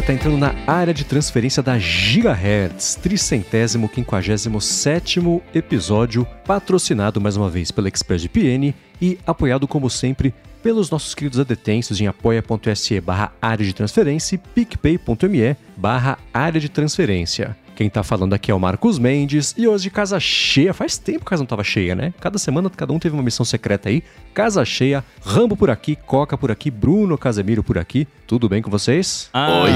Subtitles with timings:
[0.00, 7.36] você está entrando na área de transferência da Gigahertz, tricentésimo quinquagésimo sétimo episódio, patrocinado mais
[7.36, 10.32] uma vez pela ExpressVPN e apoiado como sempre
[10.62, 16.70] pelos nossos queridos adetêncios em apoia.se barra área de transferência e picpay.me barra área de
[16.70, 17.54] transferência.
[17.80, 20.74] Quem tá falando aqui é o Marcos Mendes e hoje casa cheia.
[20.74, 22.12] Faz tempo que a casa não tava cheia, né?
[22.20, 24.04] Cada semana cada um teve uma missão secreta aí.
[24.34, 28.06] Casa cheia, Rambo por aqui, Coca por aqui, Bruno Casemiro por aqui.
[28.26, 29.30] Tudo bem com vocês?
[29.32, 29.74] Ah, Oi, é.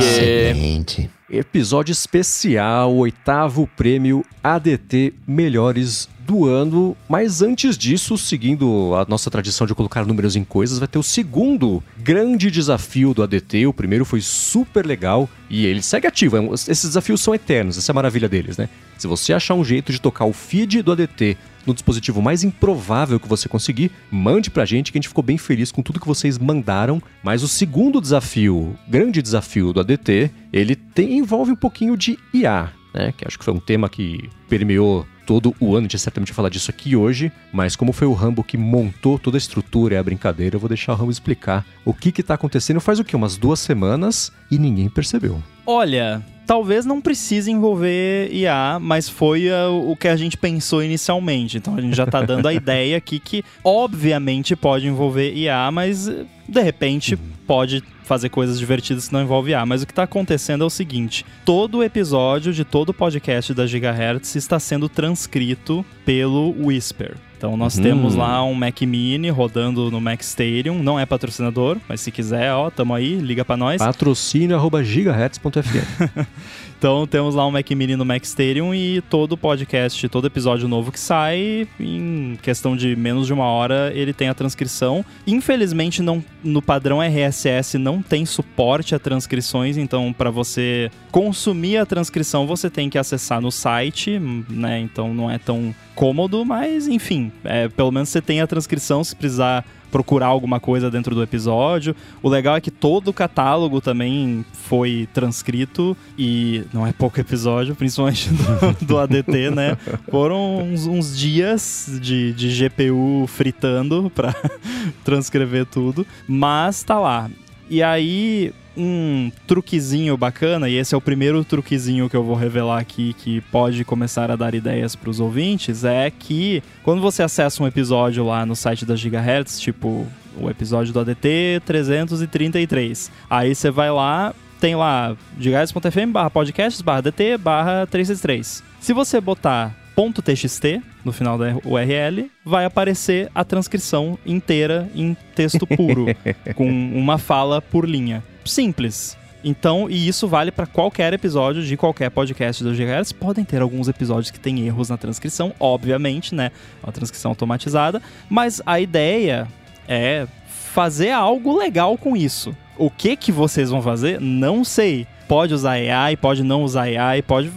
[0.50, 1.10] excelente.
[1.30, 6.94] Episódio especial, oitavo prêmio ADT Melhores do ano.
[7.08, 11.02] Mas antes disso, seguindo a nossa tradição de colocar números em coisas, vai ter o
[11.02, 13.66] segundo grande desafio do ADT.
[13.66, 16.36] O primeiro foi super legal e ele segue ativo.
[16.36, 18.68] É Esses desafios são eternos, essa é a maravilha deles, né?
[18.98, 23.20] Se você achar um jeito de tocar o feed do ADT no dispositivo mais improvável
[23.20, 26.06] que você conseguir, mande pra gente que a gente ficou bem feliz com tudo que
[26.06, 27.02] vocês mandaram.
[27.22, 32.72] Mas o segundo desafio, grande desafio do ADT, ele tem, envolve um pouquinho de IA,
[32.92, 33.12] né?
[33.16, 36.36] Que acho que foi um tema que permeou todo o ano, a gente certamente vai
[36.36, 39.98] falar disso aqui hoje, mas como foi o Rambo que montou toda a estrutura e
[39.98, 43.04] a brincadeira, eu vou deixar o Rambo explicar o que que tá acontecendo faz o
[43.04, 43.16] quê?
[43.16, 45.42] Umas duas semanas e ninguém percebeu.
[45.66, 51.58] Olha, talvez não precise envolver IA, mas foi ah, o que a gente pensou inicialmente.
[51.58, 56.08] Então a gente já tá dando a ideia aqui que, obviamente, pode envolver IA, mas
[56.08, 59.66] eh, de repente pode fazer coisas divertidas que não envolvem IA.
[59.66, 63.66] Mas o que tá acontecendo é o seguinte: todo episódio de todo o podcast da
[63.66, 67.16] Gigahertz está sendo transcrito pelo Whisper.
[67.44, 67.82] Então nós Uhum.
[67.82, 72.50] temos lá um Mac Mini rodando no Mac Stadium, não é patrocinador, mas se quiser,
[72.54, 73.76] ó, tamo aí, liga pra nós.
[73.76, 76.24] Patrocínio arroba gigahertz.fm.
[76.84, 80.92] Então temos lá um Mac Mini no Mac Stadium e todo podcast, todo episódio novo
[80.92, 85.02] que sai, em questão de menos de uma hora, ele tem a transcrição.
[85.26, 91.86] Infelizmente, não, no padrão RSS não tem suporte a transcrições, então para você consumir a
[91.86, 94.18] transcrição você tem que acessar no site,
[94.50, 94.78] né?
[94.78, 99.16] Então não é tão cômodo, mas enfim, é, pelo menos você tem a transcrição se
[99.16, 101.94] precisar procurar alguma coisa dentro do episódio.
[102.20, 107.76] O legal é que todo o catálogo também foi transcrito e não é pouco episódio,
[107.76, 109.78] principalmente do, do ADT, né?
[110.10, 114.34] Foram uns, uns dias de, de GPU fritando pra
[115.04, 117.30] transcrever tudo, mas tá lá.
[117.68, 122.80] E aí, um truquezinho bacana, e esse é o primeiro truquezinho que eu vou revelar
[122.80, 127.62] aqui que pode começar a dar ideias para os ouvintes, é que quando você acessa
[127.62, 133.70] um episódio lá no site da Gigahertz, tipo o episódio do ADT 333, aí você
[133.70, 138.62] vai lá, tem lá gigahertz.fm barra podcasts barra DT barra 363.
[138.80, 145.66] Se você botar .txt no final da URL, vai aparecer a transcrição inteira em texto
[145.66, 146.06] puro,
[146.54, 148.22] com uma fala por linha.
[148.44, 149.16] Simples.
[149.44, 153.12] Então, e isso vale para qualquer episódio de qualquer podcast do Gigahertz.
[153.12, 156.50] Podem ter alguns episódios que têm erros na transcrição, obviamente, né?
[156.82, 158.00] Uma transcrição automatizada.
[158.28, 159.46] Mas a ideia
[159.86, 162.56] é fazer algo legal com isso.
[162.78, 164.18] O que que vocês vão fazer?
[164.18, 165.06] Não sei.
[165.28, 167.52] Pode usar AI, pode não usar AI, pode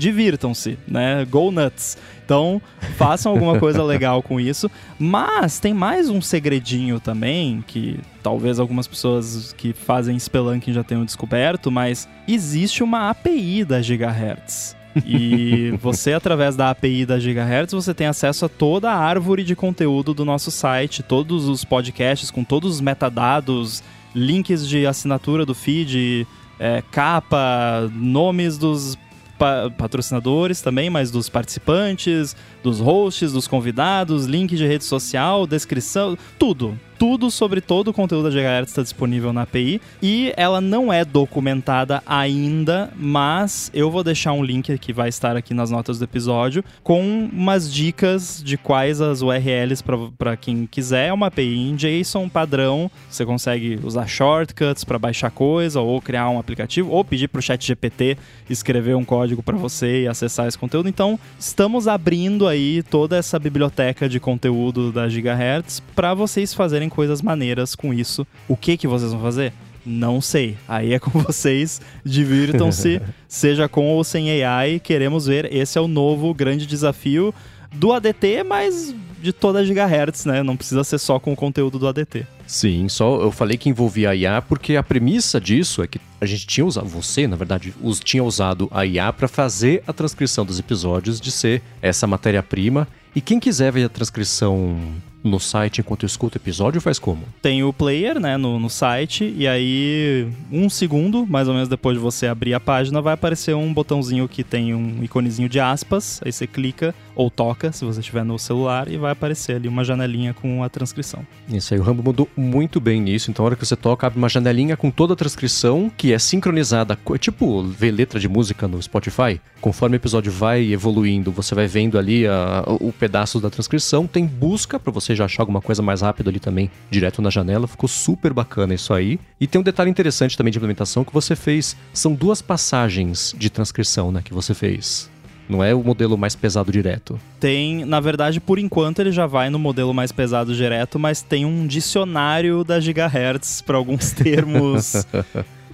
[0.00, 1.24] divirtam-se, né?
[1.30, 1.96] Go nuts.
[2.24, 2.60] Então,
[2.96, 4.70] façam alguma coisa legal com isso.
[4.98, 11.04] Mas tem mais um segredinho também, que talvez algumas pessoas que fazem Spelunking já tenham
[11.04, 14.74] descoberto, mas existe uma API da Gigahertz.
[15.04, 19.54] E você, através da API da Gigahertz, você tem acesso a toda a árvore de
[19.54, 23.82] conteúdo do nosso site, todos os podcasts com todos os metadados,
[24.14, 26.26] links de assinatura do feed,
[26.58, 28.96] é, capa, nomes dos
[29.40, 36.16] pa- patrocinadores também, mas dos participantes, dos hosts, dos convidados, link de rede social, descrição,
[36.38, 36.78] tudo.
[37.00, 41.02] Tudo sobre todo o conteúdo da Gigahertz está disponível na API e ela não é
[41.02, 46.04] documentada ainda, mas eu vou deixar um link que vai estar aqui nas notas do
[46.04, 49.82] episódio com umas dicas de quais as URLs
[50.18, 51.06] para quem quiser.
[51.06, 56.28] É uma API em JSON padrão, você consegue usar shortcuts para baixar coisa ou criar
[56.28, 58.18] um aplicativo ou pedir para o chat GPT
[58.50, 60.86] escrever um código para você e acessar esse conteúdo.
[60.86, 67.22] Então, estamos abrindo aí toda essa biblioteca de conteúdo da Gigahertz para vocês fazerem coisas
[67.22, 68.26] maneiras com isso.
[68.46, 69.54] O que que vocês vão fazer?
[69.86, 70.58] Não sei.
[70.68, 71.80] Aí é com vocês.
[72.04, 74.78] Divirtam-se, seja com ou sem AI.
[74.78, 75.50] Queremos ver.
[75.50, 77.34] Esse é o novo grande desafio
[77.72, 80.42] do ADT, mas de toda a Gigahertz, né?
[80.42, 82.26] Não precisa ser só com o conteúdo do ADT.
[82.46, 86.26] Sim, só eu falei que envolvia a IA porque a premissa disso é que a
[86.26, 90.44] gente tinha usado, você, na verdade, os, tinha usado a IA para fazer a transcrição
[90.44, 92.88] dos episódios de ser essa matéria-prima.
[93.14, 94.78] E quem quiser ver a transcrição
[95.22, 97.22] no site enquanto escuta o episódio, faz como?
[97.42, 101.96] Tem o player, né, no, no site, e aí um segundo, mais ou menos depois
[101.96, 106.20] de você abrir a página, vai aparecer um botãozinho que tem um iconezinho de aspas,
[106.24, 109.84] aí você clica ou toca, se você estiver no celular, e vai aparecer ali uma
[109.84, 111.26] janelinha com a transcrição.
[111.50, 114.18] Isso aí, o Rambo mudou muito bem nisso, então a hora que você toca, abre
[114.18, 118.66] uma janelinha com toda a transcrição, que é sincronizada, é tipo ver letra de música
[118.66, 123.50] no Spotify, conforme o episódio vai evoluindo, você vai vendo ali a, o pedaço da
[123.50, 127.28] transcrição, tem busca para você já achar alguma coisa mais rápido ali também, direto na
[127.28, 129.20] janela, ficou super bacana isso aí.
[129.38, 133.50] E tem um detalhe interessante também de implementação que você fez, são duas passagens de
[133.50, 135.10] transcrição, né, que você fez.
[135.50, 137.18] Não é o modelo mais pesado direto.
[137.40, 141.44] Tem, na verdade, por enquanto ele já vai no modelo mais pesado direto, mas tem
[141.44, 145.04] um dicionário da Gigahertz para alguns termos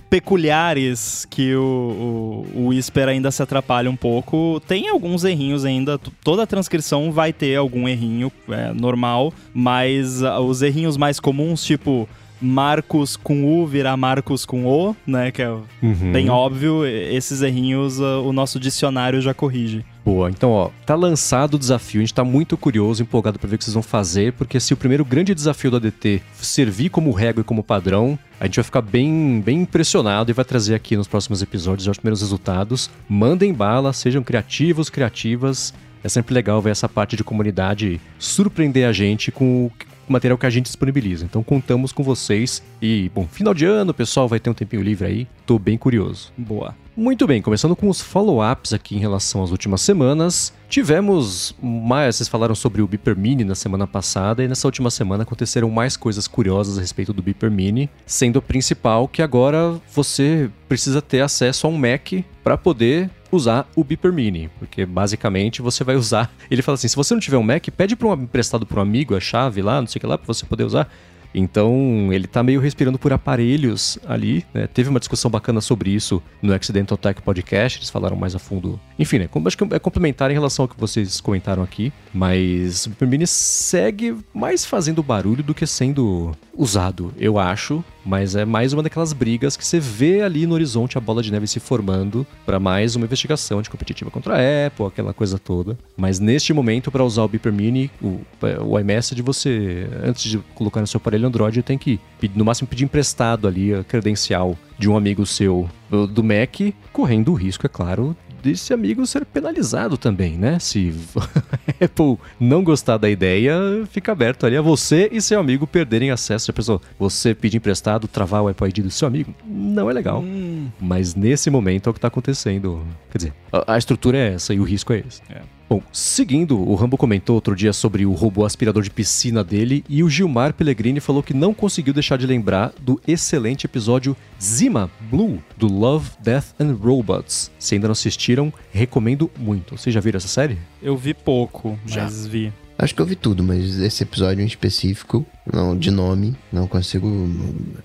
[0.09, 4.63] peculiares que o, o, o Whisper ainda se atrapalha um pouco.
[4.67, 10.39] Tem alguns errinhos ainda, toda a transcrição vai ter algum errinho, é normal, mas uh,
[10.41, 12.09] os errinhos mais comuns, tipo
[12.41, 15.31] Marcos com U virar Marcos com O, né?
[15.31, 16.13] Que é uhum.
[16.13, 16.85] bem óbvio.
[16.85, 19.85] Esses errinhos uh, o nosso dicionário já corrige.
[20.07, 23.57] Boa, então ó, tá lançado o desafio, a gente tá muito curioso, empolgado para ver
[23.57, 27.11] o que vocês vão fazer, porque se o primeiro grande desafio do ADT servir como
[27.11, 30.97] régua e como padrão, a gente vai ficar bem, bem impressionado e vai trazer aqui
[30.97, 32.89] nos próximos episódios os primeiros resultados.
[33.09, 35.75] Mandem bala, sejam criativos, criativas.
[36.05, 39.69] É sempre legal ver essa parte de comunidade surpreender a gente com
[40.09, 41.25] material que a gente disponibiliza.
[41.25, 45.07] Então contamos com vocês e, bom, final de ano, pessoal vai ter um tempinho livre
[45.07, 45.27] aí.
[45.45, 46.33] Tô bem curioso.
[46.37, 46.75] Boa.
[46.97, 50.51] Muito bem, começando com os follow-ups aqui em relação às últimas semanas.
[50.67, 55.23] Tivemos mais, vocês falaram sobre o Beeper Mini na semana passada e nessa última semana
[55.23, 60.51] aconteceram mais coisas curiosas a respeito do Beeper Mini, sendo a principal que agora você
[60.67, 62.13] precisa ter acesso a um Mac
[62.43, 66.31] para poder usar o Beeper Mini, porque basicamente você vai usar.
[66.51, 68.83] Ele fala assim: se você não tiver um Mac, pede para um emprestado para um
[68.83, 70.91] amigo a chave lá, não sei o que lá, para você poder usar.
[71.39, 74.67] Então, ele tá meio respirando por aparelhos ali, né?
[74.67, 78.81] Teve uma discussão bacana sobre isso no Accidental Tech Podcast, eles falaram mais a fundo.
[78.99, 79.29] Enfim, né?
[79.45, 83.27] Acho que é complementar em relação ao que vocês comentaram aqui, mas o Super Mini
[83.27, 89.13] segue mais fazendo barulho do que sendo usado, eu acho, mas é mais uma daquelas
[89.13, 92.95] brigas que você vê ali no horizonte a bola de neve se formando para mais
[92.95, 95.77] uma investigação de competitiva contra a Apple, aquela coisa toda.
[95.97, 98.21] Mas neste momento, para usar o Beeper Mini, o,
[98.65, 102.01] o iMessage, você, antes de colocar no seu aparelho Android, tem que,
[102.35, 105.69] no máximo, pedir emprestado ali a credencial de um amigo seu
[106.13, 108.17] do Mac, correndo o risco, é claro,
[108.51, 110.59] desse amigo ser penalizado também, né?
[110.61, 110.95] Se
[111.83, 113.57] Apple não gostar da ideia,
[113.91, 116.47] fica aberto ali a você e seu amigo perderem acesso.
[116.47, 119.35] Já pensou, você pedir emprestado, travar o Apple ID do seu amigo?
[119.45, 120.21] Não é legal.
[120.21, 120.69] Hum.
[120.81, 122.87] Mas nesse momento é o que está acontecendo.
[123.11, 125.21] Quer dizer, a, a, estrutura é essa e o risco é esse.
[125.29, 125.43] É.
[125.69, 130.03] Bom, seguindo, o Rambo comentou outro dia sobre o robô aspirador de piscina dele e
[130.05, 135.43] o Gilmar Pellegrini falou que não conseguiu deixar de lembrar do excelente episódio Zima Blue
[135.57, 137.51] do Love, Death and Robots.
[137.59, 139.77] Se ainda não assistiram, recomendo muito.
[139.77, 140.57] Vocês já viram essa série?
[140.81, 142.05] Eu vi pouco, já.
[142.05, 142.53] mas vi.
[142.79, 147.09] Acho que eu vi tudo, mas esse episódio em específico, não, de nome, não consigo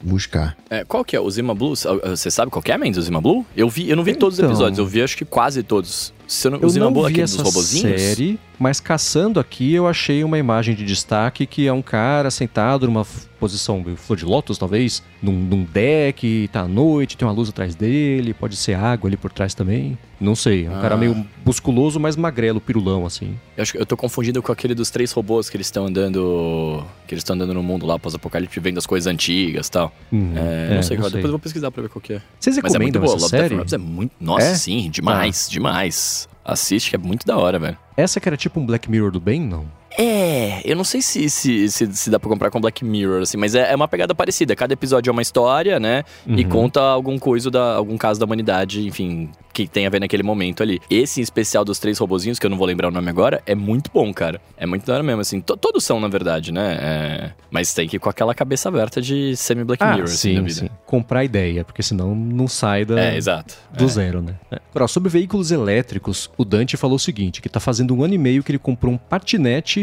[0.01, 0.57] buscar.
[0.69, 1.19] É, qual que é?
[1.19, 1.73] O Zima Blue?
[1.75, 3.45] Você sabe qual que é, Mendes, o Zima Blue?
[3.55, 6.13] Eu vi, eu não vi então, todos os episódios, eu vi acho que quase todos.
[6.27, 9.73] Se eu não, eu o Zima não Blue vi essa dos série, mas caçando aqui
[9.73, 13.05] eu achei uma imagem de destaque que é um cara sentado numa
[13.41, 17.73] posição flor de lótus, talvez, num, num deck, tá à noite, tem uma luz atrás
[17.73, 19.97] dele, pode ser água ali por trás também.
[20.19, 20.81] Não sei, é um ah.
[20.81, 23.35] cara meio musculoso, mas magrelo, pirulão, assim.
[23.57, 26.85] Eu acho que eu tô confundindo com aquele dos três robôs que eles estão andando.
[27.07, 29.91] Que eles estão andando no mundo lá pós-apocalipse, vendo as coisas antigas e tal.
[30.13, 31.09] Hum, é, é, não sei qual.
[31.09, 32.21] Depois eu vou pesquisar pra ver qual que é.
[32.39, 33.75] Vocês recomendam mas é muito boa, essa série?
[33.75, 34.11] é muito.
[34.19, 34.53] Nossa, é?
[34.53, 35.51] sim, demais, ah.
[35.51, 36.29] demais.
[36.45, 37.77] Assiste, que é muito da hora, velho.
[37.97, 39.65] Essa que era tipo um Black Mirror do bem, não?
[39.97, 43.37] É, eu não sei se, se, se, se, dá pra comprar com Black Mirror, assim,
[43.37, 44.55] mas é, é uma pegada parecida.
[44.55, 46.03] Cada episódio é uma história, né?
[46.25, 46.35] Uhum.
[46.37, 50.23] E conta algum coisa, da, algum caso da humanidade, enfim, que tem a ver naquele
[50.23, 50.79] momento ali.
[50.89, 53.53] Esse em especial dos três robozinhos, que eu não vou lembrar o nome agora, é
[53.53, 54.39] muito bom, cara.
[54.57, 55.41] É muito da hora mesmo, assim.
[55.41, 56.77] Todos são, na verdade, né?
[56.81, 57.31] É...
[57.49, 60.69] Mas tem que ir com aquela cabeça aberta de semi-Black ah, Mirror, sim, assim, sim.
[60.85, 62.99] Comprar ideia, porque senão não sai da...
[62.99, 63.55] É, exato.
[63.73, 63.87] Do é.
[63.87, 64.35] zero, né?
[64.49, 64.59] É.
[64.73, 68.17] Agora, sobre veículos elétricos, o Dante falou o seguinte, que tá fazendo um ano e
[68.17, 69.80] meio que ele comprou um patinete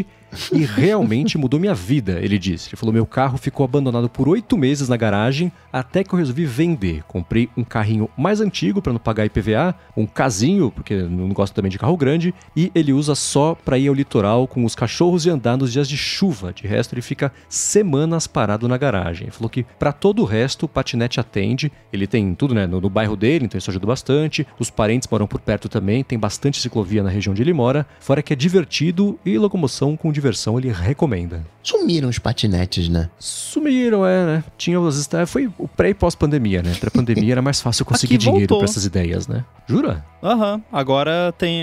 [0.52, 2.68] e realmente mudou minha vida, ele disse.
[2.68, 6.44] Ele falou: meu carro ficou abandonado por oito meses na garagem até que eu resolvi
[6.44, 7.02] vender.
[7.04, 11.70] Comprei um carrinho mais antigo para não pagar IPVA, um casinho, porque não gosto também
[11.70, 15.30] de carro grande, e ele usa só para ir ao litoral com os cachorros e
[15.30, 16.52] andar nos dias de chuva.
[16.52, 19.24] De resto, ele fica semanas parado na garagem.
[19.24, 21.72] Ele falou que para todo o resto o patinete atende.
[21.92, 24.46] Ele tem tudo né, no, no bairro dele, então isso ajuda bastante.
[24.58, 27.86] Os parentes moram por perto também, tem bastante ciclovia na região onde ele mora.
[28.00, 31.44] Fora que é divertido e locomoção com diversão, ele recomenda.
[31.62, 33.10] Sumiram os patinetes, né?
[33.18, 34.44] Sumiram, é, né?
[34.56, 35.08] Tinha os.
[35.26, 36.74] Foi o pré e pós-pandemia, né?
[36.78, 39.44] Pré-pandemia era mais fácil conseguir Aqui dinheiro pra essas ideias, né?
[39.66, 40.04] Jura?
[40.22, 41.62] Aham, agora tem.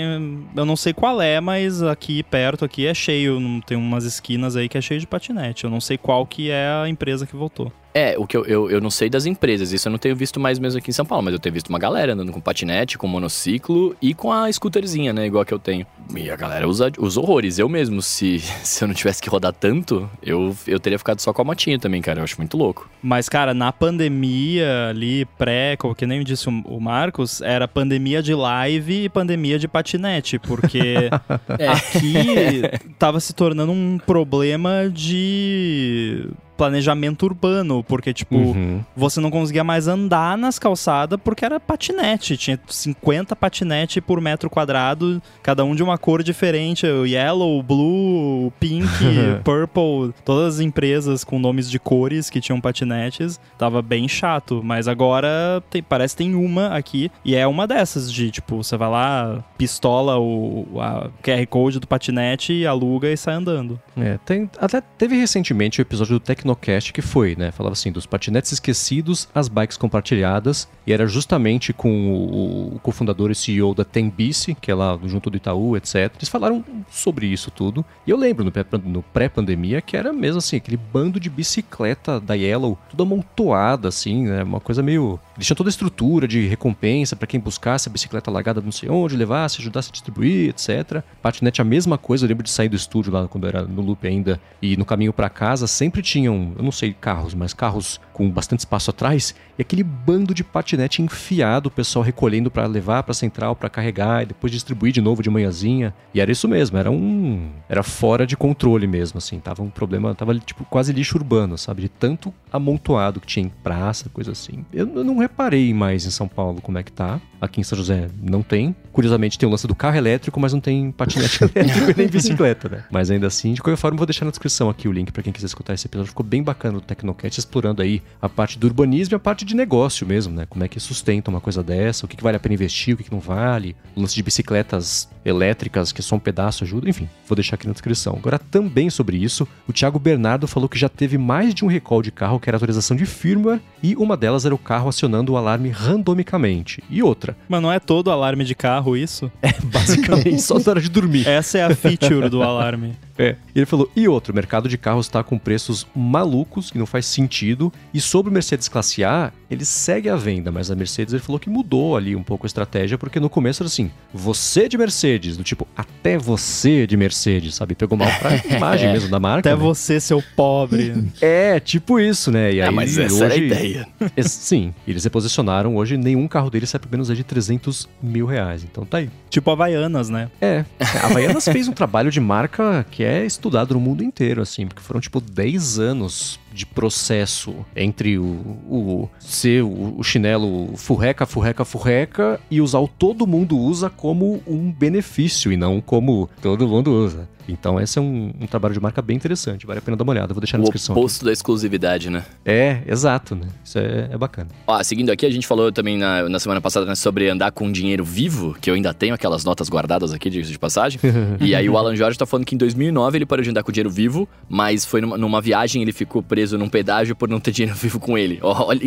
[0.54, 3.40] Eu não sei qual é, mas aqui perto aqui é cheio.
[3.40, 5.64] não- Tem umas esquinas aí que é cheio de patinete.
[5.64, 7.72] Eu não sei qual que é a empresa que voltou.
[7.96, 10.38] É, o que eu, eu, eu não sei das empresas, isso eu não tenho visto
[10.38, 12.98] mais mesmo aqui em São Paulo, mas eu tenho visto uma galera andando com patinete,
[12.98, 15.86] com monociclo e com a scooterzinha, né, igual que eu tenho.
[16.14, 17.58] E a galera usa, usa horrores.
[17.58, 21.32] Eu mesmo, se, se eu não tivesse que rodar tanto, eu, eu teria ficado só
[21.32, 22.20] com a motinha também, cara.
[22.20, 22.86] Eu acho muito louco.
[23.02, 28.22] Mas, cara, na pandemia ali, pré, como que nem disse o o Marcos, era pandemia
[28.22, 31.08] de live e pandemia de patinete, porque
[31.58, 31.68] É.
[31.68, 32.62] aqui
[32.98, 38.80] tava se tornando um problema de planejamento urbano, porque, tipo, Uhum.
[38.96, 42.36] você não conseguia mais andar nas calçadas porque era patinete.
[42.36, 46.86] Tinha 50 patinete por metro quadrado, cada um de uma cor diferente.
[46.86, 48.86] O yellow, o blue, o pink,
[49.44, 50.12] purple.
[50.24, 53.38] Todas as empresas com nomes de cores que tinham patinetes.
[53.58, 54.60] Tava bem chato.
[54.64, 57.10] Mas agora tem- parece que tem uma aqui.
[57.24, 61.86] E é uma dessas de, tipo, você vai lá, pistola o a QR Code do
[61.86, 63.80] patinete, aluga e sai andando.
[63.96, 66.20] É, tem, até teve recentemente o episódio do
[66.54, 67.50] Tecnocast que foi, né?
[67.50, 73.30] Falava assim, dos patinetes esquecidos, as bikes compartilhadas, e era justamente com o, o cofundador
[73.30, 76.12] e CEO da Tembice, que é lá junto do Itaú, etc.
[76.16, 77.84] Eles falaram sobre isso tudo.
[78.06, 82.20] E eu lembro no pré- no pré-pandemia que era mesmo assim, aquele bando de bicicleta
[82.20, 84.42] da Yellow, tudo amontoada, assim, né?
[84.42, 85.18] Uma coisa meio.
[85.36, 88.88] Eles tinham toda a estrutura de recompensa para quem buscasse a bicicleta largada não sei
[88.88, 91.02] onde, levasse, ajudasse a distribuir, etc.
[91.20, 94.06] Patinete a mesma coisa, eu lembro de sair do estúdio lá quando era no loop
[94.06, 98.30] ainda e no caminho para casa sempre tinham, eu não sei carros, mas carros com
[98.30, 103.14] bastante espaço atrás e aquele bando de patinete enfiado, o pessoal recolhendo para levar para
[103.14, 105.94] central para carregar e depois distribuir de novo de manhãzinha.
[106.12, 110.14] E era isso mesmo, era um era fora de controle mesmo assim, tava um problema,
[110.14, 114.64] tava tipo quase lixo urbano, sabe, de tanto amontoado que tinha em praça, coisa assim.
[114.72, 117.20] Eu, não reparei mais em São Paulo como é que tá.
[117.38, 118.74] Aqui em São José não tem.
[118.92, 122.84] Curiosamente tem o lance do carro elétrico, mas não tem patinete elétrico nem bicicleta, né?
[122.90, 125.32] Mas ainda assim, de qualquer forma, vou deixar na descrição aqui o link para quem
[125.32, 126.08] quiser escutar esse episódio.
[126.08, 129.54] Ficou bem bacana o Tecnocat explorando aí a parte do urbanismo e a parte de
[129.56, 130.46] negócio mesmo, né?
[130.48, 132.96] Como é que sustenta uma coisa dessa, o que, que vale a pena investir, o
[132.96, 137.08] que, que não vale, o lance de bicicletas elétricas, que só um pedaço ajuda, enfim,
[137.26, 138.14] vou deixar aqui na descrição.
[138.16, 142.02] Agora, também sobre isso, o Thiago Bernardo falou que já teve mais de um recall
[142.02, 145.36] de carro que era atualização de firmware e uma delas era o carro acionando o
[145.36, 146.82] alarme randomicamente.
[146.90, 149.30] E outra, Mas não é todo alarme de carro isso?
[149.64, 151.26] basicamente só na hora de dormir.
[151.26, 152.94] Essa é a feature do alarme.
[153.18, 153.36] É.
[153.54, 156.86] E ele falou: e outro, o mercado de carros está com preços malucos, que não
[156.86, 157.72] faz sentido.
[157.92, 161.38] E sobre o Mercedes Classe A, ele segue a venda, mas a Mercedes ele falou
[161.38, 165.36] que mudou ali um pouco a estratégia, porque no começo era assim: você de Mercedes,
[165.36, 167.74] do tipo, até você de Mercedes, sabe?
[167.74, 169.48] Pegou mal pra imagem mesmo da marca.
[169.48, 169.62] Até né?
[169.62, 171.10] você, seu pobre.
[171.20, 172.52] É, tipo isso, né?
[172.52, 173.24] E aí, ah, mas essa hoje...
[173.24, 173.88] era a ideia.
[174.22, 175.76] Sim, eles reposicionaram.
[175.76, 178.64] Hoje nenhum carro deles sai por menos de 300 mil reais.
[178.64, 179.08] Então tá aí.
[179.30, 180.28] tipo Havaianas, né?
[180.40, 184.66] É, a Havaianas fez um trabalho de marca que é estudado no mundo inteiro, assim,
[184.66, 191.26] porque foram tipo 10 anos de processo entre o, o ser o, o chinelo furreca,
[191.26, 196.66] furreca, furreca e usar o todo mundo usa como um benefício e não como todo
[196.66, 197.28] mundo usa.
[197.48, 200.12] Então esse é um, um trabalho de marca bem interessante, vale a pena dar uma
[200.12, 200.92] olhada, vou deixar na O descrição.
[200.94, 201.00] aqui.
[201.00, 202.24] oposto da exclusividade, né?
[202.44, 203.46] É, exato, né?
[203.64, 204.48] Isso é, é bacana.
[204.66, 207.70] Ó, seguindo aqui, a gente falou também na, na semana passada né, sobre andar com
[207.70, 211.00] dinheiro vivo, que eu ainda tenho aquelas notas guardadas aqui, diga de passagem.
[211.40, 213.70] e aí o Alan Jorge tá falando que em 2009 ele parou de andar com
[213.72, 217.50] dinheiro vivo, mas foi numa, numa viagem ele ficou preso num pedágio por não ter
[217.52, 218.38] dinheiro vivo com ele.
[218.42, 218.80] Ó, Olha,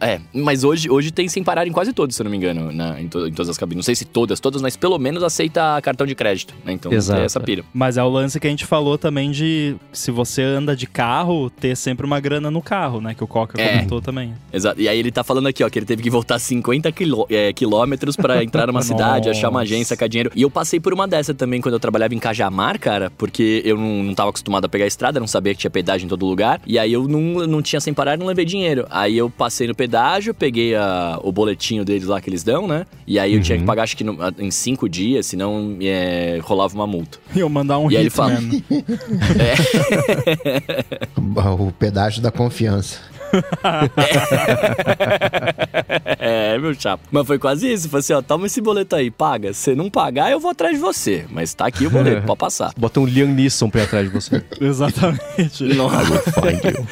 [0.00, 2.72] é, mas hoje, hoje tem sem parar em quase todos, se eu não me engano,
[2.72, 3.76] na- em, to- em todas as cabines.
[3.78, 6.72] Não sei se todas, todas, mas pelo menos aceita cartão de crédito, né?
[6.72, 7.42] Então Exato, essa é.
[7.42, 7.64] pira.
[7.74, 11.50] Mas é o lance que a gente falou também de se você anda de carro,
[11.50, 13.14] ter sempre uma grana no carro, né?
[13.14, 13.68] Que o Coca É.
[13.76, 14.34] comentou também.
[14.52, 14.80] Exato.
[14.80, 17.52] E aí ele tá falando aqui, ó, que ele teve que voltar 50 quilô- é,
[17.52, 20.30] quilômetros pra entrar numa cidade, achar uma agência, sacar dinheiro.
[20.34, 23.76] E eu passei por uma dessa também quando eu trabalhava em Cajamar, cara, porque eu
[23.76, 26.26] não, não tava acostumado a pegar a estrada, não sabia que tinha pedágio em todo
[26.26, 26.60] lugar.
[26.66, 28.86] E aí eu não, não tinha sem parar, não levei dinheiro.
[28.90, 32.86] Aí eu passei no pedágio, peguei a- o boletinho deles lá que eles dão, né?
[33.06, 36.74] E aí eu tinha que pagar, acho que no- em cinco dias, senão é, rolava
[36.74, 37.18] uma multa.
[37.34, 38.62] E eu mandar um E aí ele fala- hitman.
[41.58, 42.98] O pedágio da confiança.
[46.20, 47.02] É, meu chapa.
[47.10, 47.88] Mas foi quase isso.
[47.88, 49.52] Falei assim, ó, toma esse boleto aí, paga.
[49.52, 51.24] Se não pagar, eu vou atrás de você.
[51.30, 52.72] Mas tá aqui o boleto, pode passar.
[52.76, 54.42] Bota um Liam Neeson pra ir atrás de você.
[54.60, 55.64] Exatamente.
[55.74, 56.32] Nossa.
[56.32, 56.86] Find you.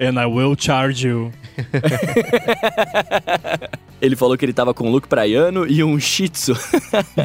[0.00, 1.32] And I will charge you.
[4.00, 6.54] Ele falou que ele tava com um look praiano e um shih tzu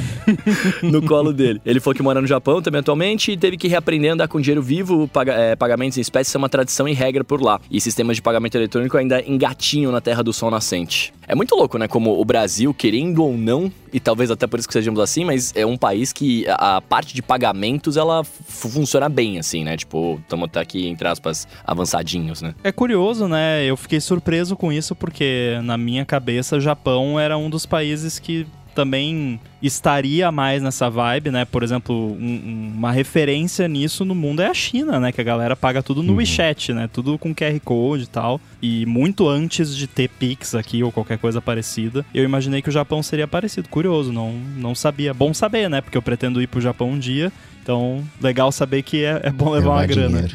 [0.83, 1.61] no colo dele.
[1.65, 4.39] Ele falou que mora no Japão também atualmente e teve que reaprender a andar com
[4.39, 7.59] dinheiro vivo, paga, é, pagamentos em espécie são uma tradição e regra por lá.
[7.69, 11.13] E sistemas de pagamento eletrônico ainda engatinham na terra do sol nascente.
[11.27, 11.87] É muito louco, né?
[11.87, 15.53] Como o Brasil, querendo ou não, e talvez até por isso que sejamos assim, mas
[15.55, 19.75] é um país que a parte de pagamentos ela funciona bem, assim, né?
[19.77, 22.53] Tipo, estamos até aqui, entre aspas, avançadinhos, né?
[22.63, 23.63] É curioso, né?
[23.65, 28.19] Eu fiquei surpreso com isso porque na minha cabeça o Japão era um dos países
[28.19, 31.43] que também estaria mais nessa vibe, né?
[31.43, 35.11] Por exemplo, um, uma referência nisso no mundo é a China, né?
[35.11, 36.19] Que a galera paga tudo no uhum.
[36.19, 36.89] WeChat, né?
[36.91, 38.39] Tudo com QR Code e tal.
[38.61, 42.71] E muito antes de ter Pix aqui ou qualquer coisa parecida, eu imaginei que o
[42.71, 43.67] Japão seria parecido.
[43.67, 45.13] Curioso, não, não sabia.
[45.13, 45.81] Bom saber, né?
[45.81, 49.51] Porque eu pretendo ir pro Japão um dia então, legal saber que é, é bom
[49.51, 50.27] levar uma grana.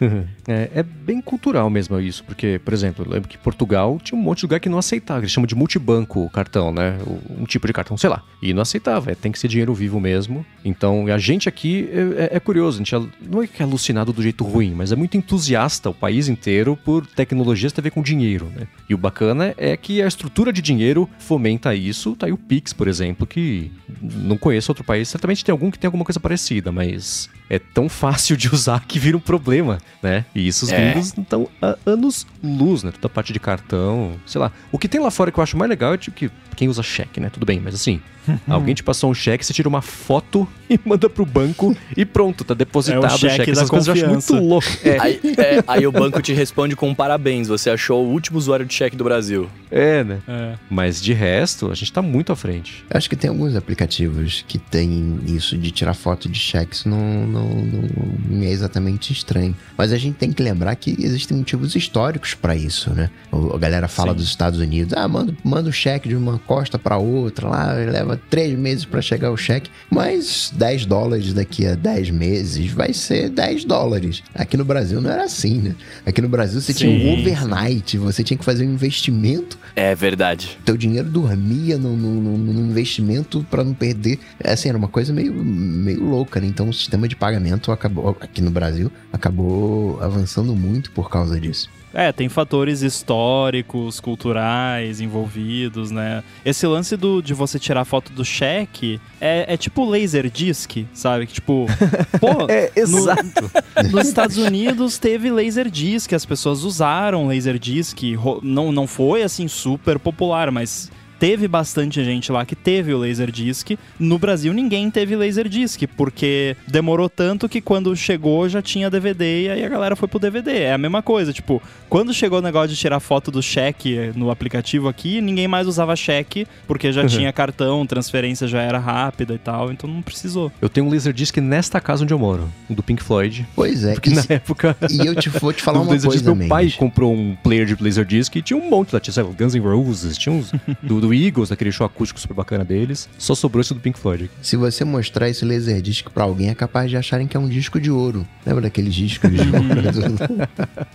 [0.46, 4.22] é, é, bem cultural mesmo isso, porque, por exemplo, eu lembro que Portugal tinha um
[4.22, 6.98] monte de lugar que não aceitava, eles chamam de multibanco o cartão, né?
[7.36, 8.22] Um tipo de cartão, sei lá.
[8.40, 10.46] E não aceitava, é, tem que ser dinheiro vivo mesmo.
[10.64, 13.64] Então, a gente aqui é, é, é curioso, a gente é, não é que é
[13.64, 17.82] alucinado do jeito ruim, mas é muito entusiasta o país inteiro por tecnologias que tem
[17.82, 18.68] a ver com dinheiro, né?
[18.88, 22.14] E o bacana é que a estrutura de dinheiro fomenta isso.
[22.14, 25.78] Tá aí o Pix, por exemplo, que não conheço outro país, certamente tem algum que
[25.78, 29.78] tem alguma coisa parecida parecida, mas é tão fácil de usar que vira um problema,
[30.02, 30.24] né?
[30.34, 30.76] E isso os é.
[30.76, 31.48] gringos estão
[31.86, 32.90] anos luz, né?
[32.90, 34.50] Toda a parte de cartão, sei lá.
[34.70, 36.82] O que tem lá fora que eu acho mais legal é tipo, que quem usa
[36.82, 37.30] cheque, né?
[37.30, 38.00] Tudo bem, mas assim,
[38.48, 42.44] alguém te passou um cheque, você tira uma foto e manda pro banco e pronto,
[42.44, 43.36] tá depositado é o cheque.
[43.36, 43.50] cheque.
[43.50, 44.68] Essas coisas eu acho muito louco.
[44.84, 44.98] É.
[44.98, 48.74] Aí, é, aí, o banco te responde com parabéns, você achou o último usuário de
[48.74, 49.48] cheque do Brasil.
[49.70, 50.20] É, né?
[50.28, 50.54] É.
[50.70, 52.84] Mas de resto, a gente tá muito à frente.
[52.88, 56.84] Eu acho que tem alguns aplicativos que tem isso de tirar foto de cheques,
[57.32, 57.82] não, não,
[58.28, 59.56] não é exatamente estranho.
[59.76, 63.10] Mas a gente tem que lembrar que existem motivos históricos para isso, né?
[63.32, 64.16] A galera fala Sim.
[64.16, 68.20] dos Estados Unidos, ah, manda, manda o cheque de uma costa para outra lá, leva
[68.30, 73.30] três meses para chegar o cheque, mas 10 dólares daqui a 10 meses vai ser
[73.30, 74.22] 10 dólares.
[74.34, 75.74] Aqui no Brasil não era assim, né?
[76.04, 79.58] Aqui no Brasil você sim, tinha um overnight, você tinha que fazer um investimento.
[79.74, 80.58] É verdade.
[80.64, 84.18] Teu dinheiro dormia no, no, no investimento para não perder.
[84.42, 86.46] É assim, era uma coisa meio, meio louca, né?
[86.46, 91.70] Então o sistema de pagamento acabou, aqui no Brasil, acabou avançando muito por causa disso.
[91.94, 96.24] É, tem fatores históricos, culturais envolvidos, né?
[96.44, 101.28] Esse lance do, de você tirar foto do cheque é, é tipo laser disc, sabe?
[101.28, 101.66] Que tipo,
[102.18, 103.48] pô, é, exato.
[103.84, 108.02] No, nos Estados Unidos teve laser disc, as pessoas usaram laser disc,
[108.42, 110.90] não, não foi assim super popular, mas
[111.22, 113.78] teve bastante gente lá que teve o Laserdisc.
[113.96, 119.48] No Brasil, ninguém teve Laserdisc, porque demorou tanto que quando chegou já tinha DVD e
[119.48, 120.62] aí a galera foi pro DVD.
[120.62, 124.32] É a mesma coisa, tipo, quando chegou o negócio de tirar foto do cheque no
[124.32, 127.06] aplicativo aqui, ninguém mais usava cheque, porque já uhum.
[127.06, 130.50] tinha cartão, transferência já era rápida e tal, então não precisou.
[130.60, 133.46] Eu tenho um Laserdisc nesta casa onde eu moro, do Pink Floyd.
[133.54, 133.92] Pois é.
[133.92, 134.76] Porque na época...
[134.90, 138.34] E eu te vou te falar uma coisa, Meu pai comprou um player de Laserdisc
[138.34, 140.50] e tinha um monte lá, tinha sabe, Guns N' Roses, tinha uns
[140.82, 143.08] do, do Eagles, aquele show acústico super bacana deles.
[143.18, 144.30] Só sobrou esse do Pink Floyd.
[144.40, 147.80] Se você mostrar esse Laserdisc pra alguém, é capaz de acharem que é um disco
[147.80, 148.26] de ouro.
[148.46, 149.52] Lembra daqueles discos de ouro?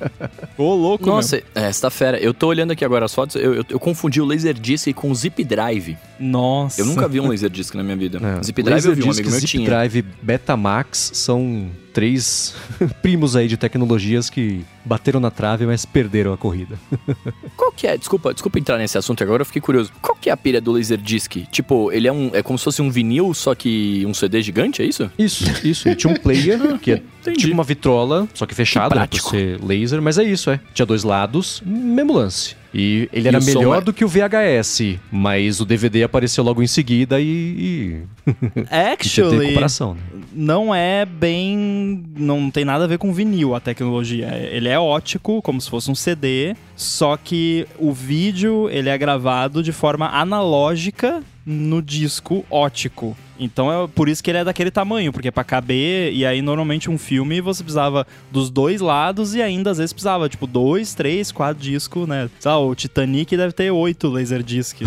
[0.57, 2.19] Ô, louco, Nossa, é, essa tá fera.
[2.19, 5.15] Eu tô olhando aqui agora as fotos, eu, eu, eu confundi o Laserdisc com o
[5.15, 5.97] Zip Drive.
[6.19, 6.81] Nossa.
[6.81, 8.19] Eu nunca vi um Laserdisc na minha vida.
[8.21, 8.43] É.
[8.43, 9.65] Zip Drive eu vi um amigo meu Zip tinha.
[9.65, 12.53] Drive Betamax são três
[13.01, 16.77] primos aí de tecnologias que bateram na trave, mas perderam a corrida.
[17.57, 17.97] Qual que é?
[17.97, 19.91] Desculpa, desculpa entrar nesse assunto agora, eu fiquei curioso.
[19.99, 21.47] Qual que é a pilha do Laserdisc?
[21.51, 24.83] Tipo, ele é um é como se fosse um vinil, só que um CD gigante,
[24.83, 25.09] é isso?
[25.17, 25.87] Isso, isso.
[25.87, 27.39] Ele tinha um player que é Entendi.
[27.39, 30.59] tipo uma vitrola, só que fechada, né, por ser laser, mas é isso, é.
[30.75, 32.55] Tinha dois lados, mesmo lance.
[32.77, 33.81] E ele era melhor é...
[33.81, 38.03] do que o VHS, mas o DVD apareceu logo em seguida e.
[38.93, 40.01] Actually, e comparação, né?
[40.31, 42.03] não é bem.
[42.15, 44.27] Não tem nada a ver com vinil a tecnologia.
[44.51, 49.63] Ele é ótico, como se fosse um CD, só que o vídeo ele é gravado
[49.63, 53.17] de forma analógica no disco ótico.
[53.39, 56.41] Então é por isso que ele é daquele tamanho, porque é pra caber, e aí
[56.41, 60.93] normalmente um filme você precisava dos dois lados e ainda às vezes precisava, tipo, dois,
[60.93, 62.29] três, quatro discos, né?
[62.39, 64.81] Sei lá, o Titanic deve ter oito Laserdisc.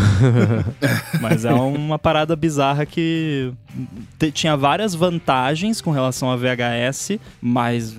[1.20, 3.52] Mas é uma parada bizarra que
[4.32, 7.96] tinha várias vantagens com relação a VHS, mas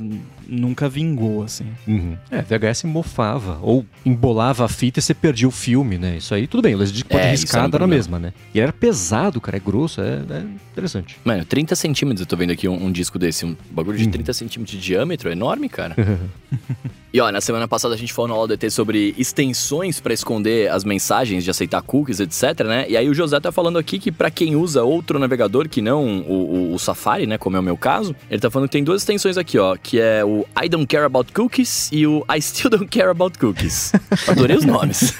[0.47, 1.65] nunca vingou, assim.
[1.87, 2.17] Uhum.
[2.29, 6.17] É, VHS mofava, ou embolava a fita e você perdia o filme, né?
[6.17, 8.33] Isso aí, tudo bem, o Laserdisc pode é, riscar, era a mesma, né?
[8.53, 11.17] E era pesado, cara, é grosso, é, é interessante.
[11.23, 14.11] Mano, 30 centímetros, eu tô vendo aqui um, um disco desse, um bagulho de uhum.
[14.11, 15.95] 30 centímetros de diâmetro, é enorme, cara.
[17.13, 20.71] E ó, na semana passada a gente falou no aula DT sobre extensões para esconder
[20.71, 22.85] as mensagens, de aceitar cookies, etc, né?
[22.87, 26.21] E aí o José tá falando aqui que para quem usa outro navegador que não
[26.21, 28.83] o, o, o, Safari, né, como é o meu caso, ele tá falando que tem
[28.83, 30.30] duas extensões aqui, ó, que é o
[30.61, 33.91] I don't care about cookies e o I still don't care about cookies.
[34.27, 35.13] Adorei os nomes.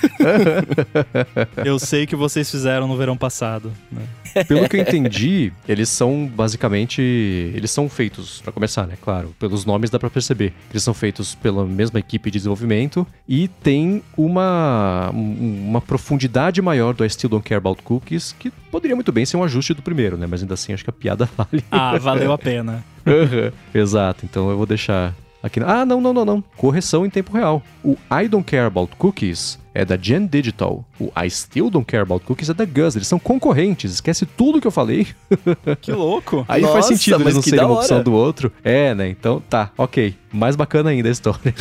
[1.65, 4.03] eu sei que vocês fizeram no verão passado, né?
[4.47, 7.01] Pelo que eu entendi, eles são basicamente.
[7.01, 8.95] Eles são feitos, para começar, né?
[9.01, 10.53] Claro, pelos nomes dá pra perceber.
[10.69, 17.03] Eles são feitos pela mesma equipe de desenvolvimento e tem uma, uma profundidade maior do
[17.03, 20.17] I Still Don't Care About Cookies, que poderia muito bem ser um ajuste do primeiro,
[20.17, 20.27] né?
[20.29, 21.63] Mas ainda assim acho que a piada vale.
[21.69, 22.83] Ah, valeu a pena.
[23.73, 25.59] Exato, então eu vou deixar aqui.
[25.65, 26.43] Ah, não, não, não, não.
[26.55, 27.61] Correção em tempo real.
[27.83, 30.83] O I Don't Care About Cookies é da Gen Digital.
[30.99, 32.95] O I Still Don't Care About Cookies é da Gus.
[32.95, 33.93] Eles são concorrentes.
[33.93, 35.07] Esquece tudo que eu falei.
[35.81, 36.45] Que louco.
[36.47, 38.51] Aí Nossa, faz sentido eles não serem uma opção do outro.
[38.63, 39.09] É, né?
[39.09, 40.15] Então tá, ok.
[40.31, 41.53] Mais bacana ainda a história.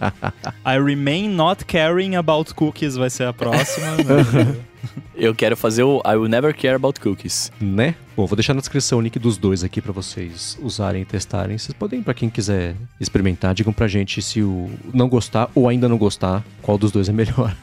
[0.66, 3.86] I Remain Not Caring About Cookies vai ser a próxima.
[3.96, 4.56] Né?
[5.14, 7.50] Eu quero fazer o I Will Never Care About Cookies.
[7.60, 7.94] Né?
[8.16, 11.58] Bom, vou deixar na descrição o link dos dois aqui para vocês usarem e testarem.
[11.58, 15.88] Vocês podem, para quem quiser experimentar, digam pra gente se o não gostar ou ainda
[15.88, 17.56] não gostar, qual dos dois é melhor.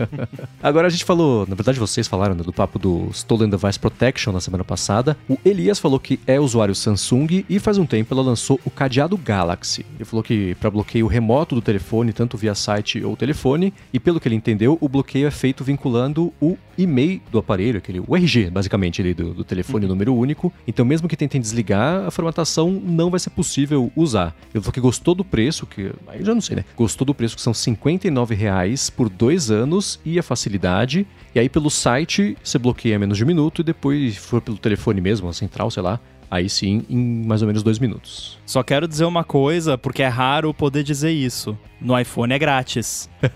[0.62, 4.34] Agora a gente falou, na verdade vocês falaram né, do papo do Stolen Device Protection
[4.34, 5.16] na semana passada.
[5.30, 9.16] O Elias falou que é usuário Samsung e faz um tempo ela lançou o cadeado
[9.16, 9.86] Galaxy.
[9.94, 14.20] Ele falou que para bloqueio remoto do telefone, tanto via site ou telefone, e pelo
[14.20, 18.50] que ele entendeu, o bloqueio é feito vinculando o e-mail do aparelho, aquele o RG,
[18.50, 20.52] basicamente, ali, do, do telefone número único.
[20.66, 24.34] Então, mesmo que tentem desligar, a formatação não vai ser possível usar.
[24.54, 26.64] Ele falou que gostou do preço, que aí já não sei, né?
[26.76, 31.06] Gostou do preço que são 59 reais por dois anos e a facilidade.
[31.34, 35.00] E aí, pelo site, você bloqueia menos de um minuto e depois, for pelo telefone
[35.00, 38.38] mesmo, a central, sei lá, Aí sim, em mais ou menos dois minutos.
[38.44, 41.56] Só quero dizer uma coisa, porque é raro poder dizer isso.
[41.80, 43.08] No iPhone é grátis.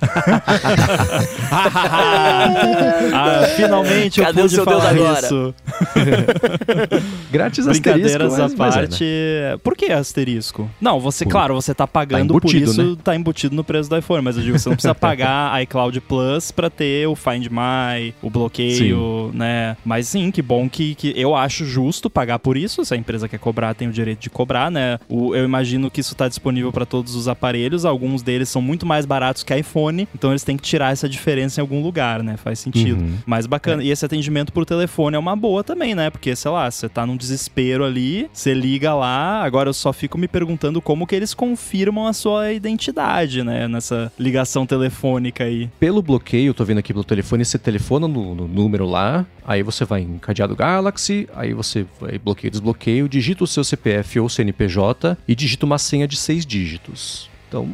[3.12, 5.26] ah, finalmente Cadê eu pude o seu falar Deus agora?
[5.26, 5.55] isso.
[7.31, 8.18] grátis Brincadeiras asterisco.
[8.18, 9.05] Brincadeiras à parte.
[9.05, 9.59] É, né?
[9.62, 10.70] Por que asterisco?
[10.81, 11.31] Não, você, por...
[11.31, 12.96] claro, você tá pagando tá por isso, né?
[13.03, 16.50] tá embutido no preço do iPhone, mas eu digo, você não precisa pagar iCloud Plus
[16.50, 19.38] pra ter o Find My, o bloqueio, sim.
[19.38, 19.76] né?
[19.85, 22.85] Mas sim, que bom que, que eu acho justo pagar por isso.
[22.85, 24.98] Se a empresa quer cobrar, tem o direito de cobrar, né?
[25.09, 28.87] O, eu imagino que isso tá disponível para todos os aparelhos, alguns deles são muito
[28.87, 32.37] mais baratos que iPhone, então eles têm que tirar essa diferença em algum lugar, né?
[32.37, 33.03] Faz sentido.
[33.03, 33.14] Uhum.
[33.27, 33.83] Mais bacana.
[33.83, 33.87] É.
[33.87, 36.11] E esse atendimento por telefone é uma boa também, né?
[36.11, 40.16] Porque, sei lá, você tá num desespero ali, você liga lá, agora eu só fico
[40.16, 43.66] me perguntando como que eles confirmam a sua identidade, né?
[43.66, 45.69] Nessa ligação telefônica aí.
[45.81, 49.62] Pelo bloqueio, eu tô vendo aqui pelo telefone, você telefona no, no número lá, aí
[49.62, 54.29] você vai em cadeado Galaxy, aí você vai bloqueio, desbloqueio, digita o seu CPF ou
[54.29, 57.29] CNPJ e digita uma senha de seis dígitos.
[57.49, 57.69] Então,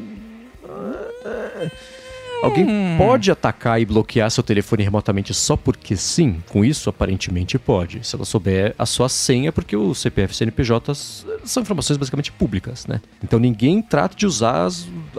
[2.43, 2.95] Alguém hum.
[2.99, 6.43] pode atacar e bloquear seu telefone remotamente só porque sim?
[6.49, 8.07] Com isso, aparentemente pode.
[8.07, 10.95] Se ela souber a sua senha, porque o CPF e CNPJ
[11.45, 13.01] são informações basicamente públicas, né?
[13.23, 14.69] Então ninguém trata de usar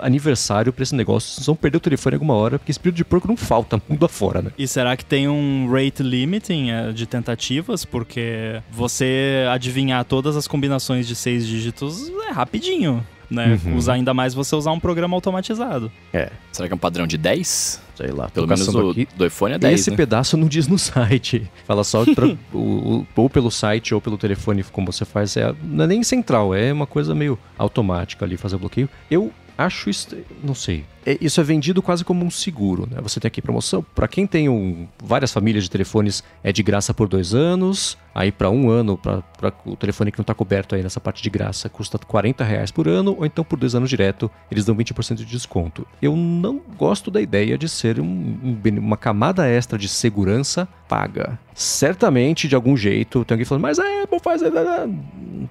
[0.01, 1.43] aniversário para esse negócio.
[1.43, 4.51] Vão perder o telefone alguma hora, porque espírito de porco não falta mundo afora, né?
[4.57, 7.83] E será que tem um rate limiting eh, de tentativas?
[7.83, 13.59] Porque você adivinhar todas as combinações de seis dígitos é rapidinho né?
[13.65, 13.75] Uhum.
[13.75, 15.91] Usar ainda mais você usar um programa automatizado.
[16.13, 16.31] É.
[16.51, 17.81] Será que é um padrão de 10?
[17.95, 18.29] Sei lá.
[18.29, 19.07] Pelo menos o aqui.
[19.15, 19.97] do iPhone é 10, Esse né?
[19.97, 21.49] pedaço não diz no site.
[21.65, 25.35] Fala só pra, o, o, ou pelo site ou pelo telefone, como você faz.
[25.35, 28.89] É, não é nem central, é uma coisa meio automática ali fazer o bloqueio.
[29.09, 30.85] Eu acho isso, não sei.
[31.07, 32.97] É, isso é vendido quase como um seguro, né?
[33.01, 33.81] Você tem aqui promoção.
[33.95, 37.97] Para quem tem um, várias famílias de telefones, é de graça por dois anos.
[38.13, 41.29] Aí para um ano, para o telefone que não está coberto aí nessa parte de
[41.29, 45.17] graça, custa 40 reais por ano, ou então por dois anos direto, eles dão 20%
[45.17, 45.87] de desconto.
[46.01, 51.37] Eu não gosto da ideia de ser um, uma camada extra de segurança paga.
[51.53, 54.51] Certamente, de alguém jeito, tem alguém falando, mas é, vou fazer.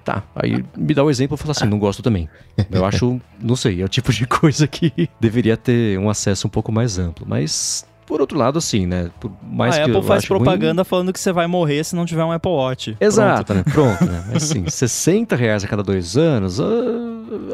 [0.03, 0.23] Tá.
[0.35, 2.29] Aí me dá um exemplo e fala assim, não gosto também.
[2.71, 6.49] Eu acho, não sei, é o tipo de coisa que deveria ter um acesso um
[6.49, 7.25] pouco mais amplo.
[7.27, 9.11] Mas por outro lado, assim, né?
[9.19, 10.89] Por mais a que Apple faz propaganda ruim...
[10.89, 12.97] falando que você vai morrer se não tiver um Apple Watch.
[12.99, 13.67] Exato, Pronto.
[13.67, 13.73] né?
[13.73, 14.23] Pronto, né?
[14.31, 16.63] Mas assim, 60 reais a cada dois anos, uh,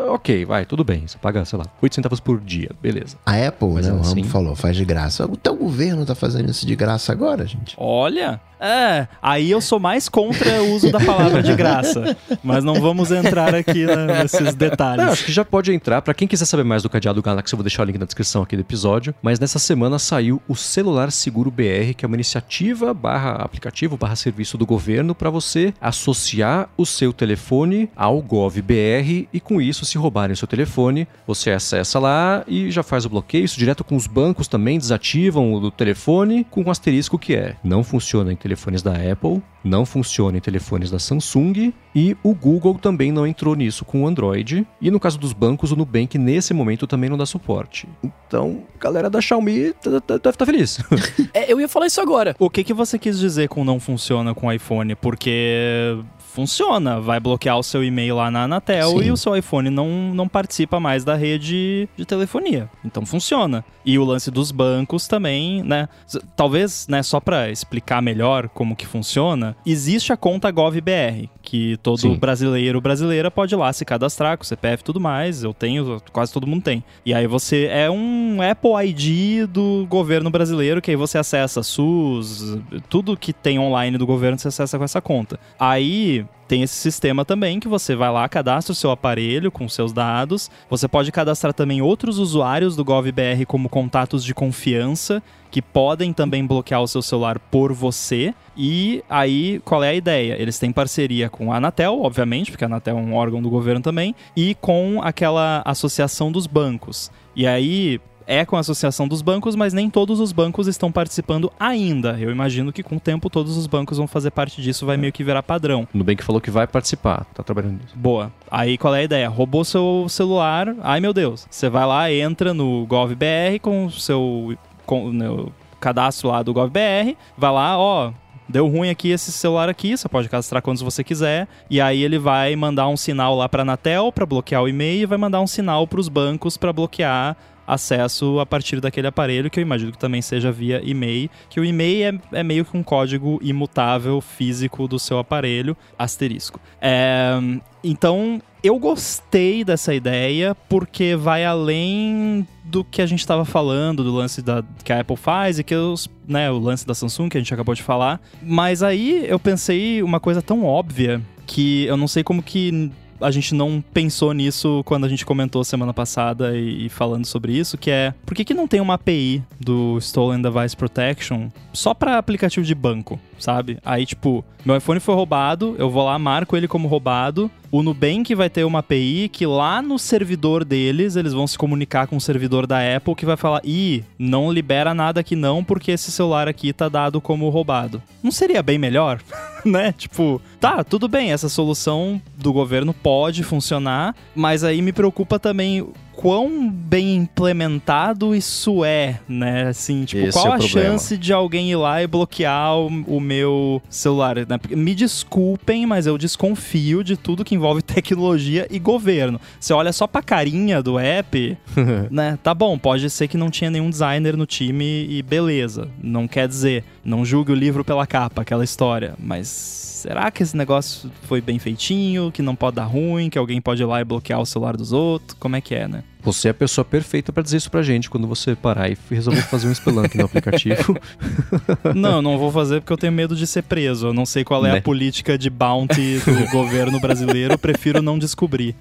[0.09, 1.07] ok, vai, tudo bem.
[1.07, 3.17] Você paga, sei lá, 8 centavos por dia, beleza.
[3.25, 3.93] A Apple, Mas, né?
[3.93, 4.23] O assim...
[4.23, 5.25] falou, faz de graça.
[5.25, 7.75] O teu governo tá fazendo isso de graça agora, gente.
[7.75, 12.15] Olha, É, aí eu sou mais contra o uso da palavra de graça.
[12.41, 15.05] Mas não vamos entrar aqui né, nesses detalhes.
[15.05, 16.01] Não, acho que já pode entrar.
[16.01, 18.41] Para quem quiser saber mais do cadeado Galaxy, eu vou deixar o link na descrição
[18.41, 19.13] aqui do episódio.
[19.21, 24.15] Mas nessa semana saiu o Celular Seguro BR, que é uma iniciativa barra aplicativo barra
[24.15, 29.97] serviço do governo para você associar o seu telefone ao GovBR e com isso, se
[29.97, 33.43] roubarem o seu telefone, você acessa lá e já faz o bloqueio.
[33.43, 37.83] Isso direto com os bancos também desativam o telefone com um asterisco que é não
[37.83, 43.11] funciona em telefones da Apple, não funciona em telefones da Samsung e o Google também
[43.11, 44.65] não entrou nisso com o Android.
[44.79, 47.87] E no caso dos bancos, o Nubank nesse momento também não dá suporte.
[48.03, 50.79] Então, galera da Xiaomi deve estar feliz.
[51.33, 52.35] É, eu ia falar isso agora.
[52.37, 54.93] O que, que você quis dizer com não funciona com o iPhone?
[54.95, 55.97] Porque
[56.33, 59.03] funciona, vai bloquear o seu e-mail lá na Anatel Sim.
[59.03, 62.69] e o seu iPhone não, não participa mais da rede de telefonia.
[62.83, 63.63] Então funciona.
[63.85, 65.87] E o lance dos bancos também, né?
[66.35, 71.99] Talvez, né, só pra explicar melhor como que funciona, existe a conta GovBR, que todo
[71.99, 72.15] Sim.
[72.15, 75.43] brasileiro brasileira pode ir lá se cadastrar com CPF e tudo mais.
[75.43, 76.83] Eu tenho, quase todo mundo tem.
[77.05, 82.57] E aí você é um Apple ID do governo brasileiro, que aí você acessa SUS,
[82.89, 85.39] tudo que tem online do governo você acessa com essa conta.
[85.59, 89.91] Aí tem esse sistema também que você vai lá, cadastra o seu aparelho com seus
[89.91, 90.51] dados.
[90.69, 96.45] Você pode cadastrar também outros usuários do GovBR como contatos de confiança que podem também
[96.45, 98.33] bloquear o seu celular por você.
[98.57, 100.35] E aí, qual é a ideia?
[100.41, 103.79] Eles têm parceria com a Anatel, obviamente, porque a Anatel é um órgão do governo
[103.79, 107.11] também, e com aquela associação dos bancos.
[107.35, 111.51] E aí, é com a associação dos bancos, mas nem todos os bancos estão participando
[111.59, 112.17] ainda.
[112.19, 115.13] Eu imagino que com o tempo todos os bancos vão fazer parte disso, vai meio
[115.13, 115.87] que virar padrão.
[115.93, 117.95] O Nubank falou que vai participar, tá trabalhando nisso.
[117.95, 118.31] Boa.
[118.49, 119.29] Aí qual é a ideia?
[119.29, 121.47] Roubou seu celular, ai meu Deus.
[121.49, 127.17] Você vai lá, entra no GovBR com o seu com, no cadastro lá do GovBR,
[127.37, 128.11] vai lá, ó.
[128.47, 132.19] Deu ruim aqui esse celular aqui, você pode cadastrar quantos você quiser, e aí ele
[132.19, 135.47] vai mandar um sinal lá para Anatel para bloquear o e-mail e vai mandar um
[135.47, 139.97] sinal para os bancos para bloquear acesso a partir daquele aparelho, que eu imagino que
[139.97, 144.87] também seja via e-mail, que o e-mail é, é meio que um código imutável físico
[144.87, 146.59] do seu aparelho, asterisco.
[146.81, 147.39] É,
[147.83, 154.13] então, eu gostei dessa ideia porque vai além do que a gente estava falando, do
[154.13, 157.37] lance da, que a Apple faz e que os, né, o lance da Samsung que
[157.37, 158.21] a gente acabou de falar.
[158.41, 162.89] Mas aí eu pensei uma coisa tão óbvia que eu não sei como que
[163.23, 167.53] a gente não pensou nisso quando a gente comentou semana passada e, e falando sobre
[167.53, 171.93] isso, que é por que, que não tem uma API do Stolen Device Protection só
[171.93, 173.77] para aplicativo de banco, sabe?
[173.83, 177.51] Aí, tipo, meu iPhone foi roubado, eu vou lá, marco ele como roubado.
[177.69, 182.07] O Nubank vai ter uma API que lá no servidor deles, eles vão se comunicar
[182.07, 185.91] com o servidor da Apple que vai falar: ih, não libera nada aqui não, porque
[185.91, 188.01] esse celular aqui tá dado como roubado.
[188.21, 189.19] Não seria bem melhor?
[189.65, 189.93] né?
[189.97, 195.85] Tipo, tá, tudo bem, essa solução do governo pode funcionar, mas aí me preocupa também
[196.15, 199.67] quão bem implementado isso é, né?
[199.67, 200.89] Assim, tipo, Esse qual é a problema.
[200.89, 204.37] chance de alguém ir lá e bloquear o, o meu celular?
[204.37, 204.59] Né?
[204.69, 209.39] Me desculpem, mas eu desconfio de tudo que envolve tecnologia e governo.
[209.59, 211.57] Você olha só pra carinha do app,
[212.09, 212.37] né?
[212.41, 215.89] Tá bom, pode ser que não tinha nenhum designer no time e beleza.
[216.01, 219.15] Não quer dizer, não julgue o livro pela capa, aquela história.
[219.19, 223.61] Mas será que esse negócio foi bem feitinho, que não pode dar ruim, que alguém
[223.61, 225.35] pode ir lá e bloquear o celular dos outros?
[225.39, 226.03] Como é que é, né?
[226.21, 229.41] Você é a pessoa perfeita pra dizer isso pra gente quando você parar e resolver
[229.43, 230.97] fazer um Spelunk no aplicativo.
[231.95, 234.07] Não, não vou fazer porque eu tenho medo de ser preso.
[234.07, 234.77] Eu não sei qual é Né?
[234.77, 238.75] a política de bounty do governo brasileiro, eu prefiro não descobrir.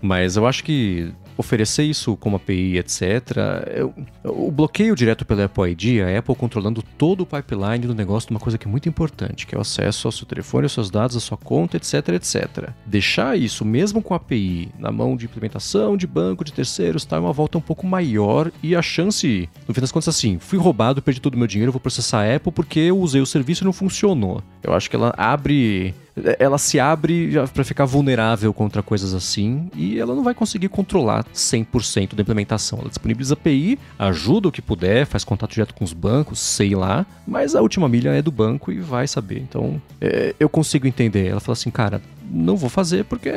[0.00, 3.36] Mas eu acho que oferecer isso como API, etc.
[3.74, 8.28] eu- o bloqueio direto pela Apple ID, a Apple controlando todo o pipeline do negócio
[8.28, 10.72] de uma coisa que é muito importante, que é o acesso ao seu telefone, aos
[10.72, 12.70] seus dados, à sua conta, etc, etc.
[12.84, 17.16] Deixar isso, mesmo com a API, na mão de implementação, de banco, de terceiros, tá,
[17.16, 20.58] é uma volta um pouco maior e a chance, no fim das contas, assim, fui
[20.58, 23.62] roubado, perdi todo o meu dinheiro, vou processar a Apple porque eu usei o serviço
[23.62, 24.42] e não funcionou.
[24.62, 25.94] Eu acho que ela abre
[26.38, 31.24] ela se abre para ficar vulnerável contra coisas assim e ela não vai conseguir controlar
[31.34, 32.80] 100% da implementação.
[32.80, 37.06] Ela disponibiliza API, ajuda o que puder, faz contato direto com os bancos, sei lá,
[37.26, 39.38] mas a última milha é do banco e vai saber.
[39.38, 41.26] Então, é, eu consigo entender.
[41.26, 43.30] Ela fala assim, cara, não vou fazer porque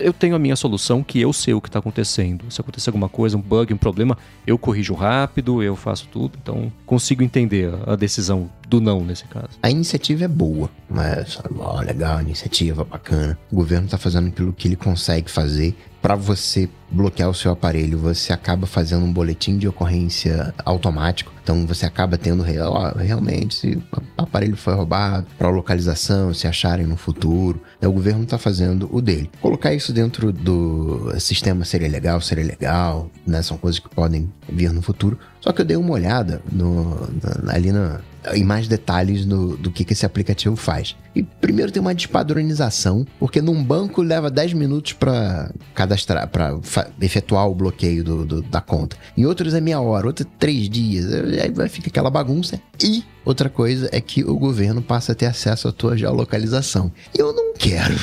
[0.00, 2.44] eu tenho a minha solução que eu sei o que está acontecendo.
[2.50, 6.38] Se acontecer alguma coisa, um bug, um problema, eu corrijo rápido, eu faço tudo.
[6.40, 9.48] Então, consigo entender a decisão do não nesse caso.
[9.62, 13.38] A iniciativa é boa, mas ó, legal, iniciativa bacana.
[13.50, 17.98] O governo tá fazendo aquilo que ele consegue fazer para você bloquear o seu aparelho,
[17.98, 21.32] você acaba fazendo um boletim de ocorrência automático.
[21.42, 23.82] Então você acaba tendo realmente se
[24.16, 27.60] o aparelho foi roubado, para localização, se acharem no futuro.
[27.82, 29.30] O governo está fazendo o dele.
[29.40, 33.42] Colocar isso dentro do sistema seria legal, seria legal, né?
[33.42, 35.18] São coisas que podem vir no futuro.
[35.40, 37.08] Só que eu dei uma olhada no,
[37.48, 38.00] ali na,
[38.34, 40.96] em mais detalhes no, do que, que esse aplicativo faz.
[41.14, 46.56] E primeiro tem uma despadronização, porque num banco leva 10 minutos para cadastrar, para
[47.00, 48.96] efetuar o bloqueio do, do, da conta.
[49.16, 51.12] Em outros é meia hora, outros é três dias.
[51.12, 52.60] Aí vai ficar aquela bagunça.
[52.80, 56.92] E outra coisa é que o governo passa a ter acesso à tua geolocalização.
[57.12, 57.94] E eu não quero.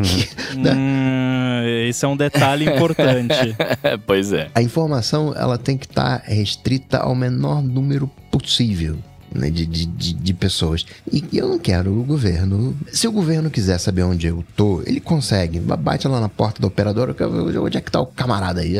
[0.56, 0.72] né?
[0.74, 3.54] hum, esse é um detalhe importante.
[4.06, 4.48] pois é.
[4.54, 8.98] A informação ela tem que estar tá restrita ao menor número possível
[9.34, 10.86] né, de, de, de, pessoas.
[11.12, 12.76] E eu não quero o governo.
[12.92, 15.58] Se o governo quiser saber onde eu tô, ele consegue.
[15.60, 17.14] Bate lá na porta da operadora,
[17.60, 18.76] onde é que tá o camarada aí?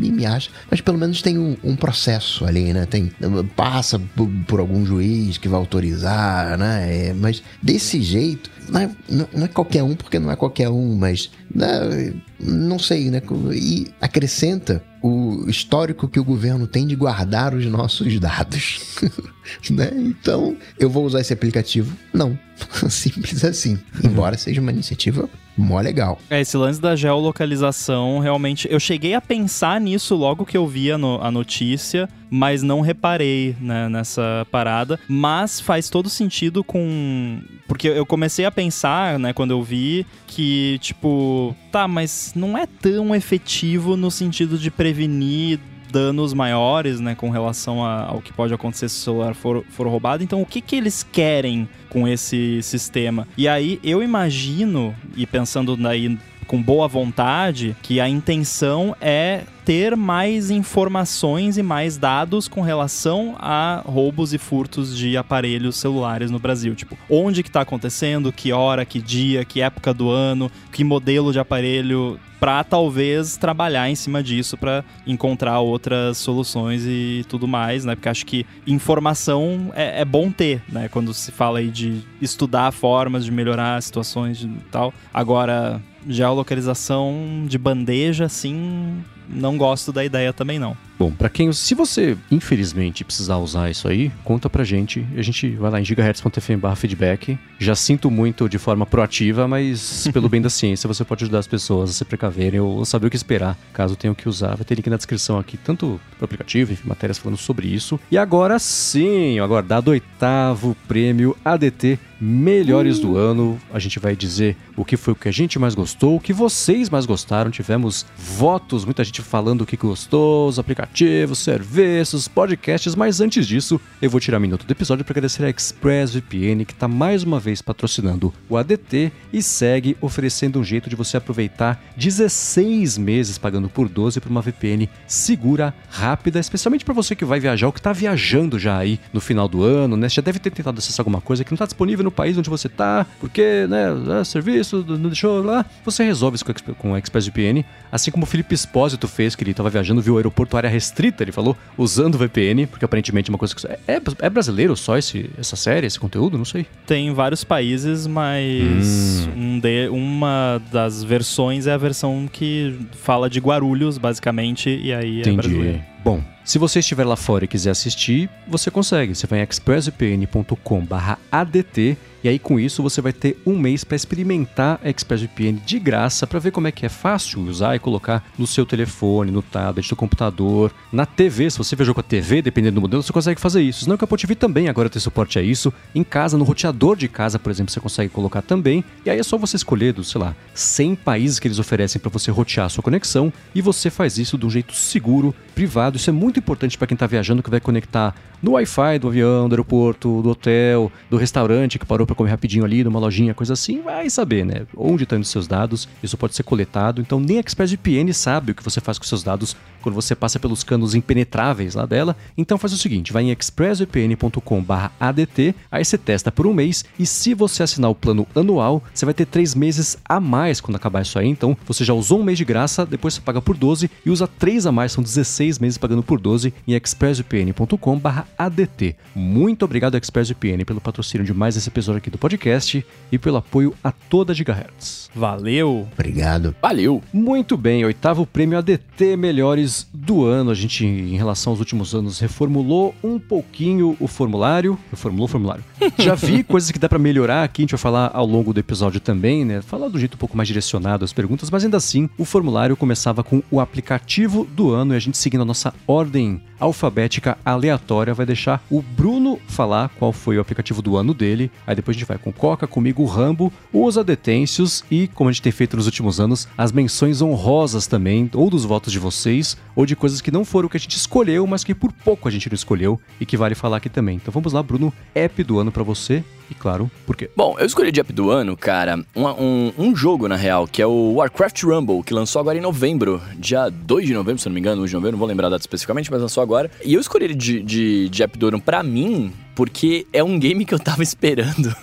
[0.00, 0.50] E me acha.
[0.70, 2.86] Mas pelo menos tem um, um processo ali, né?
[2.86, 3.10] Tem,
[3.56, 7.08] passa por, por, algum juiz que vai autorizar, né?
[7.08, 10.94] É, mas desse jeito, não é, não é, qualquer um, porque não é qualquer um,
[10.94, 13.20] mas né, não sei, né?
[13.52, 18.98] E acrescenta o histórico que o governo tem de guardar os nossos dados.
[19.70, 19.90] né?
[19.94, 21.96] Então, eu vou usar esse aplicativo?
[22.12, 22.38] Não.
[22.88, 23.78] Simples assim.
[24.02, 26.18] Embora seja uma iniciativa mó legal.
[26.30, 30.92] É, esse lance da geolocalização, realmente, eu cheguei a pensar nisso logo que eu vi
[30.92, 34.98] a, no, a notícia, mas não reparei né, nessa parada.
[35.08, 37.40] Mas faz todo sentido com.
[37.66, 42.66] Porque eu comecei a pensar, né, quando eu vi, que, tipo, tá, mas não é
[42.66, 45.58] tão efetivo no sentido de prevenir
[45.90, 49.86] danos maiores, né, com relação a, ao que pode acontecer se o celular for, for
[49.86, 50.22] roubado.
[50.22, 53.26] Então, o que, que eles querem com esse sistema?
[53.36, 59.94] E aí, eu imagino, e pensando daí com boa vontade, que a intenção é ter
[59.94, 66.38] mais informações e mais dados com relação a roubos e furtos de aparelhos celulares no
[66.38, 66.74] Brasil.
[66.74, 71.32] Tipo, onde que tá acontecendo, que hora, que dia, que época do ano, que modelo
[71.32, 77.84] de aparelho para talvez trabalhar em cima disso para encontrar outras soluções e tudo mais,
[77.84, 77.94] né?
[77.94, 80.88] Porque acho que informação é, é, bom ter, né?
[80.88, 84.94] Quando se fala aí de estudar formas de melhorar situações e tal.
[85.12, 90.76] Agora, geolocalização de bandeja, assim, não gosto da ideia também não.
[90.98, 95.06] Bom, para quem, se você infelizmente precisar usar isso aí, conta pra gente.
[95.16, 97.38] A gente vai lá em gigahertz.fm/feedback.
[97.56, 101.46] Já sinto muito de forma proativa, mas pelo bem da ciência você pode ajudar as
[101.46, 104.56] pessoas a se precaverem ou saber o que esperar, caso tenham que usar.
[104.56, 108.00] Vai ter link na descrição aqui, tanto pro aplicativo, enfim, matérias falando sobre isso.
[108.10, 113.60] E agora sim, o aguardado oitavo prêmio ADT Melhores do Ano.
[113.72, 116.32] A gente vai dizer o que foi o que a gente mais gostou, o que
[116.32, 117.48] vocês mais gostaram.
[117.48, 123.46] Tivemos votos, muita gente falando o que gostou, os aplicativos aplicativos, serviços, podcasts, mas antes
[123.46, 127.22] disso, eu vou tirar um minuto do episódio para agradecer a ExpressVPN que está mais
[127.22, 133.38] uma vez patrocinando o ADT e segue oferecendo um jeito de você aproveitar 16 meses
[133.38, 137.72] pagando por 12 para uma VPN segura, rápida, especialmente para você que vai viajar ou
[137.72, 140.08] que está viajando já aí no final do ano, né?
[140.08, 142.50] Você já deve ter tentado acessar alguma coisa que não está disponível no país onde
[142.50, 145.64] você está, porque, né, é, serviço, não deixou lá.
[145.84, 146.44] Você resolve isso
[146.76, 150.16] com a ExpressVPN, assim como o Felipe Espósito fez, que ele estava viajando, viu o
[150.16, 153.66] aeroporto área restrita, ele falou, usando VPN, porque aparentemente é uma coisa que.
[153.66, 156.38] É, é, brasileiro só esse, essa série, esse conteúdo?
[156.38, 156.66] Não sei.
[156.86, 159.56] Tem vários países, mas hum.
[159.56, 165.18] um de, uma das versões é a versão que fala de Guarulhos, basicamente, e aí
[165.18, 165.36] é Entendi.
[165.36, 165.80] brasileiro.
[166.04, 169.14] Bom, se você estiver lá fora e quiser assistir, você consegue.
[169.14, 174.80] Você vai em expressvpn.com/adt e aí com isso você vai ter um mês para experimentar
[174.82, 178.46] a ExpressVPN de graça para ver como é que é fácil usar e colocar no
[178.46, 181.48] seu telefone, no tablet, no computador, na TV.
[181.48, 183.84] Se você viajou com a TV, dependendo do modelo, você consegue fazer isso.
[183.84, 185.72] Senão a Apple TV também agora tem suporte a isso.
[185.94, 188.84] Em casa, no roteador de casa, por exemplo, você consegue colocar também.
[189.04, 192.10] E aí é só você escolher dos, sei lá, 100 países que eles oferecem para
[192.10, 195.87] você rotear a sua conexão e você faz isso de um jeito seguro, privado.
[195.96, 199.48] Isso é muito importante para quem está viajando que vai conectar no Wi-Fi do avião,
[199.48, 203.54] do aeroporto, do hotel, do restaurante que parou para comer rapidinho ali, numa lojinha, coisa
[203.54, 204.66] assim, vai saber, né?
[204.76, 207.00] Onde estão os seus dados, isso pode ser coletado.
[207.00, 210.38] Então nem a ExpressVPN sabe o que você faz com seus dados quando você passa
[210.38, 212.14] pelos canos impenetráveis lá dela.
[212.36, 217.34] Então faz o seguinte, vai em expressvpn.com/adt, aí você testa por um mês e se
[217.34, 221.18] você assinar o plano anual, você vai ter três meses a mais quando acabar isso
[221.18, 221.28] aí.
[221.28, 224.26] Então você já usou um mês de graça, depois você paga por 12 e usa
[224.26, 228.96] três a mais, são 16 meses pagando por 12 em expressvpn.com/adt.
[229.14, 233.74] Muito obrigado ExpressVPN pelo patrocínio de mais esse episódio aqui do podcast e pelo apoio
[233.82, 235.10] a toda Gigahertz.
[235.14, 235.88] Valeu!
[235.92, 236.54] Obrigado.
[236.60, 237.02] Valeu!
[237.12, 240.50] Muito bem, oitavo prêmio ADT Melhores do ano.
[240.50, 244.78] A gente, em relação aos últimos anos, reformulou um pouquinho o formulário.
[244.90, 245.64] Reformulou o formulário.
[245.98, 248.60] Já vi coisas que dá pra melhorar aqui, a gente vai falar ao longo do
[248.60, 249.62] episódio também, né?
[249.62, 253.22] Falar do jeito um pouco mais direcionado as perguntas, mas ainda assim, o formulário começava
[253.22, 258.26] com o aplicativo do ano e a gente seguindo a nossa ordem alfabética aleatória vai
[258.26, 261.50] deixar o Bruno falar qual foi o aplicativo do ano dele.
[261.66, 265.42] Aí depois a gente vai com Coca, comigo, Rambo, os adetêncios e, como a gente
[265.42, 269.86] tem feito nos últimos anos, as menções honrosas também, ou dos votos de vocês, ou
[269.86, 272.30] de coisas que não foram o que a gente escolheu, mas que por pouco a
[272.30, 274.16] gente não escolheu e que vale falar aqui também.
[274.16, 277.30] Então vamos lá, Bruno, app do ano pra você e, claro, por quê?
[277.36, 280.80] Bom, eu escolhi de app do ano, cara, um, um, um jogo, na real, que
[280.80, 284.54] é o Warcraft Rumble, que lançou agora em novembro, dia 2 de novembro, se não
[284.54, 286.70] me engano, 1 de novembro, não vou lembrar a data especificamente, mas lançou agora.
[286.84, 290.38] E eu escolhi ele de, de, de app do ano pra mim, porque é um
[290.38, 291.74] game que eu tava esperando.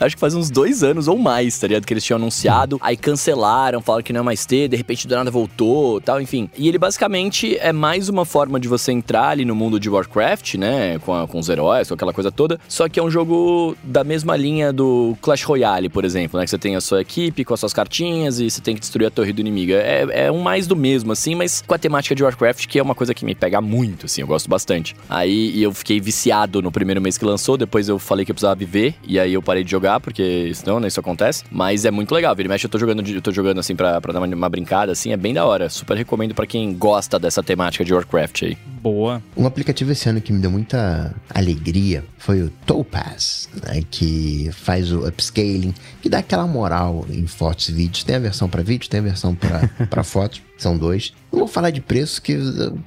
[0.00, 1.84] Acho que faz uns dois anos ou mais, tá ligado?
[1.84, 5.14] Que eles tinham anunciado, aí cancelaram, falaram que não é mais ter, de repente do
[5.14, 6.48] nada voltou tal, enfim.
[6.56, 10.54] E ele basicamente é mais uma forma de você entrar ali no mundo de Warcraft,
[10.54, 10.98] né?
[11.00, 12.58] Com, a, com os heróis, com aquela coisa toda.
[12.66, 16.46] Só que é um jogo da mesma linha do Clash Royale, por exemplo, né?
[16.46, 19.08] Que você tem a sua equipe com as suas cartinhas e você tem que destruir
[19.08, 19.72] a torre do inimigo.
[19.72, 22.82] É, é um mais do mesmo, assim, mas com a temática de Warcraft, que é
[22.82, 24.96] uma coisa que me pega muito, assim, eu gosto bastante.
[25.06, 28.54] Aí eu fiquei viciado no primeiro mês que lançou, depois eu falei que eu precisava
[28.54, 31.44] viver, e aí eu parei de jogar, porque senão, né, isso acontece.
[31.50, 34.00] Mas é muito legal, vira e mexe, eu tô jogando, eu tô jogando assim pra,
[34.00, 35.68] pra dar uma, uma brincada, assim, é bem da hora.
[35.68, 38.58] Super recomendo pra quem gosta dessa temática de Warcraft aí.
[38.80, 39.22] Boa.
[39.36, 44.90] Um aplicativo esse ano que me deu muita alegria foi o Topaz, né, que faz
[44.90, 48.04] o upscaling, que dá aquela moral em fotos e vídeos.
[48.04, 50.42] Tem a versão para vídeo, tem a versão para fotos.
[50.60, 51.14] São dois.
[51.32, 52.36] Não vou falar de preço, que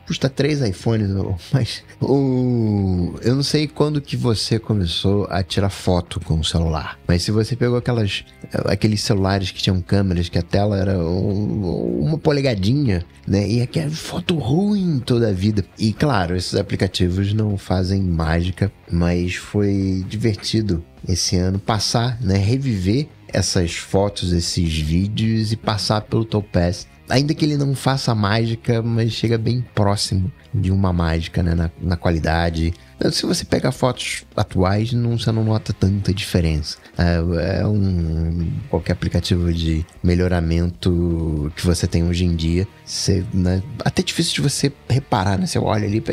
[0.05, 1.09] custa três iPhones,
[1.51, 3.15] mas o...
[3.23, 6.99] eu não sei quando que você começou a tirar foto com o celular.
[7.07, 8.23] Mas se você pegou aquelas,
[8.65, 13.47] aqueles celulares que tinham câmeras, que a tela era um, uma polegadinha, né?
[13.49, 15.65] E aquela foto ruim toda a vida.
[15.83, 22.37] E claro, esses aplicativos não fazem mágica, mas foi divertido esse ano passar, né?
[22.37, 28.81] Reviver essas fotos, esses vídeos e passar pelo Topaz ainda que ele não faça mágica,
[28.81, 31.53] mas chega bem próximo de uma mágica, né?
[31.53, 32.73] Na, na qualidade.
[33.11, 36.77] Se você pega fotos atuais, não, você não nota tanta diferença.
[36.97, 43.61] É, é, um qualquer aplicativo de melhoramento que você tem hoje em dia, você, né,
[43.83, 45.45] até difícil de você reparar, né?
[45.45, 46.03] Você olha ali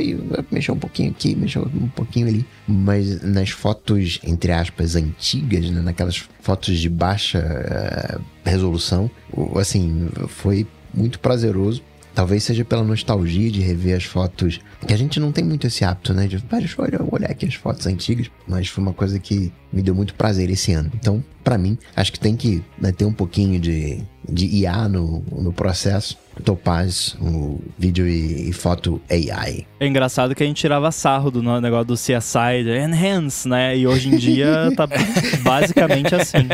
[0.50, 5.80] mexer um pouquinho aqui, mexer um pouquinho ali, mas nas fotos entre aspas antigas, né,
[5.80, 9.10] naquelas fotos de baixa uh, resolução,
[9.58, 11.82] assim, foi muito prazeroso.
[12.12, 14.60] Talvez seja pela nostalgia de rever as fotos.
[14.86, 16.26] Que a gente não tem muito esse hábito, né?
[16.26, 18.28] De, deixa eu olhar aqui as fotos antigas.
[18.48, 20.90] Mas foi uma coisa que me deu muito prazer esse ano.
[20.94, 25.22] Então, para mim, acho que tem que né, ter um pouquinho de, de IA no,
[25.30, 26.18] no processo.
[26.40, 29.66] Topaz, o vídeo e, e, foto AI.
[29.78, 33.76] É engraçado que a gente tirava sarro do negócio do CSI, Enhance, né?
[33.76, 34.86] E hoje em dia tá
[35.42, 36.48] basicamente assim.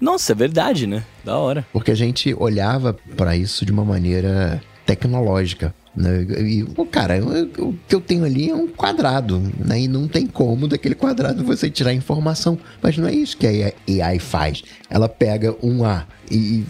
[0.00, 1.04] Nossa, é verdade, né?
[1.24, 1.66] Da hora.
[1.72, 5.74] Porque a gente olhava para isso de uma maneira tecnológica.
[5.98, 6.22] Né?
[6.40, 7.18] E, cara,
[7.58, 9.80] o que eu tenho ali é um quadrado, né?
[9.80, 12.56] E não tem como daquele quadrado você tirar informação.
[12.80, 14.62] Mas não é isso que a AI faz.
[14.88, 16.64] Ela pega um A e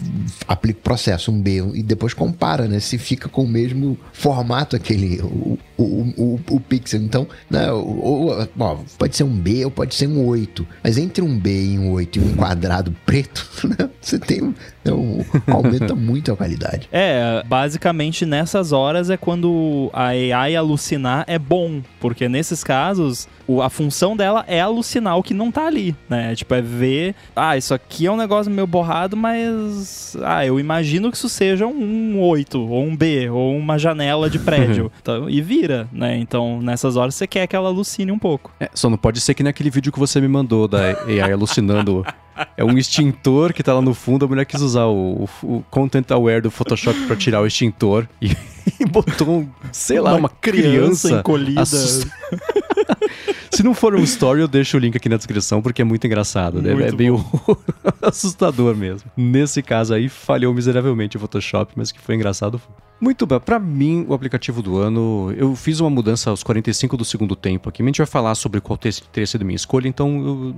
[0.47, 2.79] aplica o processo, um B, e depois compara, né?
[2.79, 5.83] Se fica com o mesmo formato aquele, o, o,
[6.17, 7.01] o, o pixel.
[7.01, 7.71] Então, né?
[7.71, 10.67] O, ó, pode ser um B ou pode ser um 8.
[10.83, 13.89] Mas entre um B e um 8 e um quadrado preto, né?
[14.01, 14.55] Você tem
[14.93, 16.87] um, aumenta muito a qualidade.
[16.91, 23.27] É, basicamente nessas horas é quando a AI alucinar é bom, porque nesses casos
[23.63, 26.35] a função dela é alucinar o que não tá ali, né?
[26.35, 31.09] Tipo, é ver, ah, isso aqui é um negócio meio borrado, mas ah, eu imagino
[31.09, 34.91] que isso seja um 8 ou um B ou uma janela de prédio.
[35.01, 36.17] então, e vira, né?
[36.17, 38.51] Então, nessas horas você quer que ela alucine um pouco.
[38.59, 42.05] É, só não pode ser que naquele vídeo que você me mandou da AI alucinando
[42.57, 45.63] é um extintor que tá lá no fundo, a mulher quis usar o, o, o
[45.69, 48.35] Content Aware do Photoshop para tirar o extintor e,
[48.79, 51.63] e botou, um, sei lá, uma, uma criança, criança encolhida.
[53.51, 56.05] Se não for um story, eu deixo o link aqui na descrição, porque é muito
[56.05, 56.61] engraçado.
[56.61, 56.71] Né?
[56.87, 57.23] É meio
[58.01, 59.11] assustador mesmo.
[59.17, 62.61] Nesse caso aí, falhou miseravelmente o Photoshop, mas que foi engraçado.
[63.01, 67.05] Muito bem, para mim, o aplicativo do ano, eu fiz uma mudança aos 45 do
[67.05, 67.81] segundo tempo aqui.
[67.81, 70.55] A gente vai falar sobre qual teria sido minha escolha, então, eu...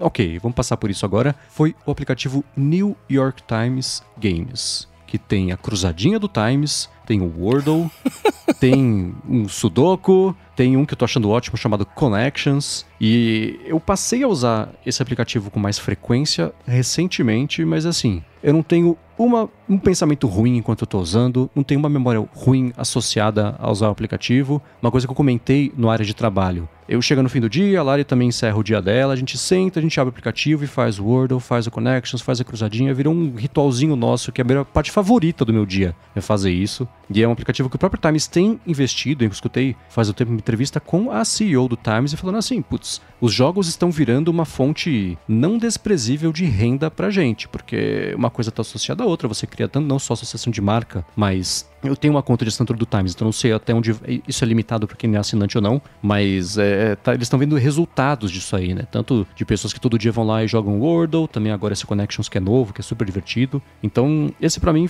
[0.00, 1.34] ok, vamos passar por isso agora.
[1.50, 7.30] Foi o aplicativo New York Times Games, que tem a cruzadinha do Times, tem o
[7.38, 7.90] Wordle,
[8.58, 12.86] tem um Sudoku, tem um que eu tô achando ótimo chamado Connections.
[12.98, 18.62] E eu passei a usar esse aplicativo com mais frequência recentemente, mas assim, eu não
[18.62, 23.54] tenho uma, um pensamento ruim enquanto eu tô usando, não tenho uma memória ruim associada
[23.58, 24.60] a usar o aplicativo.
[24.80, 26.68] Uma coisa que eu comentei no área de trabalho.
[26.88, 29.38] Eu chego no fim do dia, a Lari também encerra o dia dela, a gente
[29.38, 32.44] senta, a gente abre o aplicativo e faz o Wordle, faz o Connections, faz a
[32.44, 36.20] cruzadinha, virou um ritualzinho nosso, que é a minha parte favorita do meu dia, é
[36.20, 36.86] fazer isso.
[37.08, 40.32] E é um aplicativo que o próprio Times tem investido, eu escutei faz o tempo
[40.32, 44.28] uma entrevista com a CEO do Times e falando assim, putz, os jogos estão virando
[44.28, 49.28] uma fonte não desprezível de renda pra gente, porque uma coisa está associada à outra,
[49.28, 52.78] você cria tanto não só associação de marca, mas eu tenho uma conta de assinatura
[52.78, 53.94] do Times, então não sei até onde
[54.26, 57.56] isso é limitado para quem é assinante ou não, mas é, tá, eles estão vendo
[57.56, 58.86] resultados disso aí, né?
[58.90, 62.28] Tanto de pessoas que todo dia vão lá e jogam Wordle, também agora esse Connections
[62.28, 63.62] que é novo, que é super divertido.
[63.82, 64.88] Então, esse para mim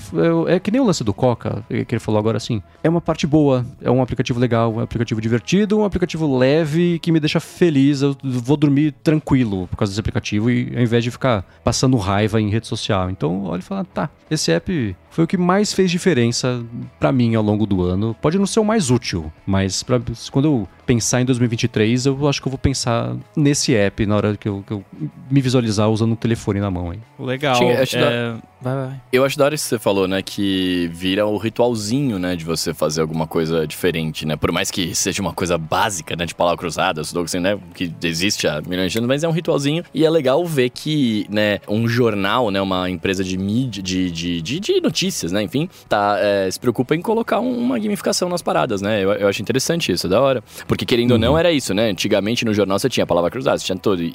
[0.48, 2.62] é, é, que nem o lance do Coca, que ele falou agora assim.
[2.82, 6.98] É uma parte boa, é um aplicativo legal, é um aplicativo divertido, um aplicativo leve
[6.98, 8.02] que me deixa feliz.
[8.02, 12.40] Eu vou dormir tranquilo por causa desse aplicativo e ao invés de ficar passando raiva
[12.40, 13.10] em rede social.
[13.10, 16.64] Então, olha e fala, tá, esse app foi o que mais fez diferença
[16.98, 18.16] para mim ao longo do ano.
[18.20, 20.00] Pode não ser o mais útil, mas pra,
[20.30, 24.36] quando eu pensar em 2023, eu acho que eu vou pensar nesse app na hora
[24.36, 24.84] que eu, que eu
[25.30, 26.90] me visualizar usando o telefone na mão.
[26.90, 26.98] Aí.
[27.18, 27.56] Legal.
[27.56, 28.36] Tinha, acho é...
[28.62, 29.00] Vai, vai.
[29.12, 30.22] Eu acho da hora isso que você falou, né?
[30.22, 32.36] Que vira o ritualzinho, né?
[32.36, 34.36] De você fazer alguma coisa diferente, né?
[34.36, 36.24] Por mais que seja uma coisa básica, né?
[36.24, 37.58] De palavra cruzada, assim, né?
[37.74, 39.82] Que existe há milhões de anos, mas é um ritualzinho.
[39.92, 41.58] E é legal ver que, né?
[41.68, 42.60] Um jornal, né?
[42.60, 45.42] Uma empresa de mídia, de, de, de, de notícias, né?
[45.42, 49.02] Enfim, tá, é, se preocupa em colocar uma gamificação nas paradas, né?
[49.02, 50.44] Eu, eu acho interessante isso, é da hora.
[50.72, 51.16] Porque querendo uhum.
[51.16, 51.38] ou não, uhum.
[51.38, 51.90] era isso, né?
[51.90, 54.02] Antigamente no jornal você tinha a palavra cruzada, você tinha todo.
[54.02, 54.08] E,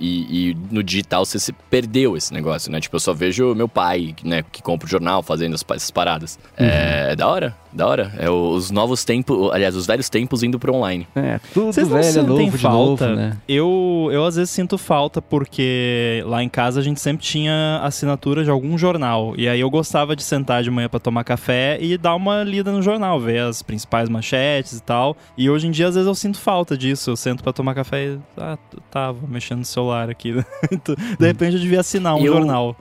[0.50, 2.82] e no digital você se perdeu esse negócio, né?
[2.82, 4.44] Tipo, eu só vejo meu pai, né?
[4.52, 6.40] que compra o jornal fazendo essas paradas.
[6.60, 6.66] Uhum.
[6.66, 8.12] É, é da hora, da hora.
[8.18, 11.08] É os novos tempos, aliás, os velhos tempos indo pro online.
[11.16, 13.08] É, tudo Vocês velho, é novo falta?
[13.08, 13.38] Novo, né?
[13.48, 18.44] Eu, eu às vezes sinto falta porque lá em casa a gente sempre tinha assinatura
[18.44, 19.34] de algum jornal.
[19.38, 22.72] E aí eu gostava de sentar de manhã para tomar café e dar uma lida
[22.72, 25.16] no jornal, ver as principais manchetes e tal.
[25.38, 27.12] E hoje em dia às vezes eu sinto falta disso.
[27.12, 28.58] Eu sento para tomar café e ah,
[28.92, 30.34] tá, vou mexendo no celular aqui.
[31.20, 32.34] de repente eu devia assinar um eu...
[32.34, 32.76] jornal.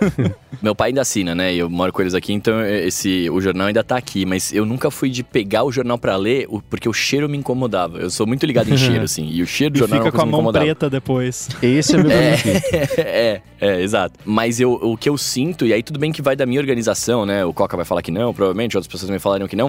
[0.62, 1.54] Meu pai ainda assina, né?
[1.54, 4.90] Eu moro com eles aqui, então esse o jornal ainda tá aqui, mas eu nunca
[4.90, 7.98] fui de pegar o jornal para ler porque o cheiro me incomodava.
[7.98, 10.26] Eu sou muito ligado em cheiro, assim, e o cheiro do jornal fica com a
[10.26, 11.48] mão preta depois.
[11.62, 12.34] Esse é meu é,
[12.98, 14.18] é, é, exato.
[14.24, 17.26] Mas eu, o que eu sinto, e aí tudo bem que vai da minha organização,
[17.26, 17.44] né?
[17.44, 19.68] O Coca vai falar que não, provavelmente outras pessoas me falariam que não,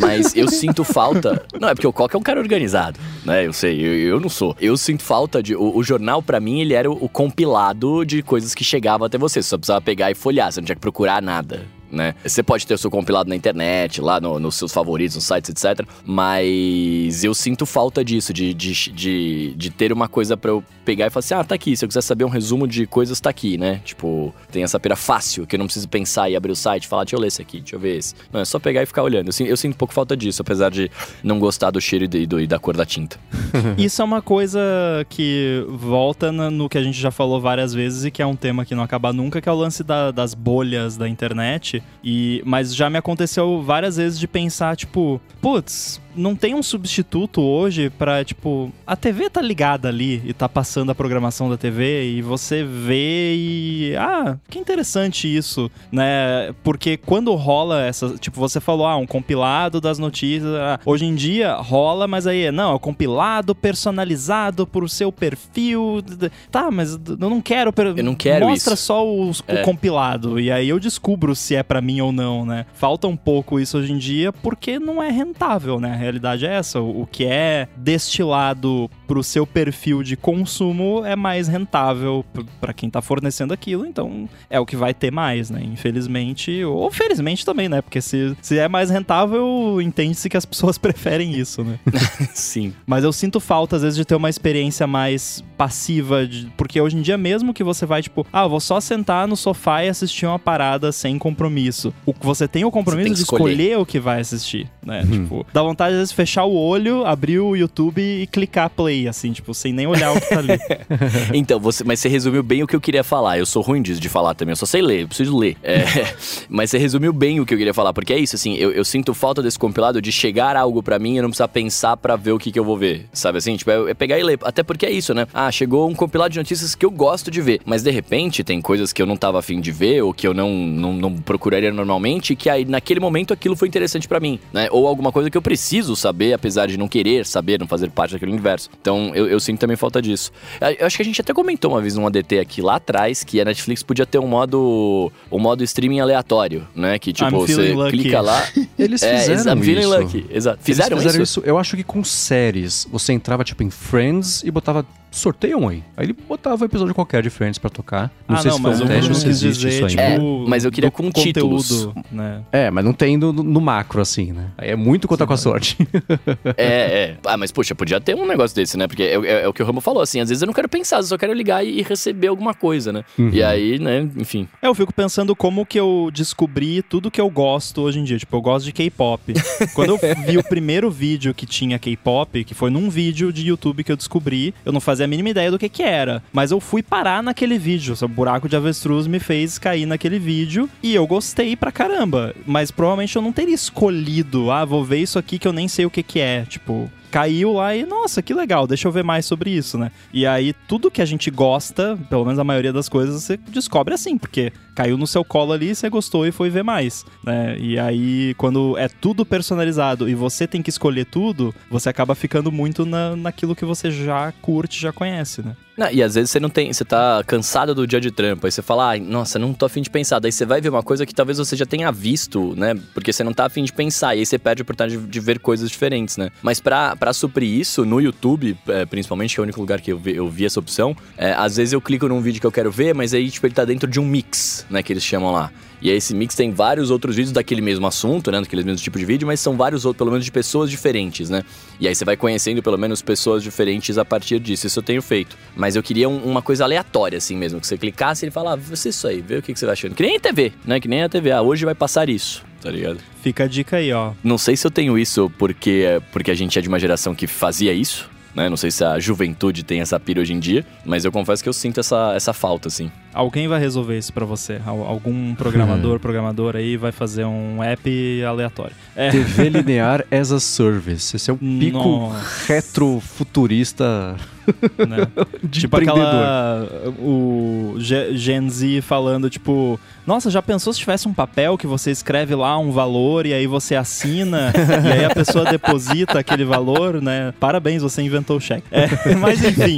[0.00, 1.42] mas eu sinto falta.
[1.60, 3.46] Não, é porque o Coca é um cara organizado, né?
[3.46, 4.56] Eu sei, eu, eu não sou.
[4.60, 5.54] Eu sinto falta de.
[5.54, 9.16] O, o jornal, para mim, ele era o, o, compilado de coisas que chegavam até
[9.16, 9.42] você.
[9.42, 12.14] Você só precisava pegar e folhear, você não tinha que procurar nada né?
[12.24, 15.50] Você pode ter o seu compilado na internet, lá no, nos seus favoritos, nos sites,
[15.50, 15.86] etc.
[16.04, 21.06] Mas eu sinto falta disso, de, de, de, de ter uma coisa para eu pegar
[21.06, 21.76] e falar assim: ah, tá aqui.
[21.76, 23.80] Se eu quiser saber um resumo de coisas, tá aqui, né?
[23.84, 26.88] Tipo, tem essa pira fácil, que eu não preciso pensar e abrir o site e
[26.88, 28.14] falar: deixa eu ler esse aqui, deixa eu ver esse.
[28.32, 29.30] Não, é só pegar e ficar olhando.
[29.38, 30.90] Eu, eu sinto um pouco falta disso, apesar de
[31.22, 33.18] não gostar do cheiro e, do, e da cor da tinta.
[33.76, 34.60] Isso é uma coisa
[35.08, 38.64] que volta no que a gente já falou várias vezes e que é um tema
[38.64, 42.74] que não acaba nunca, que é o lance da, das bolhas da internet e, mas
[42.74, 48.24] já me aconteceu várias vezes de pensar, tipo, putz, não tem um substituto hoje para
[48.24, 52.64] tipo, a TV tá ligada ali e tá passando a programação da TV e você
[52.64, 56.52] vê e ah, que interessante isso, né?
[56.62, 61.14] Porque quando rola essa, tipo, você falou, ah, um compilado das notícias, ah, hoje em
[61.14, 66.02] dia rola, mas aí não, é um compilado personalizado pro seu perfil.
[66.50, 68.84] Tá, mas eu não quero, eu não quero mostra isso.
[68.84, 69.60] só o, é.
[69.60, 72.66] o compilado e aí eu descubro se é para mim ou não, né?
[72.74, 76.01] Falta um pouco isso hoje em dia porque não é rentável, né?
[76.02, 76.80] Realidade é essa.
[76.80, 82.24] O que é destilado pro seu perfil de consumo é mais rentável
[82.60, 85.62] para quem tá fornecendo aquilo, então é o que vai ter mais, né?
[85.62, 87.82] Infelizmente, ou felizmente também, né?
[87.82, 91.78] Porque se, se é mais rentável, entende-se que as pessoas preferem isso, né?
[92.34, 92.72] Sim.
[92.86, 96.96] Mas eu sinto falta, às vezes, de ter uma experiência mais passiva, de, porque hoje
[96.96, 100.26] em dia, mesmo que você vai, tipo, ah, vou só sentar no sofá e assistir
[100.26, 101.92] uma parada sem compromisso.
[102.06, 103.52] O, você tem o compromisso tem de escolher.
[103.52, 103.78] escolher.
[103.78, 105.02] o que vai assistir, né?
[105.02, 105.10] Uhum.
[105.10, 109.06] Tipo, dá vontade vontade, às vezes, fechar o olho, abrir o YouTube e clicar play,
[109.06, 110.58] assim, tipo, sem nem olhar o que tá ali.
[111.34, 113.38] então, você, mas você resumiu bem o que eu queria falar.
[113.38, 115.56] Eu sou ruim disso de falar também, eu só sei ler, eu preciso ler.
[115.62, 115.84] É,
[116.48, 118.84] mas você resumiu bem o que eu queria falar, porque é isso, assim, eu, eu
[118.84, 122.32] sinto falta desse compilado de chegar algo para mim e não precisar pensar para ver
[122.32, 123.56] o que, que eu vou ver, sabe assim?
[123.56, 124.38] Tipo, é, é, pegar e ler.
[124.42, 125.26] Até porque é isso, né?
[125.32, 128.60] Ah, chegou um compilado de notícias que eu gosto de ver, mas de repente tem
[128.60, 131.72] coisas que eu não tava afim de ver ou que eu não, não, não procuraria
[131.72, 134.68] normalmente, que aí naquele momento aquilo foi interessante para mim, né?
[134.70, 138.12] Ou alguma coisa que eu preciso saber, apesar de não querer saber, não fazer parte
[138.12, 138.70] daquele universo.
[138.80, 140.32] Então eu, eu sinto também falta disso.
[140.78, 143.40] Eu acho que a gente até comentou uma vez num ADT aqui lá atrás que
[143.40, 146.98] a Netflix podia ter um modo um modo streaming aleatório, né?
[146.98, 147.98] Que tipo, você lucky.
[147.98, 148.46] clica lá.
[148.78, 149.98] Eles é, fizeram é, isso.
[149.98, 150.26] Lucky.
[150.30, 150.58] Exato.
[150.62, 151.40] Fizeram, fizeram isso?
[151.40, 151.48] isso?
[151.48, 155.84] Eu acho que com séries, você entrava tipo em Friends e botava sorteiam aí.
[155.96, 158.10] Aí ele botava um episódio qualquer de Friends pra tocar.
[158.26, 160.14] Não ah, sei não, se foi um teste ou se existe dizer, isso ainda.
[160.14, 161.88] Tipo, é, mas eu queria com títulos.
[162.10, 162.42] Né?
[162.50, 164.50] É, mas não tem no, no, macro, assim, né?
[164.56, 165.76] Aí é muito contar Sim, com a sorte.
[166.56, 167.16] é, é.
[167.24, 168.88] Ah, mas poxa, podia ter um negócio desse, né?
[168.88, 170.68] Porque é, é, é, o que o Rambo falou, assim, às vezes eu não quero
[170.68, 173.04] pensar, eu só quero ligar e, receber alguma coisa, né?
[173.18, 173.30] Uhum.
[173.32, 174.48] E aí, né, enfim.
[174.62, 178.18] É, eu fico pensando como que eu descobri tudo que eu gosto hoje em dia.
[178.18, 179.34] Tipo, eu gosto de K-pop.
[179.74, 183.84] Quando eu vi o primeiro vídeo que tinha K-pop, que foi num vídeo de YouTube
[183.84, 186.22] que eu descobri, eu não fazia a mínima ideia do que que era.
[186.32, 187.94] Mas eu fui parar naquele vídeo.
[188.02, 192.34] O buraco de avestruz me fez cair naquele vídeo e eu gostei pra caramba.
[192.46, 195.86] Mas provavelmente eu não teria escolhido, ah, vou ver isso aqui que eu nem sei
[195.86, 196.44] o que que é.
[196.48, 199.92] Tipo, caiu lá e, nossa, que legal, deixa eu ver mais sobre isso, né?
[200.14, 203.92] E aí, tudo que a gente gosta, pelo menos a maioria das coisas, você descobre
[203.92, 207.54] assim, porque caiu no seu colo ali, você gostou e foi ver mais, né?
[207.58, 212.50] E aí, quando é tudo personalizado e você tem que escolher tudo, você acaba ficando
[212.50, 215.54] muito na, naquilo que você já curte, já conhece, né?
[215.76, 218.52] Não, e às vezes você não tem, você tá cansado do dia de trampo, aí
[218.52, 220.18] você fala, ah, nossa, não tô afim de pensar.
[220.18, 222.74] Daí você vai ver uma coisa que talvez você já tenha visto, né?
[222.92, 225.20] Porque você não tá afim de pensar, e aí você perde a oportunidade de, de
[225.20, 226.30] ver coisas diferentes, né?
[226.42, 229.98] Mas pra suprir isso, no YouTube, é, principalmente, que é o único lugar que eu
[229.98, 232.70] vi, eu vi essa opção, é, às vezes eu clico num vídeo que eu quero
[232.70, 234.82] ver, mas aí, tipo, ele tá dentro de um mix, né?
[234.82, 235.50] Que eles chamam lá.
[235.82, 238.40] E aí esse mix tem vários outros vídeos daquele mesmo assunto, né?
[238.40, 241.42] Daquele mesmo tipo de vídeo, mas são vários outros, pelo menos de pessoas diferentes, né?
[241.80, 244.66] E aí você vai conhecendo pelo menos pessoas diferentes a partir disso.
[244.66, 245.36] Isso eu tenho feito.
[245.56, 247.60] Mas eu queria um, uma coisa aleatória, assim mesmo.
[247.60, 249.66] Que você clicasse e ele falava, ah, você isso aí, vê o que, que você
[249.66, 249.96] vai achando.
[249.96, 250.78] Que nem a TV, né?
[250.78, 251.32] Que nem a TV.
[251.32, 252.98] Ah, hoje vai passar isso tá ligado?
[253.20, 254.12] Fica a dica aí, ó.
[254.22, 257.26] Não sei se eu tenho isso porque, porque a gente é de uma geração que
[257.26, 258.48] fazia isso, né?
[258.48, 261.48] Não sei se a juventude tem essa pira hoje em dia, mas eu confesso que
[261.48, 262.90] eu sinto essa, essa falta, assim.
[263.12, 264.60] Alguém vai resolver isso para você.
[264.64, 268.74] Algum programador, programador aí vai fazer um app aleatório.
[268.96, 269.10] É.
[269.10, 271.14] TV linear as a service.
[271.16, 272.52] Esse é o pico Nossa.
[272.52, 274.16] retrofuturista
[274.88, 275.06] né?
[275.50, 281.66] tipo aquela o Gen Z falando tipo, nossa, já pensou se tivesse um papel que
[281.66, 284.52] você escreve lá um valor e aí você assina
[284.84, 287.32] e aí a pessoa deposita aquele valor, né?
[287.38, 288.66] Parabéns, você inventou o cheque.
[288.70, 289.76] É, mas enfim,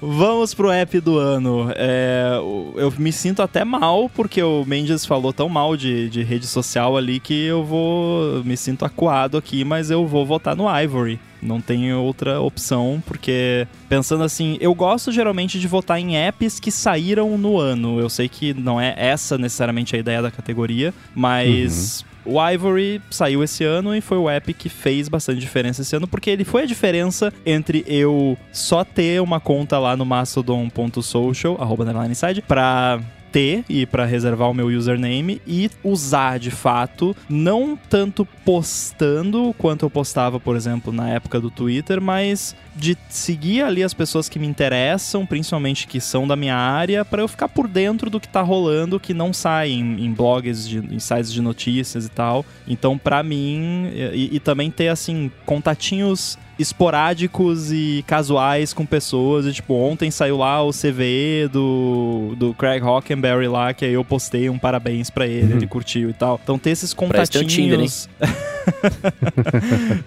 [0.00, 1.70] vamos pro app do ano.
[1.74, 2.38] É,
[2.76, 6.96] eu me sinto até mal porque o Mendes falou tão mal de, de rede social
[6.96, 11.18] ali que eu vou me sinto acuado aqui, mas eu vou votar no Ivory.
[11.42, 16.70] Não tem outra opção, porque pensando assim, eu gosto geralmente de votar em apps que
[16.70, 18.00] saíram no ano.
[18.00, 22.00] Eu sei que não é essa necessariamente a ideia da categoria, mas.
[22.00, 22.15] Uhum.
[22.26, 26.08] O Ivory saiu esse ano e foi o app que fez bastante diferença esse ano,
[26.08, 31.86] porque ele foi a diferença entre eu só ter uma conta lá no mastodon.social, arroba
[32.14, 33.00] side, pra
[33.36, 39.84] ter e para reservar o meu username e usar de fato, não tanto postando quanto
[39.84, 44.38] eu postava, por exemplo, na época do Twitter, mas de seguir ali as pessoas que
[44.38, 48.28] me interessam, principalmente que são da minha área, para eu ficar por dentro do que
[48.28, 52.42] tá rolando, que não sai em, em blogs, de, em sites de notícias e tal.
[52.66, 59.46] Então, para mim, e, e também ter assim contatinhos esporádicos e casuais com pessoas.
[59.46, 62.82] E, tipo, ontem saiu lá o CVE do, do Craig
[63.26, 65.58] Hockenberry lá, que aí eu postei um parabéns para ele, uhum.
[65.58, 66.40] ele curtiu e tal.
[66.42, 67.52] Então ter esses contatinhos.
[67.52, 67.80] Tinder,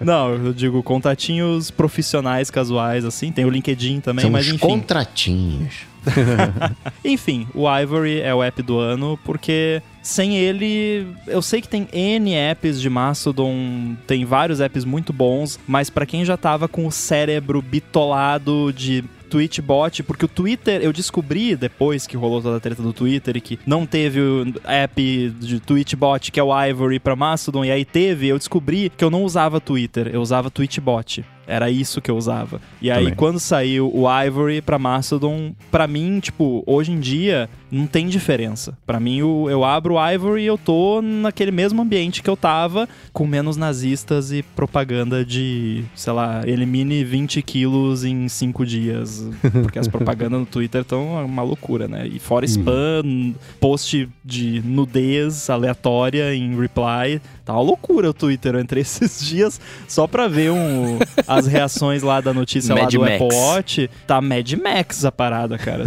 [0.00, 3.30] Não, eu digo contatinhos profissionais casuais, assim.
[3.30, 4.58] Tem o LinkedIn também, São mas enfim.
[4.58, 5.90] contratinhos.
[7.04, 11.86] enfim, o Ivory é o app do ano porque sem ele, eu sei que tem
[11.92, 16.86] N apps de Mastodon, tem vários apps muito bons, mas para quem já tava com
[16.86, 22.60] o cérebro bitolado de Twitchbot, porque o Twitter, eu descobri depois que rolou toda a
[22.60, 26.98] treta do Twitter e que não teve o app de Twitchbot, que é o Ivory
[26.98, 31.24] para Mastodon, e aí teve, eu descobri que eu não usava Twitter, eu usava Twitchbot.
[31.46, 32.60] Era isso que eu usava.
[32.80, 33.14] E aí, Também.
[33.14, 38.76] quando saiu o Ivory pra Mastodon, pra mim, tipo, hoje em dia, não tem diferença.
[38.86, 42.36] Pra mim, o- eu abro o Ivory e eu tô naquele mesmo ambiente que eu
[42.36, 49.24] tava, com menos nazistas e propaganda de, sei lá, elimine 20 quilos em 5 dias.
[49.62, 52.06] Porque as propagandas no Twitter estão uma loucura, né?
[52.06, 57.20] E fora spam, post de nudez aleatória em reply.
[57.44, 58.54] Tá uma loucura o Twitter.
[58.54, 62.92] Eu entrei esses dias só pra ver um, as reações lá da notícia lá Mad
[62.94, 63.12] do Max.
[63.14, 63.90] Apple Watch.
[64.06, 65.84] Tá Mad Max a parada, cara.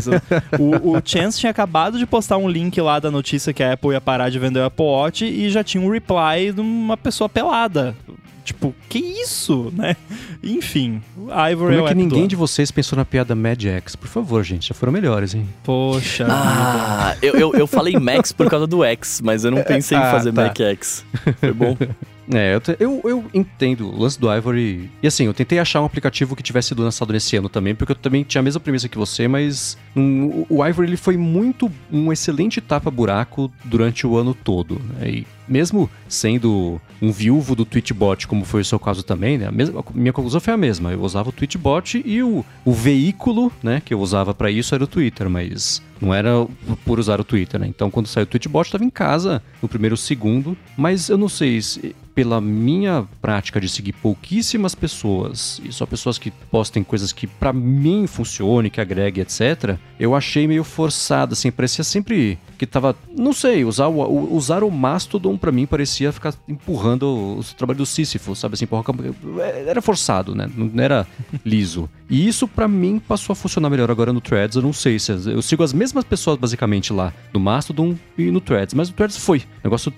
[0.59, 3.91] O, o Chance tinha acabado de postar um link lá da notícia que a Apple
[3.91, 7.27] ia parar de vender o Apple Watch e já tinha um reply de uma pessoa
[7.27, 7.95] pelada.
[8.43, 9.95] Tipo, que isso, né?
[10.43, 13.05] Enfim, o Ivory Como é é o que app do ninguém de vocês pensou na
[13.05, 13.95] piada Mad X?
[13.95, 15.47] Por favor, gente, já foram melhores, hein?
[15.63, 16.27] Poxa.
[16.29, 20.07] Ah, eu, eu, eu falei Max por causa do X, mas eu não pensei Ah,
[20.07, 20.43] em fazer tá.
[20.43, 21.05] Mac X.
[21.39, 21.77] Foi bom.
[22.33, 24.89] É, eu, te- eu, eu entendo o lance do Ivory.
[25.03, 27.91] E assim, eu tentei achar um aplicativo que tivesse sido lançado nesse ano também, porque
[27.91, 31.69] eu também tinha a mesma premissa que você, mas o o Ivory ele foi muito
[31.91, 34.79] um excelente tapa-buraco durante o ano todo.
[35.01, 35.09] Né?
[35.09, 39.47] E mesmo sendo um viúvo do Twitchbot, como foi o seu caso também, né?
[39.47, 40.91] A mesma, a minha conclusão foi a mesma.
[40.91, 44.83] Eu usava o Twitchbot e o, o veículo né, que eu usava pra isso era
[44.83, 46.45] o Twitter, mas não era
[46.85, 47.67] por usar o Twitter, né?
[47.67, 51.29] Então quando saiu o Twitchbot, eu estava em casa no primeiro segundo, mas eu não
[51.29, 57.11] sei se pela minha prática de seguir pouquíssimas pessoas e só pessoas que postem coisas
[57.11, 59.77] que pra mim funcione, que agregue, etc.
[59.99, 64.69] Eu achei meio forçado, assim, parecia sempre que tava, não sei, usar o, usar o
[64.69, 68.83] Mastodon pra mim parecia ficar empurrando o, o trabalho do Sísifo, sabe assim, porra,
[69.65, 70.49] era forçado, né?
[70.55, 71.07] Não era
[71.43, 71.89] liso.
[72.13, 75.11] E isso pra mim passou a funcionar melhor agora no Threads, eu não sei se
[75.11, 79.17] eu sigo as mesmas pessoas basicamente lá no Mastodon e no Threads, mas o Threads
[79.17, 79.39] foi.
[79.39, 79.91] O negócio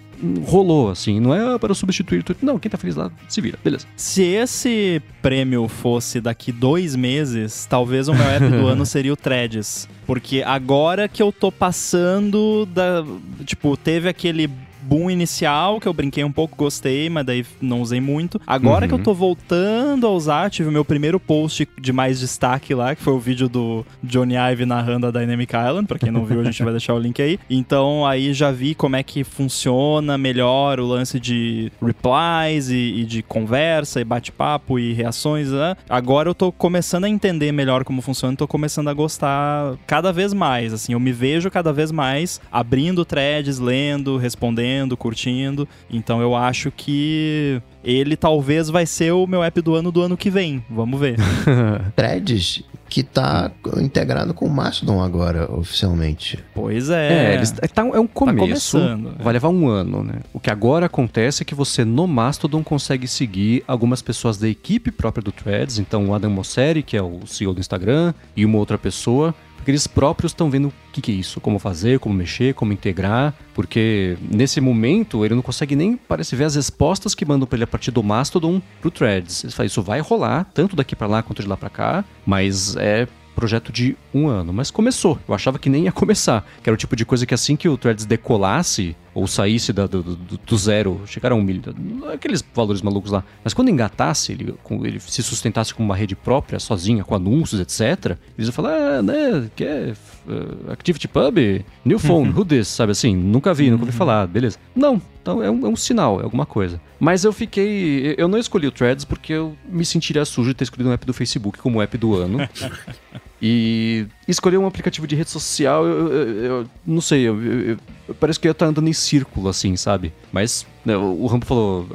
[0.45, 2.45] rolou assim, não é para substituir o Twitter.
[2.45, 3.85] Não, quem tá feliz lá se vira, beleza.
[3.97, 9.17] Se esse prêmio fosse daqui dois meses, talvez o meu app do ano seria o
[9.17, 9.89] Threads.
[10.05, 13.03] Porque agora que eu tô passando da.
[13.43, 14.49] Tipo, teve aquele
[14.85, 18.39] boom inicial que eu brinquei um pouco, gostei, mas daí não usei muito.
[18.45, 18.89] Agora Uhum.
[18.89, 22.95] que eu tô voltando a usar, tive o meu primeiro post de mais destaque lá,
[22.95, 25.87] que foi o vídeo do Johnny Ive narrando a Dynamic Island.
[25.87, 27.39] Pra quem não viu, a gente vai deixar o link aí.
[27.49, 33.05] Então aí já vi como é que funciona melhor o lance de replies e, e
[33.05, 35.49] de conversa e bate-papo e reações.
[35.51, 35.75] Né?
[35.89, 40.11] Agora eu tô começando a entender melhor como funciona e tô começando a gostar cada
[40.11, 40.73] vez mais.
[40.73, 45.67] Assim, eu me vejo cada vez mais abrindo threads, lendo, respondendo, curtindo.
[45.89, 50.17] Então eu acho que ele talvez vai ser o meu app do ano do ano
[50.17, 50.63] que vem.
[50.69, 51.15] Vamos ver.
[51.95, 56.39] Threads que tá integrado com o Mastodon agora, oficialmente.
[56.53, 57.35] Pois É, é.
[57.35, 58.37] eles, é, tá- é um começo.
[58.77, 59.23] começando, é.
[59.23, 60.13] vai levar um ano, né?
[60.31, 64.91] O que agora acontece é que você no Mastodon consegue seguir algumas pessoas da equipe
[64.91, 65.79] própria do Threads.
[65.79, 69.33] Então o Adam Mosseri, que é o CEO do Instagram, e uma outra pessoa.
[69.65, 72.71] Porque eles próprios estão vendo o que, que é isso, como fazer, como mexer, como
[72.71, 73.33] integrar.
[73.51, 77.63] Porque nesse momento ele não consegue nem, parece, ver as respostas que mandam pra ele
[77.63, 79.43] a partir do Mastodon pro Threads.
[79.43, 82.75] Eles falam, isso vai rolar, tanto daqui pra lá quanto de lá pra cá, mas
[82.75, 84.53] é projeto de um ano.
[84.53, 85.17] Mas começou.
[85.27, 86.45] Eu achava que nem ia começar.
[86.61, 89.87] Que era o tipo de coisa que assim que o Threads decolasse, ou saísse da-
[89.87, 91.73] do, do- do zero, chegaram a um milhão,
[92.13, 93.23] aqueles valores malucos lá.
[93.43, 97.59] Mas quando engatasse, ele, com- ele se sustentasse com uma rede própria, sozinha, com anúncios,
[97.61, 99.93] etc., eles iam falar, ah, né, que é
[100.27, 101.37] uh, Activity Pub,
[101.83, 103.15] New Phone, who this, sabe assim?
[103.15, 104.57] Nunca vi, nunca ouvi falar, beleza.
[104.75, 106.79] Não, então é um, é um sinal, é alguma coisa.
[106.99, 108.13] Mas eu fiquei.
[108.17, 111.05] Eu não escolhi o Threads porque eu me sentiria sujo de ter escolhido um app
[111.05, 112.39] do Facebook como app do ano.
[113.41, 117.77] E escolher um aplicativo de rede social, eu, eu- eu não sei, eu, eu-
[118.19, 120.13] parece que eu ia estar andando em círculo, assim, sabe?
[120.31, 121.87] Mas né, o Rambo falou,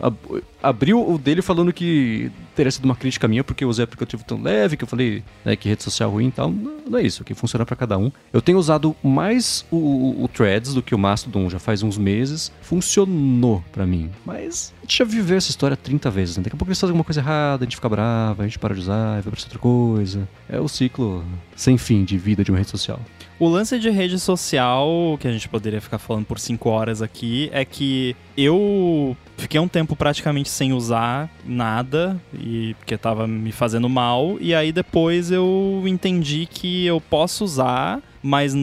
[0.63, 4.41] abriu o dele falando que teria sido uma crítica minha porque eu usei aplicativo tão
[4.43, 6.51] leve, que eu falei né, que rede social ruim e tal.
[6.51, 8.11] Não, não é isso, que funciona pra cada um.
[8.33, 11.97] Eu tenho usado mais o, o- o Threads do que o Mastodon já faz uns
[11.97, 12.53] meses.
[12.61, 16.43] Funcionou pra mim, mas a gente já viveu essa história 30 vezes, né?
[16.43, 18.75] Daqui a pouco eles fazem alguma coisa errada, a gente fica brava, a gente para
[18.75, 20.29] de usar, vai pra outra coisa.
[20.49, 21.25] É o ciclo
[21.57, 23.01] sem fim de vida de uma rede social.
[23.39, 27.49] O lance de rede social, que a gente poderia ficar falando por 5 horas aqui,
[27.55, 33.89] é que eu fiquei um tempo praticamente sem usar nada, e porque tava me fazendo
[33.89, 38.55] mal, e aí depois eu entendi que eu posso usar, mas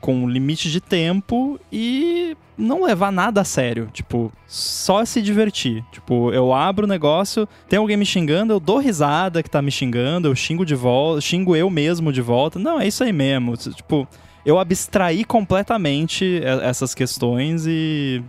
[0.00, 3.88] com limite de tempo e não levar nada a sério.
[3.92, 5.84] Tipo, só se divertir.
[5.92, 9.70] Tipo, eu abro o negócio, tem alguém me xingando, eu dou risada que tá me
[9.70, 12.58] xingando, eu xingo de volta, xingo eu mesmo de volta.
[12.58, 13.56] Não, é isso aí mesmo.
[13.56, 14.06] Tipo,
[14.44, 18.22] eu abstraí completamente essas questões e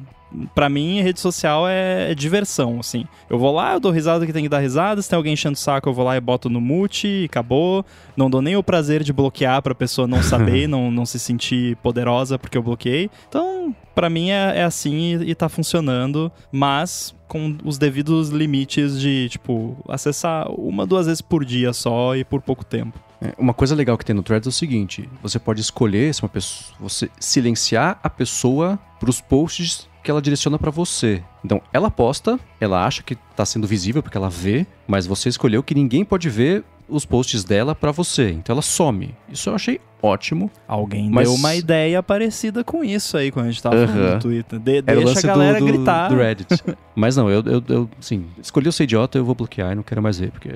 [0.54, 3.06] Pra mim, rede social é, é diversão, assim.
[3.30, 5.02] Eu vou lá, eu dou risada que tem que dar risada.
[5.02, 7.86] Se tem alguém enchendo o saco, eu vou lá e boto no mute e acabou.
[8.16, 11.76] Não dou nem o prazer de bloquear pra pessoa não saber, não, não se sentir
[11.78, 13.10] poderosa porque eu bloqueei.
[13.30, 16.32] Então, pra mim é, é assim e, e tá funcionando.
[16.52, 22.24] Mas com os devidos limites de, tipo, acessar uma, duas vezes por dia só e
[22.24, 23.00] por pouco tempo.
[23.20, 26.22] É, uma coisa legal que tem no Threads é o seguinte: você pode escolher se
[26.22, 31.24] uma pessoa, você silenciar a pessoa para os posts que ela direciona para você.
[31.44, 35.64] Então, ela posta, ela acha que está sendo visível porque ela vê, mas você escolheu
[35.64, 38.30] que ninguém pode ver os posts dela para você.
[38.32, 39.16] Então ela some.
[39.30, 40.52] Isso eu achei ótimo.
[40.68, 44.14] Alguém Mas- deu uma ideia parecida com isso aí quando a gente tava falando Aham.
[44.16, 44.60] no Twitter.
[44.60, 46.10] De- o deixa a galera do, do, gritar.
[46.10, 46.64] do Reddit.
[46.96, 49.82] Mas não, eu, eu, eu assim, escolhi eu ser idiota, eu vou bloquear e não
[49.82, 50.50] quero mais ver, porque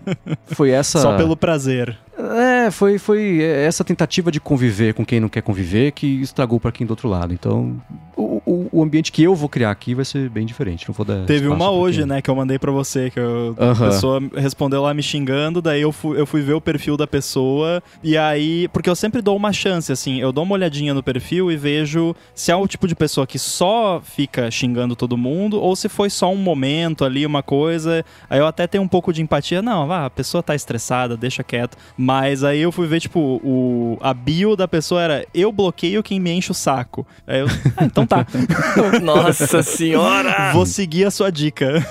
[0.46, 1.00] foi essa...
[1.00, 1.98] Só pelo prazer.
[2.16, 6.70] É, foi, foi essa tentativa de conviver com quem não quer conviver que estragou pra
[6.72, 7.32] quem do outro lado.
[7.34, 7.76] Então,
[8.16, 10.86] o, o, o ambiente que eu vou criar aqui vai ser bem diferente.
[10.88, 13.54] Não vou dar Teve uma hoje, quem- né, que eu mandei pra você, que eu-
[13.58, 13.86] Aham.
[13.86, 17.06] a pessoa respondeu lá me xingando, daí eu fui, eu fui ver o perfil da
[17.06, 21.02] pessoa, e aí, porque eu sempre dou uma chance, assim, eu dou uma olhadinha no
[21.02, 25.60] perfil e vejo se é o tipo de pessoa que só fica xingando todo mundo,
[25.60, 29.12] ou se foi só um momento ali, uma coisa, aí eu até tenho um pouco
[29.12, 33.00] de empatia, não, vá, a pessoa tá estressada, deixa quieto, mas aí eu fui ver,
[33.00, 37.06] tipo, o, a bio da pessoa era, eu bloqueio quem me enche o saco.
[37.26, 38.26] Aí eu, ah, então tá,
[39.02, 40.52] Nossa senhora!
[40.52, 41.84] vou seguir a sua dica.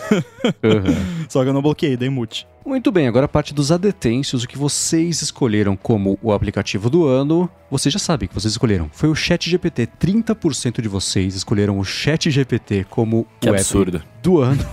[0.63, 1.11] Aham.
[1.27, 2.47] Só que eu não bloqueei, dei mute.
[2.65, 7.05] Muito bem, agora a parte dos adetêncios, o que vocês escolheram como o aplicativo do
[7.07, 8.89] ano, vocês já sabem que vocês escolheram.
[8.93, 9.87] Foi o ChatGPT.
[9.99, 13.97] 30% de vocês escolheram o ChatGPT como Que o absurdo.
[13.97, 14.63] app do ano.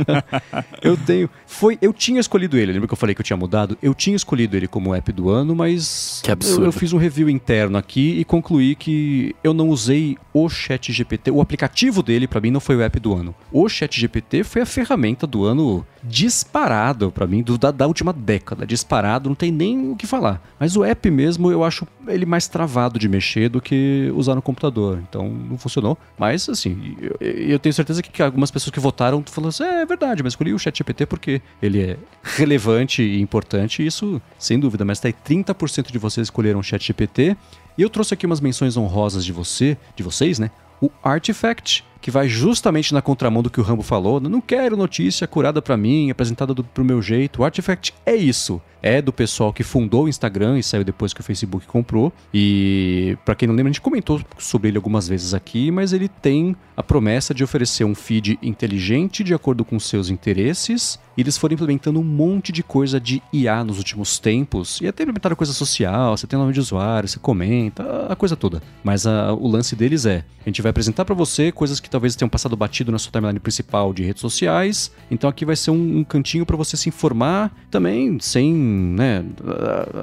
[0.82, 1.28] eu tenho.
[1.46, 1.78] Foi.
[1.80, 2.72] Eu tinha escolhido ele.
[2.72, 3.76] Lembra que eu falei que eu tinha mudado?
[3.82, 6.20] Eu tinha escolhido ele como app do ano, mas.
[6.22, 6.62] Que absurdo.
[6.62, 11.30] Eu, eu fiz um review interno aqui e concluí que eu não usei o ChatGPT.
[11.30, 13.34] O aplicativo dele, pra mim, não foi o app do ano.
[13.50, 18.66] O ChatGPT foi a ferramenta do ano disparado pra mim, do, da, da última década.
[18.66, 20.42] Disparado, não tem nem o que falar.
[20.58, 24.42] Mas o app mesmo, eu acho ele mais travado de mexer do que usar no
[24.42, 25.02] computador.
[25.08, 25.96] Então, não funcionou.
[26.18, 29.86] Mas, assim, eu, eu tenho certeza que algumas pessoas que votaram falaram assim: é, é
[29.86, 33.86] verdade, mas escolhi o ChatGPT porque ele é relevante e importante.
[33.86, 34.84] Isso, sem dúvida.
[34.84, 37.36] Mas tá aí 30% de vocês escolheram o ChatGPT.
[37.78, 40.50] E eu trouxe aqui umas menções honrosas de você, de vocês, né?
[40.80, 44.20] O Artifact, que vai justamente na contramão do que o Rambo falou.
[44.20, 47.40] Não quero notícia curada pra mim, apresentada do, pro meu jeito.
[47.40, 48.60] O Artifact é isso.
[48.82, 52.12] É do pessoal que fundou o Instagram e saiu depois que o Facebook comprou.
[52.34, 56.06] E pra quem não lembra, a gente comentou sobre ele algumas vezes aqui, mas ele
[56.06, 60.98] tem a promessa de oferecer um feed inteligente de acordo com seus interesses.
[61.16, 64.80] E eles foram implementando um monte de coisa de IA nos últimos tempos.
[64.82, 68.60] E até implementaram coisa social, você tem nome de usuário, você comenta, a coisa toda.
[68.82, 72.16] Mas a- o lance deles é: a gente vai apresentar pra você coisas que talvez
[72.16, 74.90] tenham passado batido na sua timeline principal de redes sociais.
[75.08, 79.24] Então aqui vai ser um, um cantinho pra você se informar também, sem, né,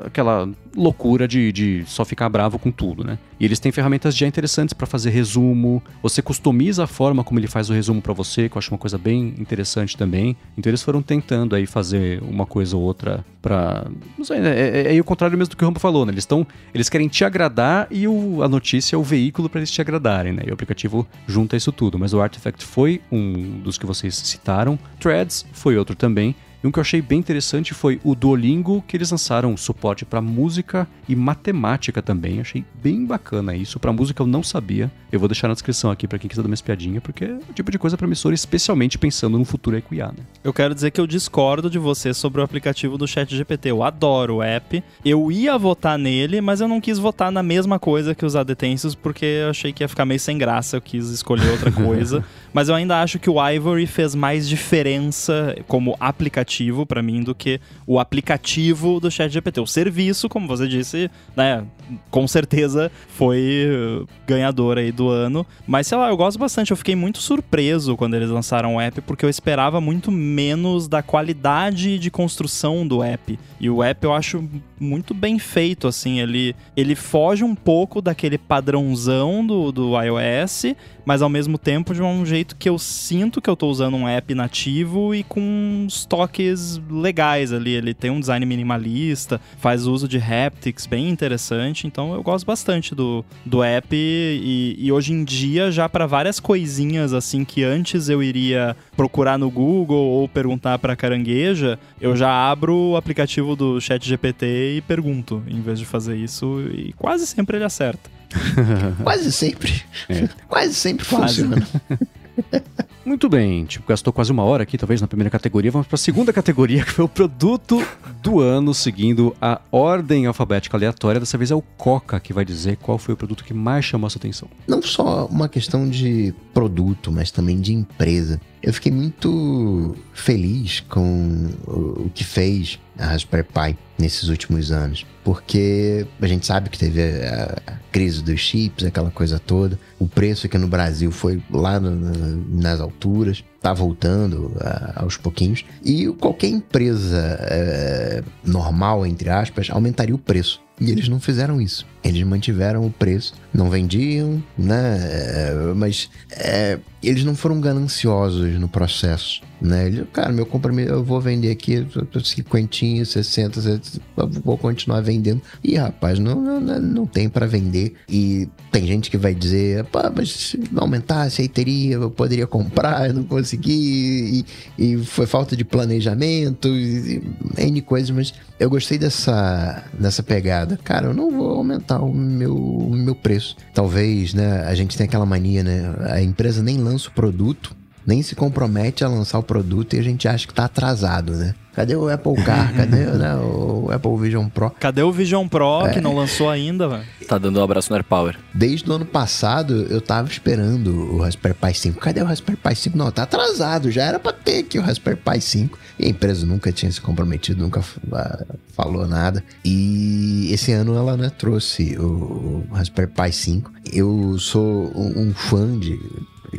[0.05, 3.19] aquela loucura de, de só ficar bravo com tudo, né?
[3.39, 5.81] E eles têm ferramentas já interessantes pra fazer resumo.
[6.01, 8.77] Você customiza a forma como ele faz o resumo pra você, que eu acho uma
[8.77, 10.37] coisa bem interessante também.
[10.57, 13.85] Então eles foram tentando aí fazer uma coisa ou outra pra.
[14.17, 14.57] Não sei, né?
[14.57, 16.11] É, é, é o contrário mesmo do que o Rambo falou, né?
[16.11, 16.45] Eles estão.
[16.73, 20.33] Eles querem te agradar e o, a notícia é o veículo pra eles te agradarem,
[20.33, 20.43] né?
[20.45, 21.97] E o aplicativo junta isso tudo.
[21.97, 24.77] Mas o Artifact foi um dos que vocês citaram.
[24.99, 26.35] Threads foi outro também.
[26.63, 30.21] E um que eu achei bem interessante foi o Duolingo, que eles lançaram suporte para
[30.21, 32.39] música e matemática também.
[32.39, 33.79] Achei bem bacana isso.
[33.79, 34.91] Para música eu não sabia.
[35.11, 37.53] Eu vou deixar na descrição aqui para quem quiser dar uma espiadinha, porque é o
[37.53, 40.23] tipo de coisa promissora, especialmente pensando no futuro aí com IA, né?
[40.43, 43.71] Eu quero dizer que eu discordo de você sobre o aplicativo do ChatGPT.
[43.71, 44.83] Eu adoro o app.
[45.03, 48.93] Eu ia votar nele, mas eu não quis votar na mesma coisa que os adetêncios,
[48.93, 50.77] porque eu achei que ia ficar meio sem graça.
[50.77, 52.23] Eu quis escolher outra coisa.
[52.53, 57.33] Mas eu ainda acho que o Ivory fez mais diferença como aplicativo pra mim do
[57.33, 59.59] que o aplicativo do ChatGPT.
[59.59, 61.65] O serviço, como você disse, né,
[62.09, 65.45] com certeza foi uh, ganhador aí do ano.
[65.67, 66.71] Mas sei lá, eu gosto bastante.
[66.71, 71.01] Eu fiquei muito surpreso quando eles lançaram o app, porque eu esperava muito menos da
[71.01, 73.37] qualidade de construção do app.
[73.59, 74.43] E o app eu acho
[74.79, 76.19] muito bem feito, assim.
[76.19, 80.75] Ele, ele foge um pouco daquele padrãozão do, do iOS,
[81.05, 84.07] mas ao mesmo tempo de um jeito que eu sinto que eu tô usando um
[84.07, 87.71] app nativo e com uns toques legais ali.
[87.71, 92.93] Ele tem um design minimalista, faz uso de haptics bem interessante, então eu gosto bastante
[92.93, 98.09] do, do app e, e hoje em dia já para várias coisinhas assim que antes
[98.09, 103.79] eu iria procurar no Google ou perguntar para carangueja, eu já abro o aplicativo do
[103.79, 108.09] ChatGPT e pergunto, em vez de fazer isso, e quase sempre ele acerta.
[109.03, 109.83] Quase sempre.
[110.07, 110.27] É.
[110.47, 111.43] Quase sempre Quase.
[111.43, 111.67] funciona.
[113.03, 115.71] Muito bem, tipo, gastou quase uma hora aqui, talvez, na primeira categoria.
[115.71, 117.83] Vamos para a segunda categoria, que foi o produto
[118.21, 121.19] do ano, seguindo a ordem alfabética aleatória.
[121.19, 124.05] Dessa vez é o Coca que vai dizer qual foi o produto que mais chamou
[124.05, 124.47] a sua atenção.
[124.67, 128.39] Não só uma questão de produto, mas também de empresa.
[128.61, 135.05] Eu fiquei muito feliz com o o que fez a Raspberry Pi nesses últimos anos,
[135.23, 139.77] porque a gente sabe que teve a, crise dos chips, aquela coisa toda.
[139.99, 144.53] O preço aqui no Brasil foi lá no- nas alturas, tá voltando
[144.95, 145.65] aos pouquinhos.
[145.83, 150.61] E qualquer empresa eh, normal, entre aspas, aumentaria o preço.
[150.79, 151.85] E eles não fizeram isso.
[152.03, 154.97] Eles mantiveram o preço, não vendiam, né?
[154.99, 159.85] É, Mas é, eles não foram gananciosos no processo, né?
[159.87, 161.85] Eles, cara, meu compromisso, eu vou vender aqui
[162.23, 163.81] 50, 60, 70,
[164.17, 165.41] eu vou continuar vendendo.
[165.63, 167.93] E, rapaz, não, não, não- não tem para vender.
[168.09, 173.07] E tem gente que vai dizer, pá, mas se aumentasse aí teria, eu poderia comprar,
[173.09, 174.45] eu não consegui.
[174.77, 177.21] E, e foi falta de planejamento, e,
[177.57, 180.79] e N coisas, mas eu gostei dessa, dessa pegada.
[180.83, 183.55] Cara, eu não vou aumentar o meu, o meu preço.
[183.73, 185.93] Talvez, né, a gente tem aquela mania, né?
[186.09, 187.75] A empresa nem lança o produto,
[188.05, 191.55] nem se compromete a lançar o produto e a gente acha que tá atrasado, né?
[191.73, 192.73] Cadê o Apple Car?
[192.75, 194.69] Cadê né, o Apple Vision Pro?
[194.71, 197.03] Cadê o Vision Pro, que não lançou ainda, velho?
[197.27, 198.37] Tá dando um abraço no AirPower.
[198.53, 201.99] Desde o ano passado eu tava esperando o Raspberry Pi 5.
[201.99, 202.97] Cadê o Raspberry Pi 5?
[202.97, 205.79] Não, tá atrasado, já era pra ter aqui o Raspberry Pi 5.
[205.97, 207.81] E a empresa nunca tinha se comprometido, nunca
[208.11, 208.45] ah,
[208.75, 209.43] falou nada.
[209.63, 213.71] E esse ano ela né, trouxe o, Raspberry Pi 5.
[213.93, 215.97] Eu sou um fã de,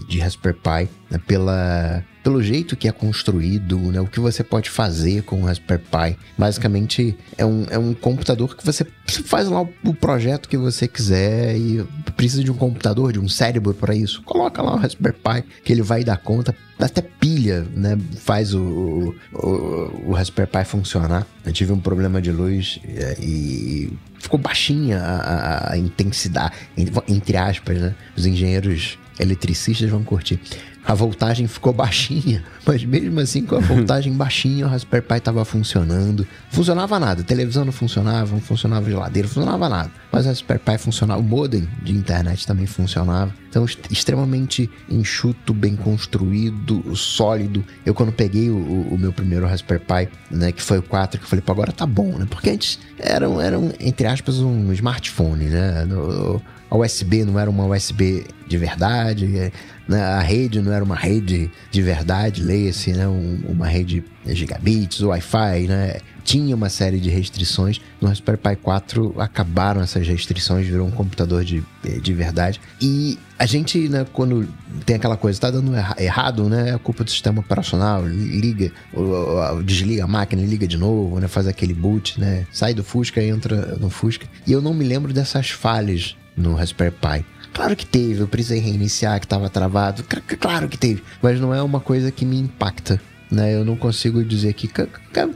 [0.08, 4.70] de Raspberry Pi né, pela, pelo jeito que é construído, né, o que você pode
[4.70, 6.18] fazer com o Raspberry Pi.
[6.38, 8.86] Basicamente é um, é um computador que você,
[9.24, 11.84] faz lá o, projeto que você quiser e
[12.16, 14.22] precisa de um computador, de um cérebro para isso.
[14.22, 16.54] Coloca lá o Raspberry Pi que ele vai dar conta.
[16.78, 17.96] Até pilha, né?
[18.16, 21.24] Faz o, o, o, o Raspberry Pi funcionar.
[21.44, 26.54] Eu tive um problema de luz é, e ficou baixinha a, a- a intensidade,
[27.06, 27.94] entre aspas, né?
[28.16, 30.40] Os engenheiros eletricistas vão curtir.
[30.84, 35.44] A voltagem ficou baixinha, mas mesmo assim com a voltagem baixinha, o Raspberry Pi estava
[35.44, 36.26] funcionando.
[36.50, 40.01] Funcionava nada, a televisão não funcionava, não funcionava a geladeira, não funcionava nada.
[40.12, 43.32] Mas o Raspberry Pi funcionava, o modem de internet também funcionava.
[43.48, 47.64] Então, extremamente enxuto, bem construído, sólido.
[47.84, 48.56] Eu quando peguei o,
[48.92, 51.72] o- meu primeiro Raspberry Pi, né, que foi o 4, que eu falei, pô, agora
[51.72, 52.26] tá bom, né?
[52.28, 55.86] Porque antes era, era um, entre aspas, um smartphone, né?
[56.70, 59.26] A USB não era uma USB de verdade,
[59.88, 60.02] né?
[60.02, 63.06] a rede não era uma rede de verdade, leia-se, né?
[63.08, 65.96] Um- uma rede gigabits, Wi-Fi, né?
[66.24, 67.80] Tinha uma série de restrições.
[68.00, 71.64] No Raspberry Pi 4 acabaram essas restrições, virou um computador de,
[72.00, 72.60] de verdade.
[72.80, 74.48] E a gente, né, quando
[74.86, 76.70] tem aquela coisa, tá dando erra- errado, né?
[76.70, 78.70] É culpa do sistema operacional, liga,
[79.64, 81.28] desliga a máquina, liga de novo, né?
[81.28, 82.46] Faz aquele boot, né?
[82.52, 84.26] Sai do Fusca, entra no Fusca.
[84.46, 87.24] E eu não me lembro dessas falhas no Raspberry Pi.
[87.52, 90.02] Claro que teve, eu precisei reiniciar, que estava travado.
[90.40, 93.00] Claro que teve, mas não é uma coisa que me impacta.
[93.32, 93.54] Né?
[93.54, 94.68] Eu não consigo dizer que.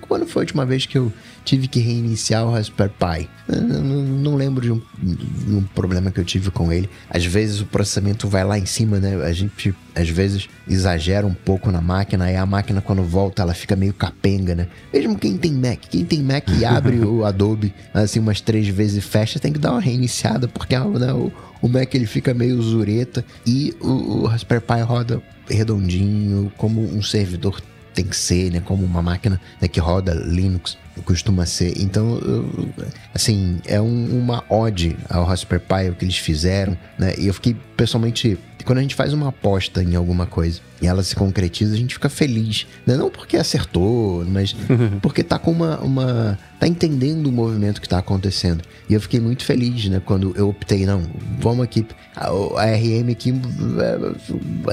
[0.03, 1.11] Quando foi a última vez que eu
[1.47, 3.29] tive que reiniciar o Raspberry Pi?
[3.49, 6.91] Eu não lembro de um, de um problema que eu tive com ele.
[7.09, 9.17] Às vezes o processamento vai lá em cima, né?
[9.25, 13.55] A gente às vezes exagera um pouco na máquina, e a máquina quando volta ela
[13.55, 14.69] fica meio capenga, né?
[14.93, 18.99] Mesmo quem tem Mac, quem tem Mac e abre o Adobe assim umas três vezes
[18.99, 21.33] e fecha, tem que dar uma reiniciada, porque né, o,
[21.63, 27.03] o Mac ele fica meio zureta e o, o Raspberry Pi roda redondinho, como um
[27.03, 27.63] servidor
[27.97, 28.61] tem que ser, né?
[28.61, 31.73] Como uma máquina né, que roda Linux costuma ser.
[31.81, 32.21] Então,
[33.15, 37.15] assim, é um- uma ode ao Raspberry Pi, o que eles fizeram, né?
[37.19, 41.03] E eu fiquei, pessoalmente, quando a gente faz uma aposta em alguma coisa e ela
[41.03, 42.67] se concretiza, a gente fica feliz.
[42.87, 42.97] Né?
[42.97, 44.55] Não porque acertou, mas
[45.01, 46.39] porque tá com uma, uma...
[46.61, 48.63] tá entendendo o movimento que tá acontecendo.
[48.89, 50.01] E eu fiquei muito feliz, né?
[50.05, 51.03] Quando eu optei, não,
[51.39, 53.33] vamos aqui, a, a RM aqui
[54.69, 54.73] é,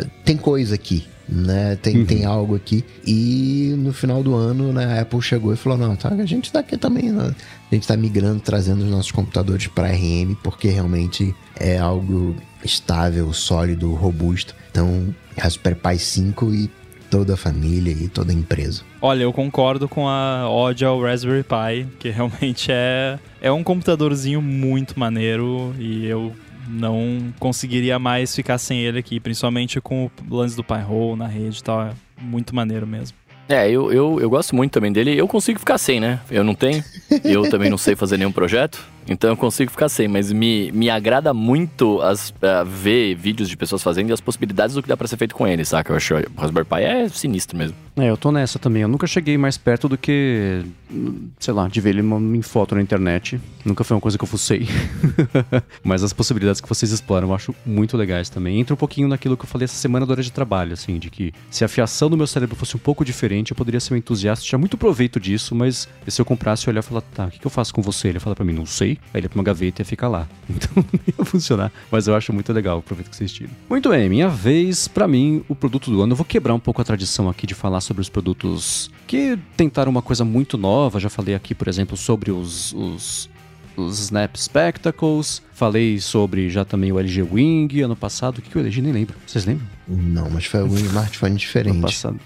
[0.00, 1.76] é, tem coisa aqui, né?
[1.76, 2.84] Tem, tem algo aqui.
[3.06, 6.52] E no final do ano, né, a Apple chegou e falou: não, tá, a gente
[6.52, 7.34] tá aqui também, né?
[7.70, 13.32] A gente tá migrando, trazendo os nossos computadores para RM, porque realmente é algo estável,
[13.32, 14.54] sólido, robusto.
[14.70, 16.70] Então, Raspberry Pi 5 e
[17.10, 18.82] toda a família e toda a empresa.
[19.00, 24.42] Olha, eu concordo com a ode ao Raspberry Pi, que realmente é, é um computadorzinho
[24.42, 26.32] muito maneiro e eu
[26.68, 31.58] não conseguiria mais ficar sem ele aqui, principalmente com o lance do Pi-hole na rede
[31.58, 31.82] e tal.
[31.82, 33.16] É muito maneiro mesmo.
[33.48, 35.16] É, eu, eu, eu gosto muito também dele.
[35.16, 36.20] Eu consigo ficar sem, né?
[36.30, 36.82] Eu não tenho.
[37.22, 38.82] Eu também não sei fazer nenhum projeto.
[39.08, 43.56] Então eu consigo ficar sem, mas me, me agrada muito as, uh, ver vídeos de
[43.56, 45.92] pessoas fazendo e as possibilidades do que dá pra ser feito com ele, saca?
[45.92, 47.76] Eu acho o Raspberry Pi é sinistro mesmo.
[47.96, 48.82] É, eu tô nessa também.
[48.82, 50.62] Eu nunca cheguei mais perto do que,
[51.38, 53.40] sei lá, de ver ele em foto na internet.
[53.64, 54.66] Nunca foi uma coisa que eu fucei.
[55.82, 58.58] mas as possibilidades que vocês exploram eu acho muito legais também.
[58.58, 61.08] Entra um pouquinho naquilo que eu falei essa semana da hora de trabalho, assim, de
[61.08, 63.96] que se a fiação do meu cérebro fosse um pouco diferente, eu poderia ser um
[63.96, 67.30] entusiasta, tinha muito proveito disso, mas se eu comprasse, eu olhar e falar, tá, o
[67.30, 68.08] que, que eu faço com você?
[68.08, 68.93] Ele fala para mim, não sei.
[69.12, 70.26] Aí ele ia pra uma gaveta e ia ficar lá.
[70.54, 71.72] Então não ia funcionar.
[71.90, 73.50] Mas eu acho muito legal o proveito que vocês tiram.
[73.68, 76.12] Muito bem, minha vez, para mim, o produto do ano.
[76.12, 79.90] Eu vou quebrar um pouco a tradição aqui de falar sobre os produtos que tentaram
[79.90, 81.00] uma coisa muito nova.
[81.00, 83.28] Já falei aqui, por exemplo, sobre os, os
[83.76, 85.42] os Snap Spectacles.
[85.52, 88.38] Falei sobre já também o LG Wing ano passado.
[88.38, 88.80] O que, que eu elegi?
[88.80, 89.16] Nem lembro.
[89.26, 89.66] Vocês lembram?
[89.86, 91.74] Não, mas foi algum smartphone diferente.
[91.74, 92.20] Ano passado.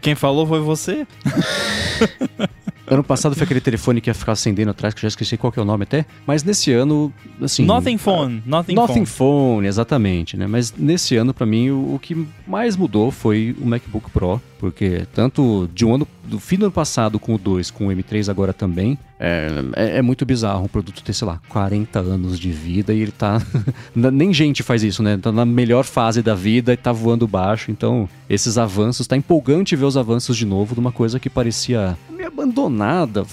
[0.00, 1.06] Quem falou foi você?
[2.86, 5.52] Ano passado foi aquele telefone que ia ficar acendendo atrás, que eu já esqueci qual
[5.52, 6.04] que é o nome até.
[6.26, 7.64] Mas nesse ano, assim.
[7.64, 8.42] Nothing Phone.
[8.44, 9.06] Nothing, nothing phone.
[9.06, 9.66] phone.
[9.66, 10.46] exatamente, né?
[10.46, 14.40] Mas nesse ano, para mim, o, o, que mais mudou foi o MacBook Pro.
[14.62, 17.90] Porque tanto de um ano, do fim do ano passado com o 2, com o
[17.90, 22.38] M3 agora também, é, é, é, muito bizarro um produto ter, sei lá, 40 anos
[22.38, 23.40] de vida e ele tá.
[23.94, 25.16] Nem gente faz isso, né?
[25.16, 27.72] Tá na melhor fase da vida e tá voando baixo.
[27.72, 31.98] Então, esses avanços, tá empolgante ver os avanços de novo de uma coisa que parecia
[32.10, 33.24] meio abandonada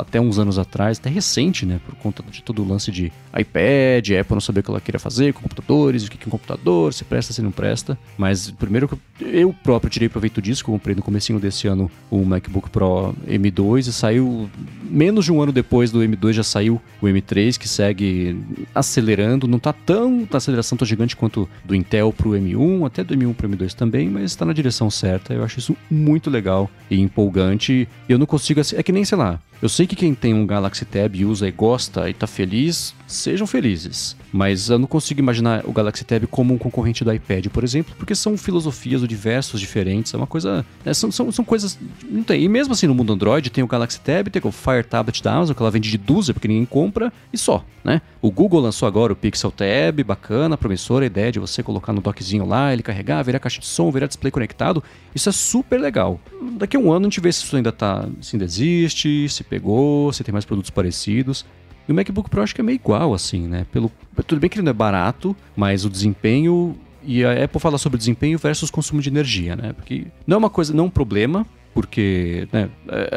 [0.00, 1.80] até uns anos atrás, até recente, né?
[1.84, 5.00] Por conta de todo o lance de iPad, Apple não sabia o que ela queria
[5.00, 7.98] fazer com computadores, o que é um computador, se presta, se não presta.
[8.16, 8.88] Mas primeiro
[9.20, 13.86] eu próprio tirei proveito disso, que comprei no comecinho desse ano o MacBook Pro M2
[13.86, 14.50] e saiu
[14.82, 18.36] menos de um ano depois do M2 já saiu o M3 que segue
[18.74, 23.14] acelerando, não tá tão na aceleração tão gigante quanto do Intel pro M1, até do
[23.14, 25.32] M1 pro M2 também, mas está na direção certa.
[25.32, 27.88] Eu acho isso muito legal e empolgante.
[28.08, 30.84] Eu não consigo é que nem sei lá, eu sei que quem tem um Galaxy
[30.84, 34.14] Tab usa e gosta e tá feliz, sejam felizes.
[34.30, 37.94] Mas eu não consigo imaginar o Galaxy Tab como um concorrente do iPad, por exemplo,
[37.96, 40.12] porque são filosofias diversos diferentes.
[40.12, 40.66] É uma coisa.
[40.84, 41.78] É, são, são, são coisas.
[42.06, 42.42] Não tem.
[42.42, 45.32] E mesmo assim, no mundo Android, tem o Galaxy Tab, tem o Fire Tablet da
[45.32, 48.02] Amazon, que ela vende de dúzia, porque ninguém compra, e só, né?
[48.20, 52.02] O Google lançou agora o Pixel Tab, bacana, promissora a ideia de você colocar no
[52.02, 54.84] dockzinho lá, ele carregar, virar caixa de som, virar display conectado.
[55.14, 56.20] Isso é super legal.
[56.58, 58.06] Daqui a um ano a gente vê se isso ainda tá.
[58.20, 61.46] Se ainda existe, se pegou, se tem mais produtos parecidos.
[61.88, 63.66] E o MacBook Pro acho que é meio igual, assim, né?
[63.70, 63.90] Pelo,
[64.26, 66.76] tudo bem que ele não é barato, mas o desempenho.
[67.06, 69.72] E a Apple fala sobre desempenho versus consumo de energia, né?
[69.74, 72.70] Porque não é uma coisa, não é um problema, porque né,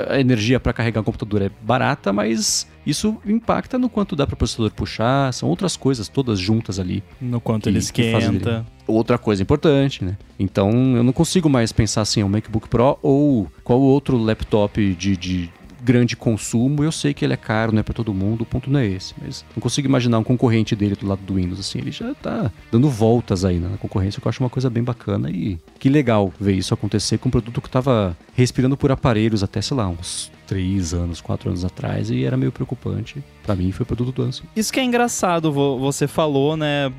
[0.10, 4.34] a energia para carregar um computador é barata, mas isso impacta no quanto dá para
[4.34, 7.02] o processador puxar, são outras coisas todas juntas ali.
[7.22, 8.66] No quanto que, ele esquenta.
[8.86, 10.18] Outra coisa importante, né?
[10.38, 15.16] Então eu não consigo mais pensar assim, o MacBook Pro ou qual outro laptop de,
[15.16, 15.50] de
[15.84, 18.70] grande consumo, eu sei que ele é caro, não é para todo mundo, o ponto
[18.70, 19.14] não é esse.
[19.22, 21.80] Mas não consigo imaginar um concorrente dele do lado do Windows, assim.
[21.80, 24.84] Ele já tá dando voltas aí né, na concorrência, que eu acho uma coisa bem
[24.84, 29.44] bacana e que legal ver isso acontecer com um produto que tava respirando por aparelhos
[29.44, 33.24] até, sei lá, uns três anos, quatro anos atrás e era meio preocupante.
[33.44, 34.34] Para mim foi produto do ano.
[34.56, 36.92] Isso que é engraçado, você falou, né?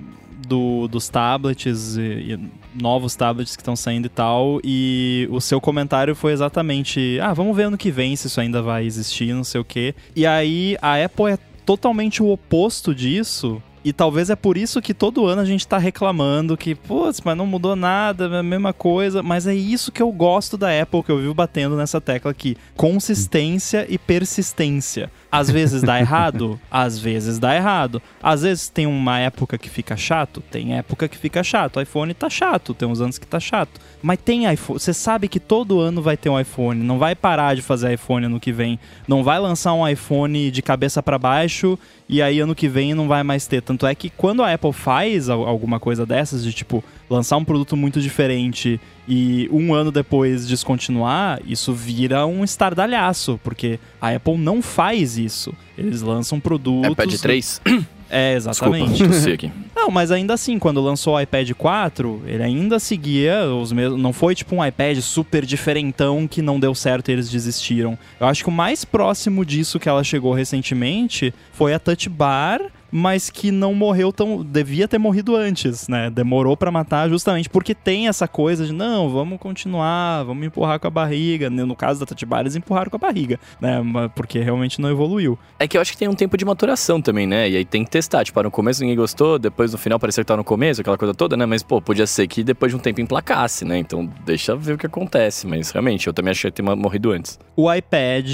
[0.46, 2.50] Do, dos tablets e, e
[2.80, 4.60] novos tablets que estão saindo e tal.
[4.64, 8.62] E o seu comentário foi exatamente: ah, vamos ver ano que vem se isso ainda
[8.62, 9.94] vai existir, não sei o quê.
[10.14, 13.62] E aí a Apple é totalmente o oposto disso.
[13.84, 17.36] E talvez é por isso que todo ano a gente tá reclamando que, putz, mas
[17.36, 19.22] não mudou nada, é a mesma coisa.
[19.22, 22.56] Mas é isso que eu gosto da Apple, que eu vivo batendo nessa tecla aqui:
[22.76, 25.10] consistência e persistência.
[25.30, 28.00] Às vezes dá errado, às vezes dá errado.
[28.22, 31.76] Às vezes tem uma época que fica chato, tem época que fica chato.
[31.76, 33.78] O iPhone tá chato, tem uns anos que tá chato.
[34.00, 37.54] Mas tem iPhone, você sabe que todo ano vai ter um iPhone, não vai parar
[37.54, 38.78] de fazer iPhone ano que vem.
[39.06, 43.06] Não vai lançar um iPhone de cabeça para baixo e aí ano que vem não
[43.06, 43.60] vai mais ter.
[43.60, 47.76] Tanto é que quando a Apple faz alguma coisa dessas, de tipo, lançar um produto
[47.76, 54.60] muito diferente e um ano depois descontinuar, isso vira um estardalhaço, porque a Apple não
[54.60, 55.52] faz isso.
[55.76, 56.92] Eles lançam produtos.
[56.92, 57.60] iPad 3?
[58.10, 59.02] É, exatamente.
[59.02, 59.52] Desculpa, aqui.
[59.76, 64.00] Não, mas ainda assim, quando lançou o iPad 4, ele ainda seguia os mesmos.
[64.00, 67.98] Não foi tipo um iPad super diferentão que não deu certo e eles desistiram.
[68.18, 72.62] Eu acho que o mais próximo disso que ela chegou recentemente foi a Touch Bar
[72.90, 74.44] mas que não morreu tão.
[74.44, 76.10] devia ter morrido antes, né?
[76.10, 80.86] Demorou para matar justamente porque tem essa coisa de não, vamos continuar, vamos empurrar com
[80.86, 81.50] a barriga.
[81.50, 83.80] No caso da Tatibar, eles empurraram com a barriga, né?
[84.14, 85.38] Porque realmente não evoluiu.
[85.58, 87.48] É que eu acho que tem um tempo de maturação também, né?
[87.48, 88.24] E aí tem que testar.
[88.24, 91.14] Tipo, no começo ninguém gostou, depois no final parecia que tá no começo, aquela coisa
[91.14, 91.46] toda, né?
[91.46, 93.78] Mas, pô, podia ser que depois de um tempo emplacasse, né?
[93.78, 95.46] Então deixa ver o que acontece.
[95.46, 97.38] Mas realmente, eu também achei que ter morrido antes.
[97.56, 98.28] O iPad,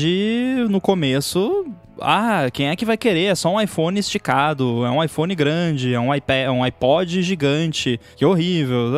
[0.69, 1.67] no começo,
[2.01, 3.27] ah, quem é que vai querer?
[3.27, 7.23] É só um iPhone esticado, é um iPhone grande, é um, iPad, é um iPod
[7.23, 8.91] gigante, que horrível.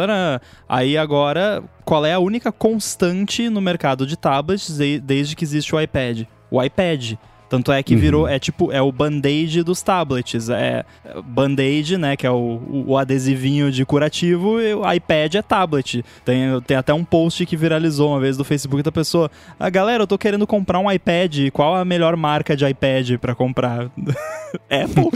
[0.69, 5.81] Aí agora, qual é a única constante no mercado de tablets desde que existe o
[5.81, 6.23] iPad?
[6.51, 7.15] O iPad.
[7.49, 8.01] Tanto é que uhum.
[8.01, 10.49] virou, é tipo, é o band-aid dos tablets.
[10.49, 10.85] É
[11.25, 16.05] band-aid, né, que é o, o, adesivinho de curativo, e o iPad é tablet.
[16.25, 19.31] Tem, tem até um post que viralizou uma vez do Facebook da pessoa.
[19.59, 23.35] Ah, galera, eu tô querendo comprar um iPad, qual a melhor marca de iPad para
[23.35, 23.91] comprar?
[24.71, 25.11] Apple.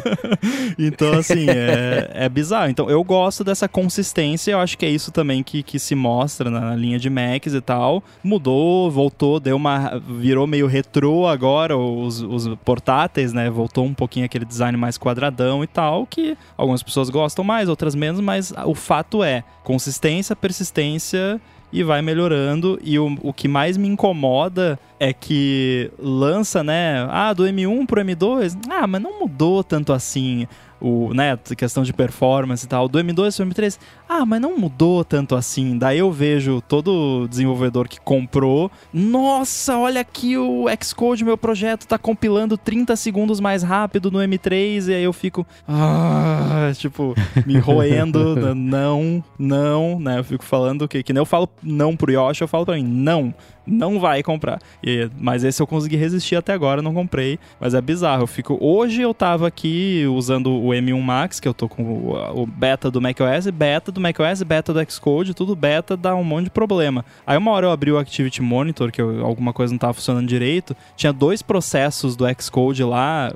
[0.78, 2.70] então, assim, é, é bizarro.
[2.70, 6.48] Então, eu gosto dessa consistência, eu acho que é isso também que, que se mostra
[6.48, 8.02] na linha de Macs e tal.
[8.22, 10.00] Mudou, voltou, deu uma.
[10.08, 13.50] virou meio retrô agora agora, os, os portáteis, né?
[13.50, 17.94] Voltou um pouquinho aquele design mais quadradão e tal, que algumas pessoas gostam mais, outras
[17.94, 21.40] menos, mas o fato é consistência, persistência
[21.72, 22.78] e vai melhorando.
[22.82, 27.06] E o, o que mais me incomoda é que lança, né?
[27.10, 28.56] Ah, do M1 pro M2.
[28.70, 30.46] Ah, mas não mudou tanto assim
[30.80, 33.78] o, né, questão de performance e tal, do M2 pro M3,
[34.08, 35.76] ah, mas não mudou tanto assim.
[35.78, 41.98] Daí eu vejo todo desenvolvedor que comprou, nossa, olha aqui o Xcode, meu projeto tá
[41.98, 47.14] compilando 30 segundos mais rápido no M3, e aí eu fico, ah, tipo,
[47.46, 52.10] me roendo, não, não, né, eu fico falando que, que nem eu falo não pro
[52.10, 53.34] Yoshi, eu falo pra mim, não,
[53.66, 54.60] não vai comprar.
[54.82, 57.38] E, mas esse eu consegui resistir até agora, não comprei.
[57.58, 58.22] Mas é bizarro.
[58.22, 58.58] Eu fico.
[58.60, 62.90] Hoje eu tava aqui usando o M1 Max, que eu tô com o, o beta
[62.90, 67.04] do macOS, beta do macOS, beta do Xcode, tudo beta dá um monte de problema.
[67.26, 70.26] Aí uma hora eu abri o Activity Monitor, que eu, alguma coisa não tava funcionando
[70.26, 70.76] direito.
[70.96, 73.32] Tinha dois processos do Xcode lá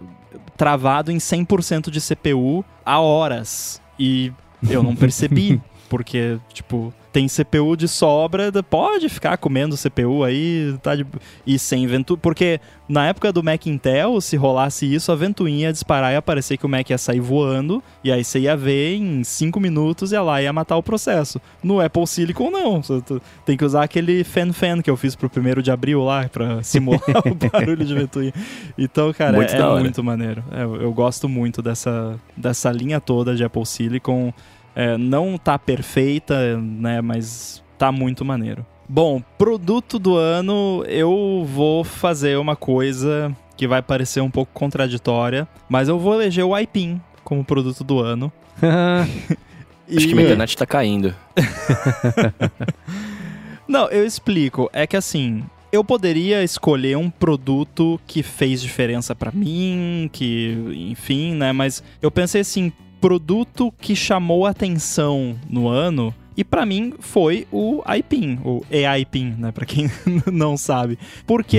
[0.56, 3.80] travado em 100% de CPU há horas.
[3.98, 4.32] E
[4.68, 10.96] eu não percebi, porque, tipo, tem CPU de sobra, pode ficar comendo CPU aí, tá
[10.96, 11.06] de...
[11.46, 15.72] e sem ventoinha, porque na época do Mac Intel, se rolasse isso, a ventoinha ia
[15.72, 19.22] disparar e aparecer que o Mac ia sair voando, e aí você ia ver em
[19.22, 21.40] 5 minutos e lá ia matar o processo.
[21.62, 23.00] No Apple Silicon não, você
[23.46, 27.00] tem que usar aquele fan-fan que eu fiz pro primeiro de abril lá, pra simular
[27.24, 28.32] o barulho de ventoinha.
[28.76, 30.42] Então, cara, muito é, é muito maneiro.
[30.50, 34.34] É, eu gosto muito dessa, dessa linha toda de Apple Silicon,
[34.74, 37.00] é, não tá perfeita, né?
[37.00, 38.66] Mas tá muito maneiro.
[38.88, 45.48] Bom, produto do ano, eu vou fazer uma coisa que vai parecer um pouco contraditória,
[45.68, 48.30] mas eu vou eleger o iPin como produto do ano.
[49.88, 49.96] e...
[49.96, 51.14] Acho que minha internet tá caindo.
[53.66, 54.68] Não, eu explico.
[54.72, 55.42] É que assim,
[55.72, 60.56] eu poderia escolher um produto que fez diferença para mim, que,
[60.90, 61.52] enfim, né?
[61.52, 62.70] Mas eu pensei assim,
[63.04, 69.52] produto que chamou atenção no ano e para mim foi o iPin, o AIPin, né,
[69.52, 69.90] para quem
[70.32, 70.98] não sabe.
[71.26, 71.58] Porque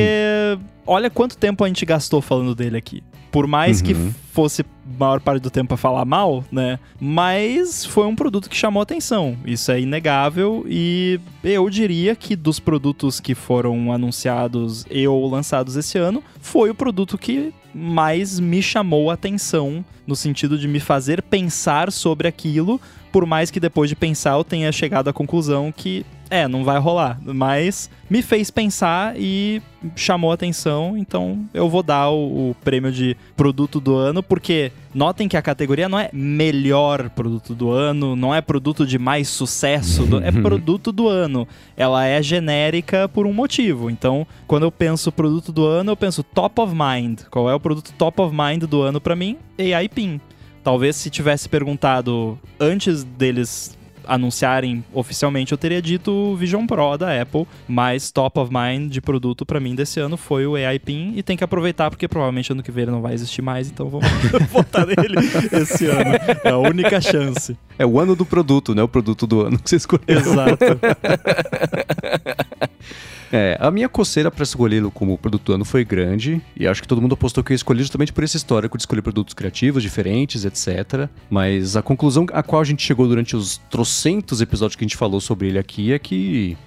[0.87, 3.03] olha quanto tempo a gente gastou falando dele aqui.
[3.31, 3.85] Por mais uhum.
[3.85, 3.93] que
[4.31, 4.65] fosse
[4.97, 6.79] maior parte do tempo a falar mal, né?
[6.99, 9.37] Mas foi um produto que chamou atenção.
[9.45, 15.75] Isso é inegável e eu diria que dos produtos que foram anunciados e ou lançados
[15.75, 21.21] esse ano, foi o produto que mais me chamou atenção no sentido de me fazer
[21.21, 22.79] pensar sobre aquilo,
[23.11, 26.79] por mais que depois de pensar eu tenha chegado à conclusão que é, não vai
[26.79, 27.19] rolar.
[27.23, 29.61] Mas me fez pensar e
[29.95, 35.27] chamou atenção, então eu vou dar o, o, prêmio de produto do ano, porque notem
[35.27, 40.05] que a categoria não é melhor produto do ano, não é produto de mais sucesso,
[40.05, 41.47] do, é produto do ano.
[41.77, 43.89] Ela é genérica por um motivo.
[43.89, 47.21] Então, quando eu penso produto do ano, eu penso top of mind.
[47.29, 49.37] Qual é o produto top of mind do ano para mim?
[49.59, 50.19] AI PIN.
[50.63, 53.77] Talvez se tivesse perguntado antes deles
[54.07, 59.01] anunciarem oficialmente, eu teria dito o Vision Pro da Apple, mas top of mind de
[59.01, 62.51] produto para mim desse ano foi o AI Pin e tem que aproveitar porque provavelmente
[62.51, 64.07] ano que vem ele não vai existir mais, então vamos
[64.51, 65.17] votar nele
[65.51, 66.11] esse ano.
[66.43, 67.57] É a única chance.
[67.77, 68.83] É o ano do produto, né?
[68.83, 70.05] O produto do ano que você escolheu.
[70.07, 70.65] Exato.
[73.35, 76.87] É, a minha coceira para escolhê-lo como produto do ano foi grande, e acho que
[76.87, 80.45] todo mundo apostou que eu escolhi justamente por esse histórico de escolher produtos criativos, diferentes,
[80.45, 81.09] etc.
[81.29, 84.95] Mas a conclusão a qual a gente chegou durante os trocentos episódios que a gente
[84.95, 86.57] falou sobre ele aqui é que,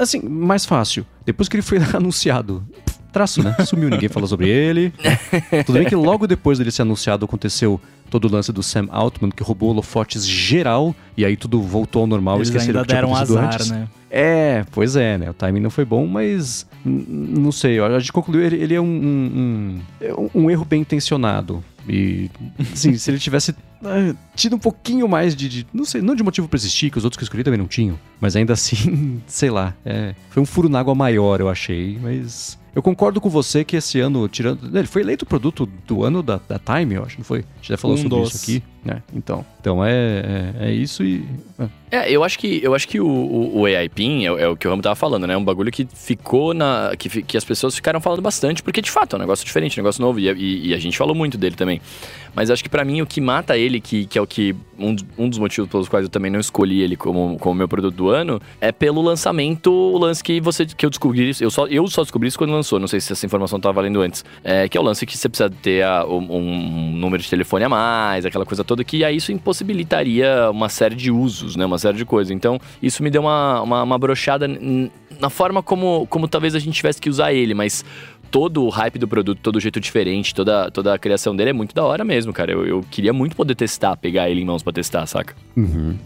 [0.00, 1.06] assim, mais fácil.
[1.24, 2.66] Depois que ele foi anunciado,
[3.12, 3.54] traço, né?
[3.64, 4.92] Sumiu, ninguém falou sobre ele.
[5.64, 7.80] Tudo bem que logo depois dele ser anunciado aconteceu
[8.10, 12.06] todo o lance do Sam Altman, que roubou holofotes geral, e aí tudo voltou ao
[12.06, 13.70] normal, Eles esqueceram ainda que deram azar, antes.
[13.70, 13.88] né?
[14.18, 15.28] É, pois é, né?
[15.28, 17.78] O timing não foi bom, mas não sei.
[17.78, 21.62] A gente concluiu ele, ele é um, um, um, um erro bem intencionado.
[21.86, 22.30] E,
[22.72, 26.22] assim, se ele tivesse uh, tido um pouquinho mais de, de, Não sei, não de
[26.22, 27.98] motivo pra existir, que os outros que eu escolhi também não tinham.
[28.18, 29.74] Mas ainda assim, sei lá.
[29.84, 31.98] É, foi um furo na água maior, eu achei.
[32.00, 34.74] Mas Eu concordo com você que esse ano, tirando.
[34.76, 37.40] Ele foi eleito o produto do ano da, da Time, eu acho, não foi?
[37.40, 38.34] A gente já falou Um sobre dos.
[38.34, 38.62] isso aqui.
[38.86, 39.02] Né?
[39.14, 39.90] então, então é,
[40.60, 41.24] é, é isso e.
[41.58, 41.66] é.
[41.88, 44.48] É, eu acho que, eu acho que o, o, o AI PIN é, o- é
[44.48, 45.34] o que o Ramo tava falando, né?
[45.34, 46.90] É um bagulho que ficou na.
[46.98, 49.82] Que, que as pessoas ficaram falando bastante, porque de fato é um negócio diferente, um
[49.84, 50.18] negócio novo.
[50.18, 51.80] E, e- e a gente falou muito dele também.
[52.34, 54.54] Mas acho que pra mim o que mata ele, que, que é o que.
[54.78, 57.68] Um, dos- um dos motivos pelos quais eu também não escolhi ele como, como meu
[57.68, 60.66] produto do ano, é pelo lançamento, o lance que você.
[60.66, 61.42] que eu descobri isso.
[61.44, 62.80] Eu só, eu só descobri isso quando lançou.
[62.80, 64.24] Não sei se essa informação tava valendo antes.
[64.42, 67.64] É, que é o lance que você precisa ter a- um, um número de telefone
[67.64, 71.64] a mais, aquela coisa toda, que aí isso impossibilitaria uma série de usos, né?
[71.64, 72.30] Uma série de coisas.
[72.30, 74.48] Então, isso me deu uma, uma, uma brochada
[75.18, 77.84] na forma como, como talvez a gente tivesse que usar ele, mas
[78.30, 81.52] todo o hype do produto, todo o jeito diferente, toda, toda a criação dele é
[81.52, 82.52] muito da hora mesmo, cara.
[82.52, 85.34] Eu, eu queria muito poder testar, pegar ele em mãos pra testar, saca?
[85.56, 85.96] É.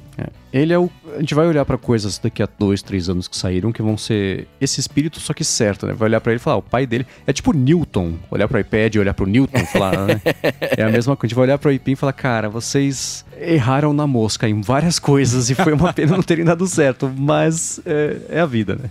[0.53, 0.91] Ele é o.
[1.17, 3.97] A gente vai olhar pra coisas daqui a dois, três anos que saíram que vão
[3.97, 5.93] ser esse espírito, só que certo, né?
[5.93, 8.15] Vai olhar pra ele e falar, "Ah, o pai dele é tipo Newton.
[8.31, 10.21] Olhar pro iPad, olhar pro Newton e falar, né?
[10.77, 11.27] É a mesma coisa.
[11.27, 14.99] A gente vai olhar pro iPin e falar, cara, vocês erraram na mosca em várias
[14.99, 18.91] coisas e foi uma pena não terem dado certo, mas é, é a vida, né?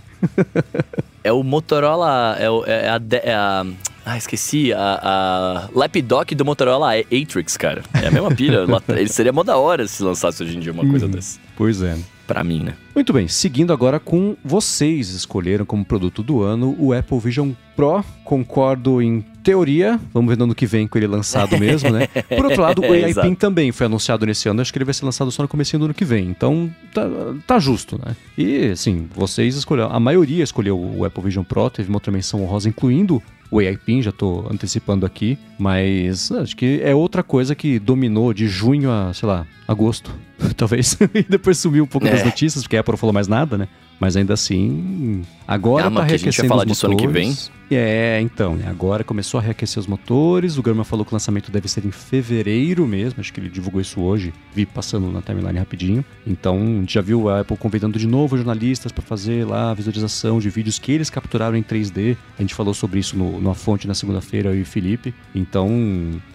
[1.22, 2.36] É o Motorola.
[2.38, 3.66] É, o- é a, é a-
[4.04, 4.72] Ah, esqueci.
[4.72, 7.82] A, a Lapdoc do Motorola Atrix, cara.
[8.02, 8.60] É a mesma pilha.
[8.88, 11.12] Ele seria mó da hora se lançasse hoje em dia uma coisa Uhum.
[11.12, 11.38] dessa.
[11.56, 11.96] Pois é.
[12.26, 12.74] Pra mim, né?
[12.94, 18.04] Muito bem, seguindo agora com vocês escolheram como produto do ano o Apple Vision Pro.
[18.24, 22.06] Concordo em teoria, vamos ver no ano que vem com ele lançado mesmo, né?
[22.36, 23.26] Por outro lado, o AI Exato.
[23.28, 25.78] Pin também foi anunciado nesse ano, acho que ele vai ser lançado só no começo
[25.78, 26.28] do ano que vem.
[26.28, 27.02] Então, tá,
[27.46, 28.14] tá justo, né?
[28.36, 32.42] E, assim, vocês escolheram, a maioria escolheu o Apple Vision Pro, teve uma outra menção
[32.42, 37.54] honrosa, incluindo o AI Pin, já tô antecipando aqui, mas acho que é outra coisa
[37.54, 40.12] que dominou de junho a, sei lá, agosto,
[40.56, 42.10] talvez, e depois sumiu um pouco É.
[42.12, 43.66] das notícias, porque a Apple não falou mais nada, né?
[43.98, 46.96] Mas ainda assim, agora Ah, tá mas que a gente vai reaquecendo falar disso ano
[46.96, 47.50] que motores.
[47.70, 48.66] É, então, né?
[48.68, 50.58] Agora começou a reaquecer os motores.
[50.58, 53.20] O Gurman falou que o lançamento deve ser em fevereiro mesmo.
[53.20, 54.34] Acho que ele divulgou isso hoje.
[54.52, 56.04] Vi passando na timeline rapidinho.
[56.26, 59.74] Então, a gente já viu a Apple convidando de novo jornalistas para fazer lá a
[59.74, 62.16] visualização de vídeos que eles capturaram em 3D.
[62.36, 65.14] A gente falou sobre isso no, numa fonte na segunda-feira, eu e o Felipe.
[65.32, 65.70] Então,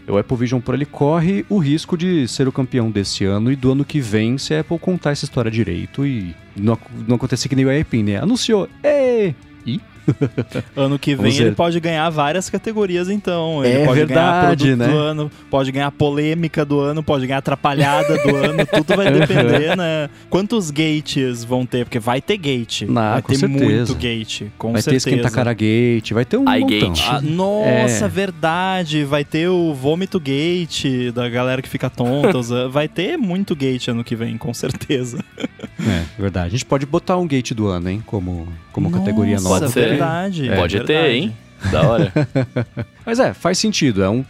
[0.07, 3.57] o Apple Vision Pro ele corre o risco de ser o campeão desse ano e
[3.57, 7.49] do ano que vem se a Apple contar essa história direito e não, não acontecer
[7.49, 8.18] que nem o iPin, né?
[8.18, 9.34] Anunciou, ê!
[9.66, 9.82] E
[10.76, 13.64] Ano que vem ele pode ganhar várias categorias, então.
[13.64, 14.88] Ele É pode ganhar verdade, produto né?
[14.88, 18.65] do ano, pode ganhar polêmica do ano, pode ganhar atrapalhada do ano.
[18.68, 20.10] Tudo vai depender, né?
[20.30, 21.86] Quantos gates vão ter?
[21.86, 22.84] Porque vai ter gate.
[22.95, 23.64] Ah, vai ter certeza.
[23.64, 25.10] muito gate, com vai ter certeza.
[25.10, 26.86] esquenta cara gate, vai ter um iGate.
[26.86, 27.03] montão.
[27.10, 28.07] Ah, nossa, É.
[28.07, 29.03] verdade.
[29.03, 32.36] Vai ter o vômito gate da galera que fica tonta.
[32.69, 35.23] vai ter muito gate ano que vem, com certeza.
[35.38, 36.48] É, verdade.
[36.48, 38.03] A gente pode botar um gate do ano, hein?
[38.06, 39.60] Como, como categoria Nossa, nova.
[39.62, 39.90] Pode ser.
[39.90, 40.50] verdade.
[40.50, 40.56] É.
[40.58, 41.14] Pode ter, verdade.
[41.16, 41.38] hein?
[41.72, 42.12] Da hora.
[43.06, 44.04] Mas é, faz sentido.
[44.04, 44.26] É um.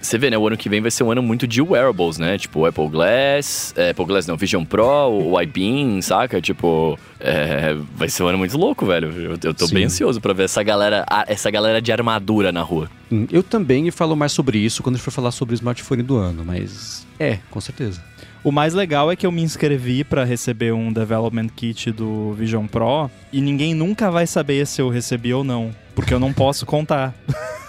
[0.00, 0.38] Você vê, né?
[0.38, 2.38] O ano que vem vai ser um ano muito de wearables, né?
[2.38, 6.40] Tipo, Apple Glass, é, Apple Glass não, Vision Pro, o iBeam, saca?
[6.40, 9.10] Tipo, é, vai ser um ano muito louco, velho.
[9.10, 9.74] Eu, eu tô Sim.
[9.74, 12.88] bem ansioso pra ver essa galera, essa galera de armadura na rua.
[13.10, 16.04] hum, Eu também falo mais sobre isso quando a gente for falar sobre o smartphone
[16.04, 17.04] do ano, mas.
[17.18, 18.00] É, com certeza.
[18.44, 22.66] O mais legal é que eu me inscrevi pra receber um development kit do Vision
[22.66, 26.64] Pro e ninguém nunca vai saber se eu recebi ou não, porque eu não posso
[26.64, 27.12] contar.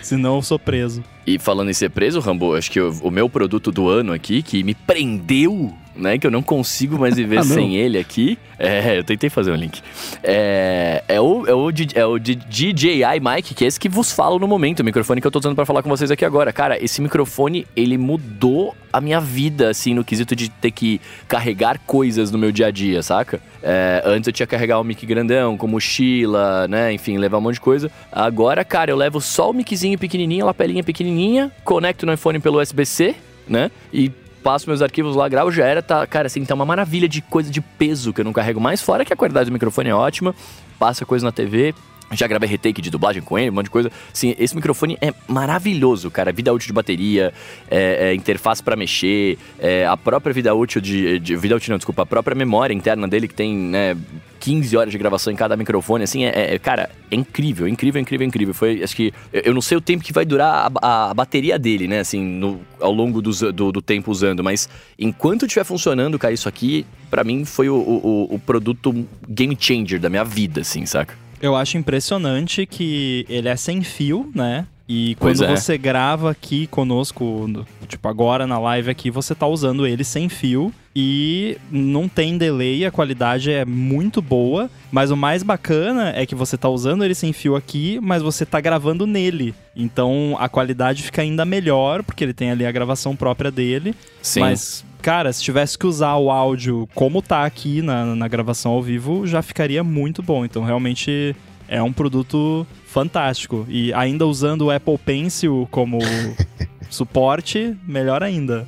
[0.02, 1.02] Senão eu sou preso.
[1.26, 4.62] E falando em ser preso, Rambo, acho que o meu produto do ano aqui, que
[4.62, 6.18] me prendeu, né?
[6.18, 8.38] Que eu não consigo mais viver Ah, sem ele aqui.
[8.58, 9.82] É, eu tentei fazer um link.
[10.22, 14.38] É, é, o, é, o, é o DJI Mic, que é esse que vos falo
[14.38, 16.52] no momento, o microfone que eu tô usando pra falar com vocês aqui agora.
[16.52, 21.80] Cara, esse microfone, ele mudou a minha vida, assim, no quesito de ter que carregar
[21.84, 23.40] coisas no meu dia a dia, saca?
[23.62, 26.92] É, antes eu tinha que carregar um mic grandão, com mochila, né?
[26.92, 27.90] Enfim, levar um monte de coisa.
[28.12, 32.60] Agora, cara, eu levo só o miczinho pequenininho, a lapelinha pequenininha, conecto no iPhone pelo
[32.60, 33.16] USB-C,
[33.48, 33.70] né?
[33.92, 34.12] E
[34.44, 37.50] passo meus arquivos lá, gravo, já era, tá, cara, assim, tá uma maravilha de coisa
[37.50, 40.34] de peso que eu não carrego mais, fora que a qualidade do microfone é ótima,
[40.78, 41.74] passa coisa na TV,
[42.12, 43.90] já gravei retake de dublagem com ele, um monte de coisa.
[44.12, 46.32] Sim, esse microfone é maravilhoso, cara.
[46.32, 47.32] Vida útil de bateria,
[47.70, 51.78] é, é, interface pra mexer, é, a própria vida útil de, de- Vida útil, não,
[51.78, 53.96] desculpa, a própria memória interna dele, que tem, né,
[54.40, 58.26] 15 horas de gravação em cada microfone, assim, é, é- cara, é incrível, incrível, incrível,
[58.26, 58.54] incrível.
[58.54, 61.88] Foi, acho que, eu não sei o tempo que vai durar a, a- bateria dele,
[61.88, 64.68] né, assim, no- ao longo dos- do, do tempo usando, mas
[64.98, 68.94] enquanto estiver funcionando, cara, isso aqui, pra mim, foi o- o- o produto
[69.28, 71.23] game changer da minha vida, assim, saca?
[71.40, 74.66] Eu acho impressionante que ele é sem fio, né?
[74.86, 75.56] E quando é.
[75.56, 80.28] você grava aqui conosco, no- tipo agora na live aqui, você tá usando ele sem
[80.28, 86.26] fio e não tem delay, a qualidade é muito boa, mas o mais bacana é
[86.26, 89.54] que você tá usando ele sem fio aqui, mas você tá gravando nele.
[89.74, 93.94] Então a qualidade fica ainda melhor, porque ele tem ali a gravação própria dele.
[94.20, 94.40] Sim.
[94.40, 98.82] Mas, cara, se tivesse que usar o áudio como tá aqui na, na gravação ao
[98.82, 100.46] vivo, já ficaria muito bom.
[100.46, 101.36] Então, realmente
[101.68, 103.66] é um produto fantástico.
[103.68, 105.98] E ainda usando o Apple Pencil como
[106.94, 108.66] suporte, melhor ainda.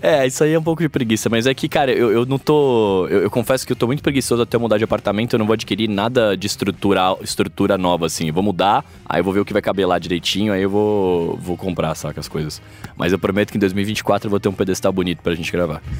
[0.00, 2.38] É, isso aí é um pouco de preguiça, mas é que, cara, eu, eu não
[2.38, 3.06] tô.
[3.08, 5.46] Eu, eu confesso que eu tô muito preguiçoso até eu mudar de apartamento, eu não
[5.46, 8.28] vou adquirir nada de estrutura, estrutura nova, assim.
[8.28, 10.70] Eu vou mudar, aí eu vou ver o que vai caber lá direitinho, aí eu
[10.70, 12.62] vou, vou comprar, saca, as coisas.
[12.96, 15.82] Mas eu prometo que em 2024 eu vou ter um pedestal bonito pra gente gravar.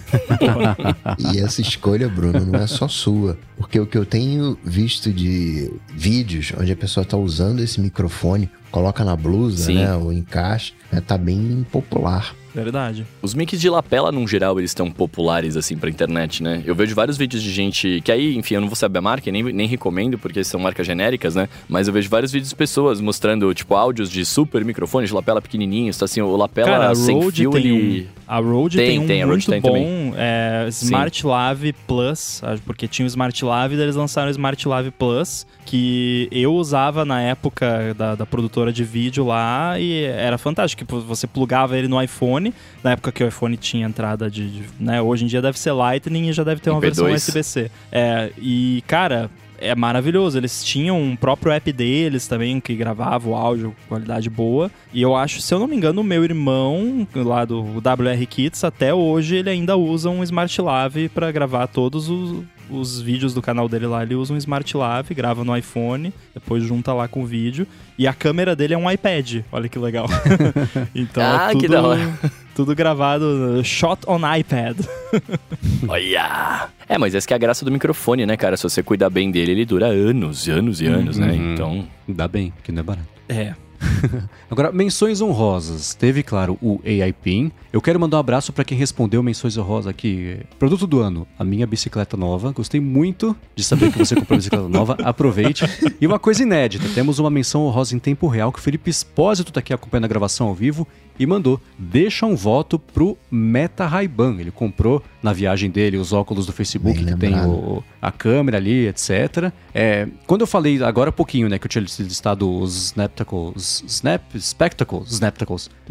[1.19, 3.39] E essa escolha, Bruno, não é só sua.
[3.57, 8.51] Porque o que eu tenho visto de vídeos onde a pessoa tá usando esse microfone,
[8.71, 9.77] coloca na blusa, Sim.
[9.77, 9.95] né?
[9.97, 12.35] O encaixe, né, tá bem popular.
[12.55, 13.05] Verdade.
[13.21, 16.63] Os mics de lapela, num geral, eles estão populares, assim, pra internet, né?
[16.65, 18.01] Eu vejo vários vídeos de gente...
[18.03, 20.59] Que aí, enfim, eu não vou saber a marca, e nem, nem recomendo, porque são
[20.59, 21.51] marcas genéricas, né?
[21.69, 25.43] Mas eu vejo vários vídeos de pessoas mostrando, tipo, áudios de super microfones de lapela
[25.43, 25.99] pequenininhos.
[25.99, 28.03] Tá assim, o lapela Cara, a sem Rode fio, tem ele...
[28.05, 28.07] um.
[28.27, 30.15] A Rode Tem, tem, um tem, a Rode muito tem bom, também.
[30.17, 34.67] é, Smart Lave Plus, acho- porque tinha o Smart Lave, daí eles lançaram o Smart
[34.67, 40.39] Lave Plus, que eu usava na época da, da produtora de vídeo lá e era
[40.39, 40.81] fantástico.
[40.85, 44.49] Tipo, você plugava ele no iPhone, na época que o iPhone tinha entrada de.
[44.49, 46.83] de- né, hoje em dia deve ser Lightning e já deve ter uma MP2.
[46.83, 47.71] versão USB-C.
[47.93, 49.29] É, e, cara.
[49.59, 54.71] É maravilhoso, eles tinham um próprio app deles também, que gravava o áudio qualidade boa.
[54.93, 58.63] E eu acho, se eu não me engano, o meu irmão, lá do WR Kits,
[58.65, 63.41] até hoje ele ainda usa um Smart Lave pra gravar todos os, os vídeos do
[63.43, 64.03] canal dele lá.
[64.03, 67.67] Ele usa um Smart Lave, grava no iPhone, depois junta lá com o vídeo.
[67.99, 70.07] E a câmera dele é um iPad, olha que legal.
[70.95, 72.19] então Ah, é que tudo, da hora.
[72.55, 74.79] tudo gravado, shot on iPad.
[75.89, 76.69] Olha!
[76.89, 78.57] É, mas essa que é a graça do microfone, né, cara?
[78.57, 81.33] Se você cuidar bem dele, ele dura anos e anos e anos, né?
[81.33, 81.53] Uhum.
[81.55, 81.89] Então...
[82.09, 83.09] Dá bem, que não é barato.
[83.29, 83.55] É.
[84.51, 85.95] Agora, menções honrosas.
[85.95, 87.51] Teve, claro, o AI Pin.
[87.73, 90.39] Eu quero mandar um abraço para quem respondeu menções honrosas aqui.
[90.59, 92.53] Produto do ano, a minha bicicleta nova.
[92.53, 94.97] Gostei muito de saber que você comprou bicicleta nova.
[95.03, 95.65] Aproveite.
[96.01, 99.53] E uma coisa inédita, temos uma menção honrosa em tempo real que o Felipe Espósito
[99.53, 100.87] tá aqui acompanhando a gravação ao vivo
[101.19, 101.61] e mandou.
[101.79, 104.37] Deixa um voto pro Meta Ray-Ban.
[104.39, 107.51] Ele comprou na viagem dele os óculos do Facebook Bem que tem lembrado.
[107.51, 109.53] o, a câmera ali, etc.
[109.75, 114.23] É, quando eu falei agora há pouquinho, né, que eu tinha listado os Snaptacles, Snap
[114.39, 115.71] Spectacles, Snaptacles,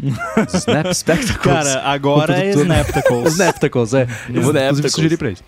[0.54, 1.36] Snap Spectacles.
[1.38, 3.32] Cara, agora é Snaptacles.
[3.34, 4.06] Snaptacles, é.
[4.32, 5.42] Eu vou inclusive sugerir pra eles.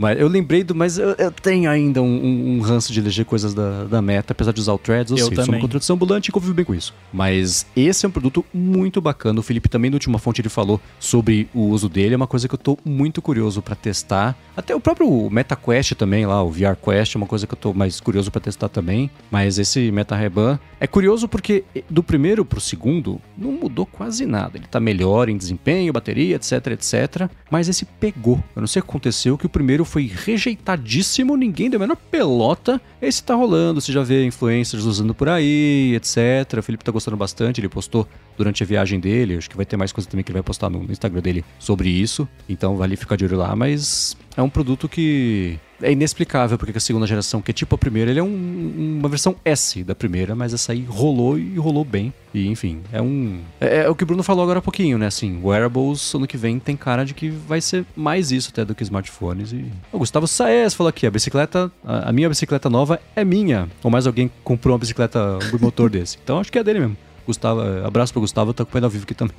[0.00, 0.74] Mas eu lembrei do.
[0.74, 4.50] Mas eu, eu tenho ainda um, um- ranço de eleger coisas da, da meta, apesar
[4.52, 5.10] de usar o Threads.
[5.10, 5.60] Eu, Eu sei, sou uma também.
[5.60, 6.94] contradição ambulante e convivo bem com isso.
[7.12, 9.38] Mas esse é um produto muito bacana.
[9.38, 12.14] O Felipe também, na última fonte, ele falou sobre o uso dele.
[12.14, 14.34] É uma coisa que eu tô muito curioso pra testar.
[14.56, 17.74] Até o próprio MetaQuest também, lá, o VR Quest, é uma coisa que eu tô
[17.74, 19.10] mais curioso pra testar também.
[19.30, 24.56] Mas esse Meta Ray-Ban é curioso porque do primeiro pro segundo não mudou quase nada.
[24.56, 27.28] Ele tá melhor em desempenho, bateria, etc, etc.
[27.50, 28.42] Mas esse pegou.
[28.56, 31.96] Eu não sei o que aconteceu, que o primeiro foi rejeitadíssimo, ninguém deu a menor
[31.96, 32.80] pelota.
[33.02, 36.58] Esse tá rolando, você já vê influencers usando por aí, etc.
[36.58, 38.06] O Felipe tá gostando bastante, ele postou
[38.38, 39.36] durante a viagem dele.
[39.36, 41.88] Acho que vai ter mais coisa também que ele vai postar no Instagram dele sobre
[41.88, 42.28] isso.
[42.48, 46.80] Então vale ficar de olho lá, mas é um produto que é inexplicável, porque a
[46.80, 50.34] segunda geração, que é tipo a primeira, ele é um- uma versão S da primeira,
[50.34, 52.12] mas essa aí rolou e rolou bem.
[52.32, 53.40] E enfim, é um.
[53.60, 55.06] É, é o que o Bruno falou agora há pouquinho, né?
[55.06, 58.74] Assim, wearables ano que vem tem cara de que vai ser mais isso até do
[58.74, 59.52] que smartphones.
[59.52, 59.64] E.
[59.92, 63.68] O Gustavo Saez falou aqui: a bicicleta, a, a minha bicicleta nova é minha.
[63.82, 66.18] Ou mais alguém comprou uma bicicleta, um motor desse.
[66.22, 66.96] Então acho que é dele mesmo.
[67.30, 69.36] Gustavo, eh, abraço pro Gustavo, tá acompanhando ao vivo aqui também.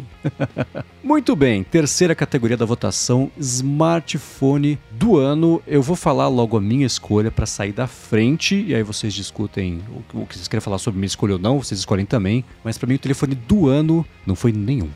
[1.04, 5.62] Muito bem, terceira categoria da votação, smartphone do ano.
[5.68, 9.82] Eu vou falar logo a minha escolha para sair da frente e aí vocês discutem
[10.14, 12.44] o, o que vocês querem falar sobre minha escolha ou não, vocês escolhem também.
[12.64, 14.90] Mas para mim o telefone do ano não foi nenhum.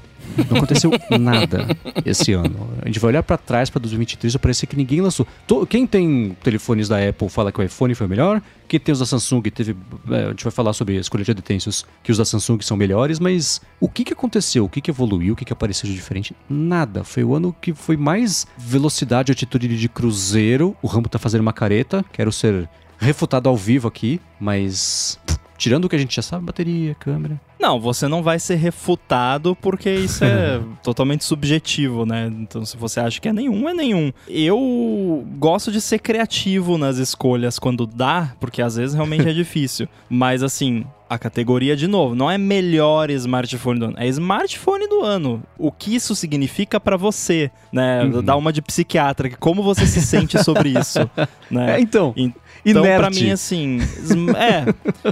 [0.49, 1.67] Não aconteceu nada
[2.05, 2.69] esse ano.
[2.81, 5.27] A gente vai olhar para trás para 2023 e parecer que ninguém lançou.
[5.69, 8.41] Quem tem telefones da Apple fala que o iPhone foi o melhor.
[8.67, 9.75] Quem tem os da Samsung teve.
[10.09, 12.75] é, a gente vai falar sobre a escolha de utensílios que os da Samsung são
[12.75, 14.65] melhores, mas o que, que aconteceu?
[14.65, 15.33] O que, que evoluiu?
[15.33, 16.35] O que, que apareceu de diferente?
[16.49, 17.03] Nada.
[17.03, 20.75] Foi o ano que foi mais velocidade, atitude de cruzeiro.
[20.81, 22.03] O Rambo tá fazendo uma careta.
[22.11, 25.19] Quero ser refutado ao vivo aqui, mas.
[25.57, 29.55] Tirando o que a gente já sabe, bateria, câmera, Não, você não vai ser refutado
[29.55, 32.27] porque isso é totalmente subjetivo, né?
[32.27, 34.11] Então, se você acha que é nenhum, é nenhum.
[34.27, 39.87] Eu gosto de ser criativo nas escolhas quando dá, porque às vezes realmente é difícil.
[40.09, 45.01] Mas assim, a categoria de novo, não é melhor smartphone do ano, é smartphone do
[45.01, 45.43] ano.
[45.57, 48.03] O que isso significa para você, né?
[48.03, 48.23] Uhum.
[48.23, 50.99] Dá uma de psiquiatra, como você se sente sobre isso,
[51.49, 51.77] né?
[51.77, 52.13] É, então.
[52.65, 53.77] Então, para mim, assim,
[54.35, 54.65] é,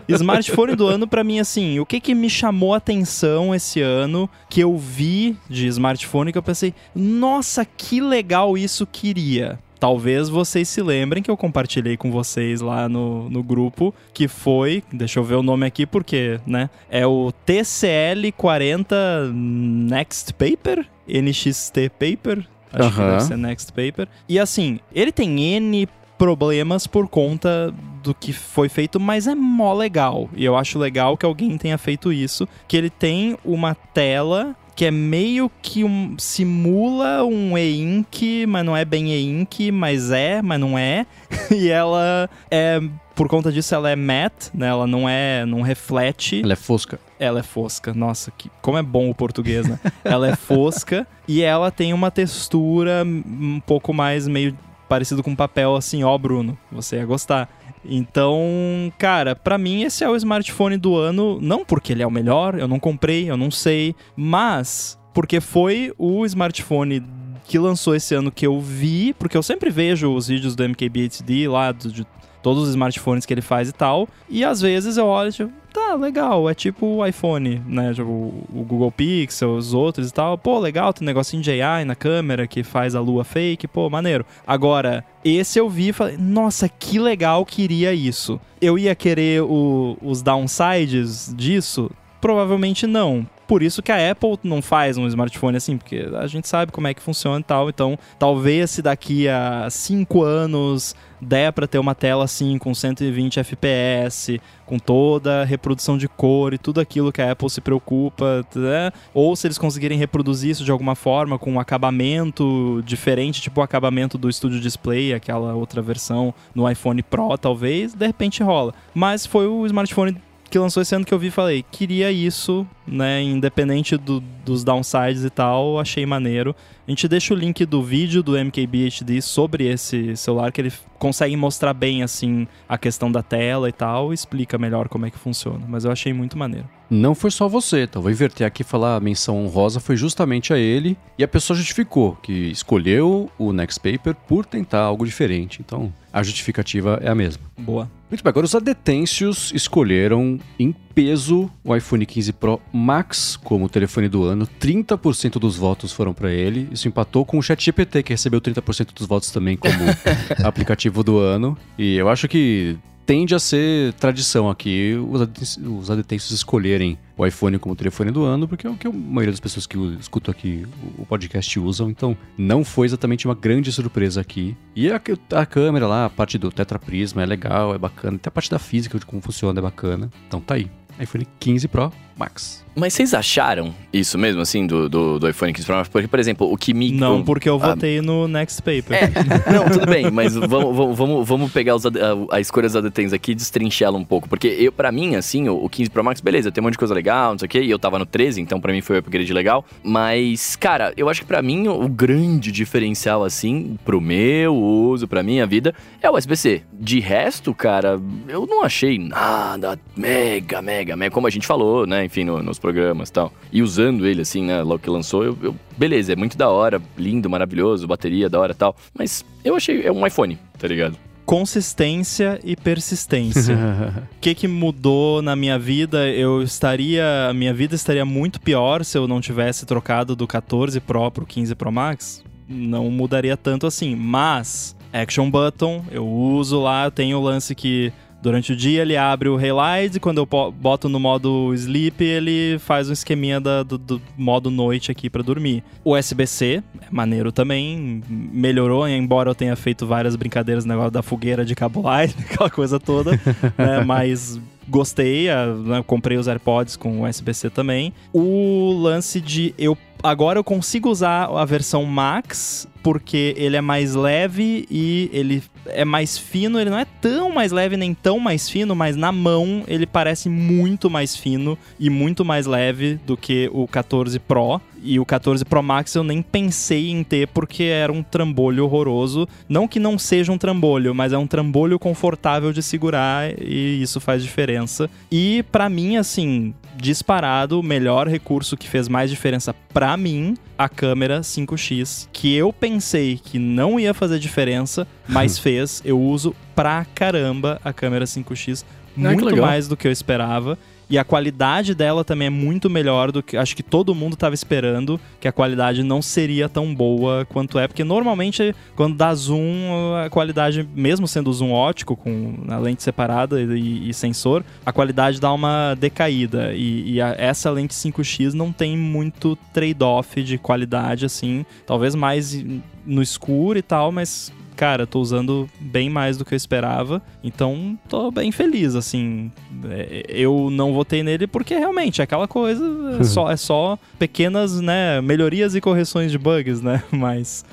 [0.09, 4.27] smartphone do ano, para mim, assim, o que que me chamou a atenção esse ano,
[4.49, 9.59] que eu vi de smartphone, que eu pensei, nossa, que legal isso queria.
[9.83, 14.81] Talvez vocês se lembrem que eu compartilhei com vocês lá no, no grupo, que foi,
[14.93, 16.69] deixa eu ver o nome aqui porque, né?
[16.89, 24.07] É o TCL40 Next Paper, NXT Paper, acho que deve ser Next Paper.
[24.29, 25.85] E assim, ele tem N
[26.17, 30.29] problemas por conta do que foi feito, mas é mó legal.
[30.33, 34.85] E eu acho legal que alguém tenha feito isso, que ele tem uma tela que
[34.85, 40.59] é meio que um simula um e-ink, mas não é bem e-ink, mas é, mas
[40.59, 41.05] não é.
[41.51, 42.81] e ela é
[43.15, 44.67] por conta disso ela é matte, né?
[44.67, 46.41] Ela não é, não reflete.
[46.41, 46.99] Ela é fosca.
[47.19, 47.93] Ela é fosca.
[47.93, 49.79] Nossa, que como é bom o português, né?
[50.03, 54.57] ela é fosca e ela tem uma textura um pouco mais meio
[54.89, 57.49] parecido com papel, assim, ó, Bruno, você ia gostar.
[57.85, 62.11] Então, cara, para mim esse é o smartphone do ano, não porque ele é o
[62.11, 67.03] melhor, eu não comprei, eu não sei, mas porque foi o smartphone
[67.45, 71.47] que lançou esse ano que eu vi, porque eu sempre vejo os vídeos do MKBHD
[71.47, 72.05] lá, de
[72.41, 75.95] todos os smartphones que ele faz e tal, e às vezes eu olho, tipo, tá,
[75.95, 77.93] legal, é tipo o iPhone, né?
[77.93, 80.37] Tipo, o Google Pixel, os outros e tal.
[80.37, 83.89] Pô, legal, tem um negocinho de AI na câmera que faz a lua fake, pô,
[83.89, 84.25] maneiro.
[84.45, 88.39] Agora, esse eu vi e falei, nossa, que legal, queria isso.
[88.61, 91.89] Eu ia querer o, os downsides disso?
[92.21, 93.27] Provavelmente não.
[93.47, 96.87] Por isso que a Apple não faz um smartphone assim, porque a gente sabe como
[96.87, 97.69] é que funciona e tal.
[97.69, 103.39] Então, talvez se daqui a cinco anos der para ter uma tela assim com 120
[103.39, 108.45] FPS, com toda a reprodução de cor e tudo aquilo que a Apple se preocupa,
[108.55, 108.91] né?
[109.13, 113.63] ou se eles conseguirem reproduzir isso de alguma forma com um acabamento diferente, tipo o
[113.63, 118.73] acabamento do Studio Display, aquela outra versão no iPhone Pro, talvez, de repente rola.
[118.93, 120.17] Mas foi o smartphone
[120.53, 123.21] que lançou esse ano que eu vi e falei, queria isso, né?
[123.21, 126.55] Independente do, dos downsides e tal, achei maneiro.
[126.85, 131.35] A gente deixa o link do vídeo do MKBHD sobre esse celular, que ele consegue
[131.35, 135.65] mostrar bem, assim, a questão da tela e tal, explica melhor como é que funciona.
[135.67, 136.67] Mas eu achei muito maneiro.
[136.89, 140.53] Não foi só você, então vou inverter aqui e falar a menção honrosa foi justamente
[140.53, 145.61] a ele, e a pessoa justificou que escolheu o Next Paper por tentar algo diferente.
[145.65, 147.43] Então, a justificativa é a mesma.
[147.57, 147.89] Boa.
[148.09, 154.07] Muito bem, agora os adetêncios escolheram em peso o iPhone 15 Pro Max como telefone
[154.07, 154.47] do ano.
[154.59, 156.67] 30% dos votos foram para ele.
[156.71, 159.73] Isso empatou com o ChatGPT, que recebeu 30% dos votos também como
[160.43, 161.57] aplicativo do ano.
[161.77, 167.75] E eu acho que tende a ser tradição aqui os adetêncios escolherem o iPhone como
[167.75, 170.65] telefone do ano, porque é o que a maioria das pessoas que escutam aqui
[170.97, 174.55] o podcast usam, então não foi exatamente uma grande surpresa aqui.
[174.75, 174.99] E a,
[175.35, 178.49] a câmera lá, a parte do Tetra Prisma é legal, é bacana, até a parte
[178.49, 180.09] da física de como funciona é bacana.
[180.27, 182.63] Então tá aí, iPhone 15 Pro Max.
[182.75, 185.87] Mas vocês acharam isso mesmo, assim, do, do, do iPhone 15 Pro Max?
[185.87, 186.91] Porque, por exemplo, o que me...
[186.91, 188.97] Não, porque eu ah, votei no Next Paper.
[189.03, 189.11] É,
[189.53, 191.91] não, tudo bem, mas vamos, vamos, vamos pegar os, a,
[192.31, 194.27] a escolha dos adetens aqui e destrinchá-la um pouco.
[194.27, 196.79] Porque eu, pra mim, assim, o, o 15 Pro Max, beleza, tem um monte de
[196.79, 198.95] coisa legal, não sei o quê, e eu tava no 13, então pra mim foi
[198.95, 199.63] o upgrade legal.
[199.83, 205.21] Mas, cara, eu acho que pra mim o grande diferencial, assim, pro meu uso, pra
[205.21, 206.63] minha vida, é o USB-C.
[206.73, 212.02] De resto, cara, eu não achei nada mega, mega, mega, como a gente falou, né,
[212.03, 213.33] enfim, no, nos programas e tal.
[213.51, 216.81] E usando ele, assim, né, logo que lançou, eu, eu, beleza, é muito da hora,
[216.97, 218.75] lindo, maravilhoso, bateria da hora e tal.
[218.93, 220.97] Mas eu achei, é um iPhone, tá ligado?
[221.25, 223.57] consistência e persistência.
[224.17, 226.09] O que, que mudou na minha vida?
[226.09, 227.27] Eu estaria.
[227.29, 231.25] A minha vida estaria muito pior se eu não tivesse trocado do 14 Pro pro
[231.25, 232.23] 15 Pro Max.
[232.47, 233.95] Não mudaria tanto assim.
[233.95, 237.91] Mas, Action Button, eu uso lá, tem o lance que
[238.23, 242.89] Durante o dia ele abre o Highlight, quando eu boto no modo Sleep, ele faz
[242.89, 245.61] um esqueminha da, do, do, modo noite aqui para dormir.
[245.83, 251.01] O USB-C é maneiro também, melhorou, embora eu tenha feito várias brincadeiras no negócio da
[251.01, 253.11] fogueira de cabo light, aquela coisa toda,
[253.57, 254.39] né, mas
[254.69, 255.27] gostei,
[255.65, 257.91] né, comprei os AirPods com USB-C também.
[258.13, 263.95] O lance de eu agora eu consigo usar a versão Max porque ele é mais
[263.95, 266.59] leve e ele é mais fino.
[266.59, 270.27] Ele não é tão mais leve nem tão mais fino, mas na mão ele parece
[270.27, 274.61] muito mais fino e muito mais leve do que o 14 Pro.
[274.83, 279.25] E o 14 Pro Max eu nem pensei em ter porque era um trambolho horroroso.
[279.47, 284.01] Não que não seja um trambolho, mas é um trambolho confortável de segurar e isso
[284.01, 284.89] faz diferença.
[285.09, 290.67] E para mim, assim, disparado, o melhor recurso que fez mais diferença para mim, a
[290.67, 295.81] câmera 5x, que eu pensei que não ia fazer diferença, mas fez.
[295.85, 298.63] Eu uso pra caramba a câmera 5x,
[298.95, 300.57] muito mais do que eu esperava.
[300.89, 304.35] E a qualidade dela também é muito melhor do que acho que todo mundo estava
[304.35, 309.95] esperando, que a qualidade não seria tão boa quanto é, porque normalmente quando dá zoom,
[310.03, 315.19] a qualidade, mesmo sendo zoom ótico, com a lente separada e, e sensor, a qualidade
[315.19, 316.53] dá uma decaída.
[316.53, 322.43] E, e a, essa lente 5x não tem muito trade-off de qualidade, assim, talvez mais
[322.85, 324.31] no escuro e tal, mas
[324.63, 327.01] cara, tô usando bem mais do que eu esperava.
[327.21, 329.29] Então, tô bem feliz, assim.
[329.69, 332.63] É, eu não votei nele porque realmente é aquela coisa,
[332.97, 336.81] é só, é só pequenas, né, melhorias e correções de bugs, né?
[336.89, 337.43] Mas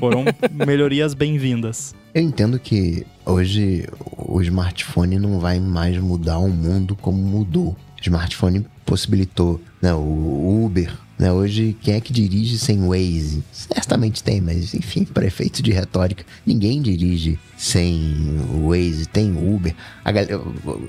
[0.00, 1.94] foram melhorias bem-vindas.
[2.12, 3.86] Eu entendo que hoje
[4.16, 7.76] o smartphone não vai mais mudar o mundo como mudou.
[7.96, 11.30] O smartphone possibilitou né, o Uber, né?
[11.30, 13.44] Hoje, quem é que dirige sem Waze?
[13.52, 19.74] Certamente tem, mas enfim, para efeito de retórica, ninguém dirige sem Waze, tem Uber.
[20.02, 20.40] A, galera,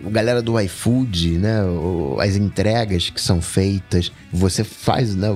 [0.05, 1.57] a galera do iFood, né?
[2.21, 5.27] As entregas que são feitas, você faz né?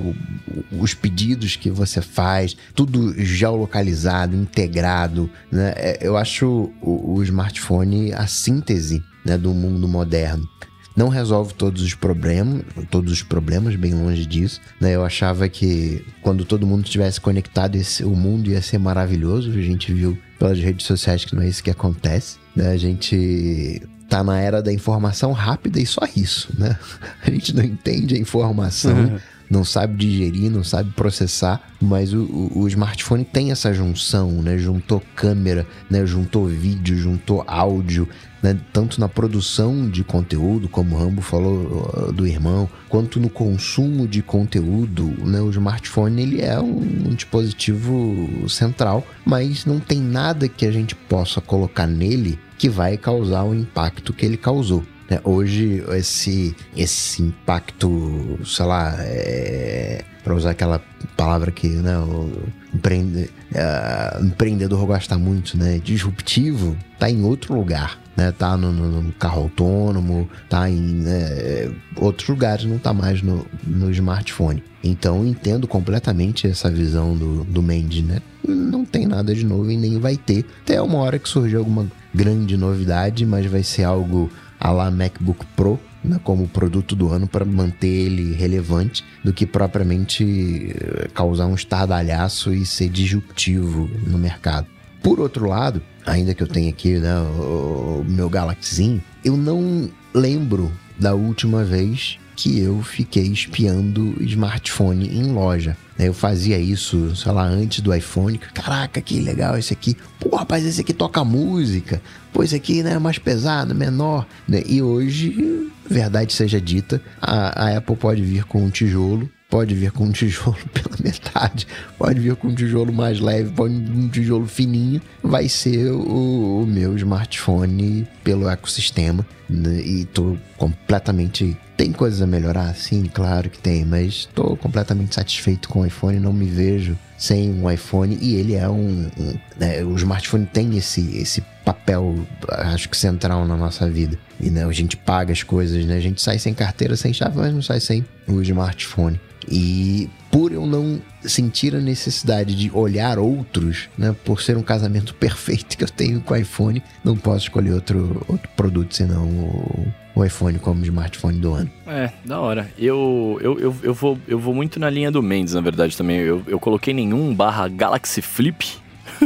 [0.71, 5.29] os pedidos que você faz, tudo geolocalizado, integrado.
[5.51, 5.73] Né?
[5.75, 10.47] É, eu acho o, o smartphone a síntese né, do mundo moderno
[10.95, 14.61] não resolve todos os problemas, todos os problemas, bem longe disso.
[14.79, 14.95] Né?
[14.95, 19.51] Eu achava que quando todo mundo estivesse conectado, esse, o mundo ia ser maravilhoso.
[19.51, 22.37] A gente viu pelas redes sociais que não é isso que acontece.
[22.55, 22.69] Né?
[22.69, 26.77] A gente tá na era da informação rápida e só isso, né?
[27.25, 28.95] A gente não entende a informação.
[28.95, 29.19] Uhum
[29.49, 34.57] não sabe digerir, não sabe processar, mas o, o, o, smartphone tem essa junção, né?
[34.57, 36.05] Juntou câmera, né?
[36.05, 38.07] Juntou vídeo, juntou áudio,
[38.45, 38.55] né?
[38.71, 44.07] Tanto na produção de conteúdo, como o Rambo falou uh, do irmão, quanto no consumo
[44.07, 45.41] de conteúdo, né?
[45.41, 50.93] O smartphone ele é um, um dispositivo central, mas não tem nada que a gente
[50.93, 54.83] possa colocar nele que vai causar o impacto que ele causou.
[55.09, 55.19] Né?
[55.23, 60.79] Hoje, esse, esse impacto, sei lá, é, para usar aquela
[61.17, 62.43] palavra que né, o
[62.73, 65.79] empreende, é, empreendedor gosta muito, né?
[65.83, 68.04] Disruptivo, tá em outro lugar.
[68.15, 73.21] Né, tá no, no, no carro autônomo, tá em né, outros lugares, não tá mais
[73.21, 74.63] no, no smartphone.
[74.81, 78.21] Então entendo completamente essa visão do, do Mendes, né?
[78.47, 80.45] Não tem nada de novo e nem vai ter.
[80.61, 84.29] Até uma hora que surgir alguma grande novidade, mas vai ser algo
[84.59, 89.45] a lá MacBook Pro né, como produto do ano para manter ele relevante do que
[89.45, 94.67] propriamente eh, causar um estardalhaço e ser disruptivo no mercado.
[95.01, 100.71] Por outro lado, ainda que eu tenha aqui né, o meu Galaxy, eu não lembro
[100.97, 105.77] da última vez que eu fiquei espiando smartphone em loja.
[105.97, 108.37] Eu fazia isso, sei lá, antes do iPhone.
[108.53, 109.95] Caraca, que legal esse aqui.
[110.19, 112.01] Pô, rapaz, esse aqui toca música.
[112.33, 114.27] Pô, esse aqui né, é mais pesado, menor.
[114.47, 114.61] Né?
[114.65, 119.89] E hoje, verdade seja dita, a, a Apple pode vir com um tijolo pode vir
[119.89, 121.65] com um tijolo pela metade,
[121.97, 125.91] pode vir com um tijolo mais leve, pode vir com um tijolo fininho, vai ser
[125.91, 129.25] o, o meu smartphone pelo ecossistema.
[129.49, 129.79] Né?
[129.79, 132.75] E tô completamente tem coisas a melhorar?
[132.75, 137.49] Sim, claro que tem, mas estou completamente satisfeito com o iPhone, não me vejo sem
[137.49, 139.09] um iPhone e ele é um.
[139.17, 142.13] um né, o smartphone tem esse, esse papel,
[142.49, 144.17] acho que central na nossa vida.
[144.39, 145.95] E né, a gente paga as coisas, né?
[145.95, 149.19] A gente sai sem carteira, sem chave, mas não sai sem o smartphone.
[149.49, 155.13] E por eu não sentir a necessidade de olhar outros, né, por ser um casamento
[155.15, 159.87] perfeito que eu tenho com o iPhone, não posso escolher outro, outro produto senão o,
[160.15, 161.71] o iPhone como smartphone do ano.
[161.87, 162.69] É, da hora.
[162.77, 166.17] Eu, eu, eu, eu, vou, eu vou muito na linha do Mendes, na verdade, também.
[166.17, 168.65] Eu, eu coloquei nenhum barra Galaxy Flip,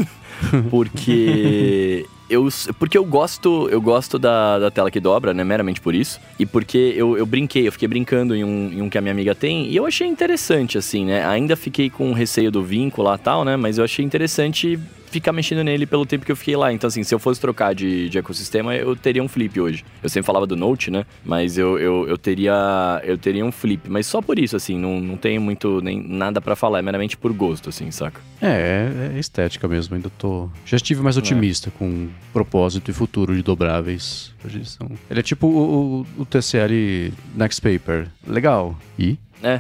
[0.70, 2.48] porque eu,
[2.78, 5.44] porque eu gosto, eu gosto da, da tela que dobra, né?
[5.44, 6.20] Meramente por isso.
[6.38, 9.12] E porque eu, eu brinquei, eu fiquei brincando em um, em um que a minha
[9.12, 9.68] amiga tem.
[9.68, 11.26] E eu achei interessante, assim, né?
[11.26, 13.58] Ainda fiquei com receio do vínculo lá tal, né?
[13.58, 14.80] Mas eu achei interessante
[15.10, 16.72] ficar mexendo nele pelo tempo que eu fiquei lá.
[16.72, 19.84] Então, assim, se eu fosse trocar de, de ecossistema, eu teria um flip hoje.
[20.02, 21.06] Eu sempre falava do Note, né?
[21.26, 23.90] Mas eu, eu, eu teria eu teria um flip.
[23.90, 26.80] Mas só por isso, assim, não, não tenho muito nem nada para falar.
[26.80, 28.22] É meramente por gosto, assim, saca?
[28.42, 29.96] É, é estética mesmo.
[29.96, 30.50] Ainda tô.
[30.66, 31.72] Já estive mais otimista é.
[31.78, 34.34] com propósito e futuro de dobráveis.
[35.10, 38.08] Ele é tipo o, o, o TCL Next Paper.
[38.26, 38.78] Legal.
[38.98, 39.18] E?
[39.42, 39.58] É.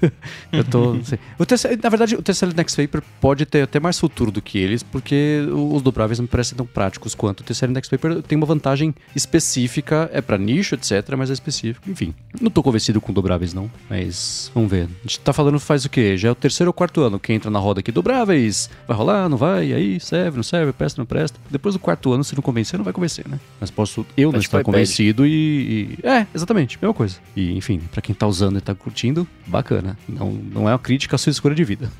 [0.52, 0.96] eu tô.
[1.38, 4.58] O TCL, na verdade, o TCL Next Paper pode ter até mais futuro do que
[4.58, 7.40] eles, porque os dobráveis não me parecem tão práticos quanto.
[7.40, 11.88] O TCL Next Paper tem uma vantagem específica, é para nicho, etc., mas é específico.
[11.90, 13.70] Enfim, não tô convencido com dobráveis, não.
[13.88, 14.84] Mas vamos ver.
[14.84, 16.16] A gente tá falando faz o quê?
[16.16, 17.92] Já é o terceiro ou quarto ano que entra na roda aqui.
[17.92, 18.70] Dobráveis!
[18.86, 19.68] Vai rolar, não vai?
[19.68, 21.38] E aí, serve, não serve, presta, não presta.
[21.50, 23.38] Depois do quarto ano, se não convencer, não vai convencer, né?
[23.60, 27.16] Mas posso eu não estar convencido e, e, É, exatamente, mesma coisa.
[27.36, 29.09] E, enfim, para quem tá usando e tá curtindo
[29.46, 29.98] bacana.
[30.08, 31.90] Não, não é uma crítica à sua escolha de vida.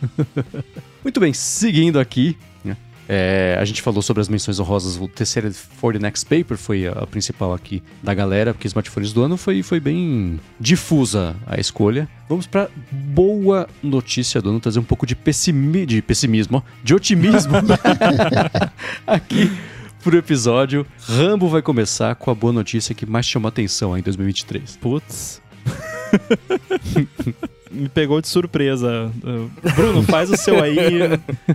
[1.03, 2.37] Muito bem, seguindo aqui.
[2.65, 2.77] Né,
[3.09, 4.97] é, a gente falou sobre as menções honrosas.
[4.97, 9.13] O terceiro for the Next Paper foi a, a, principal aqui da galera, porque smartphones
[9.13, 12.09] do ano foi, foi bem difusa a escolha.
[12.29, 17.55] Vamos para boa notícia do ano, trazer um pouco de, pessimi de pessimismo, de otimismo
[19.07, 19.51] aqui
[20.03, 20.87] pro episódio.
[21.01, 24.77] Rambo vai começar com a boa notícia que mais chamou atenção em 2023.
[24.77, 25.43] Putz.
[27.71, 29.13] Me pegou de surpresa.
[29.77, 30.77] Bruno, faz o seu aí.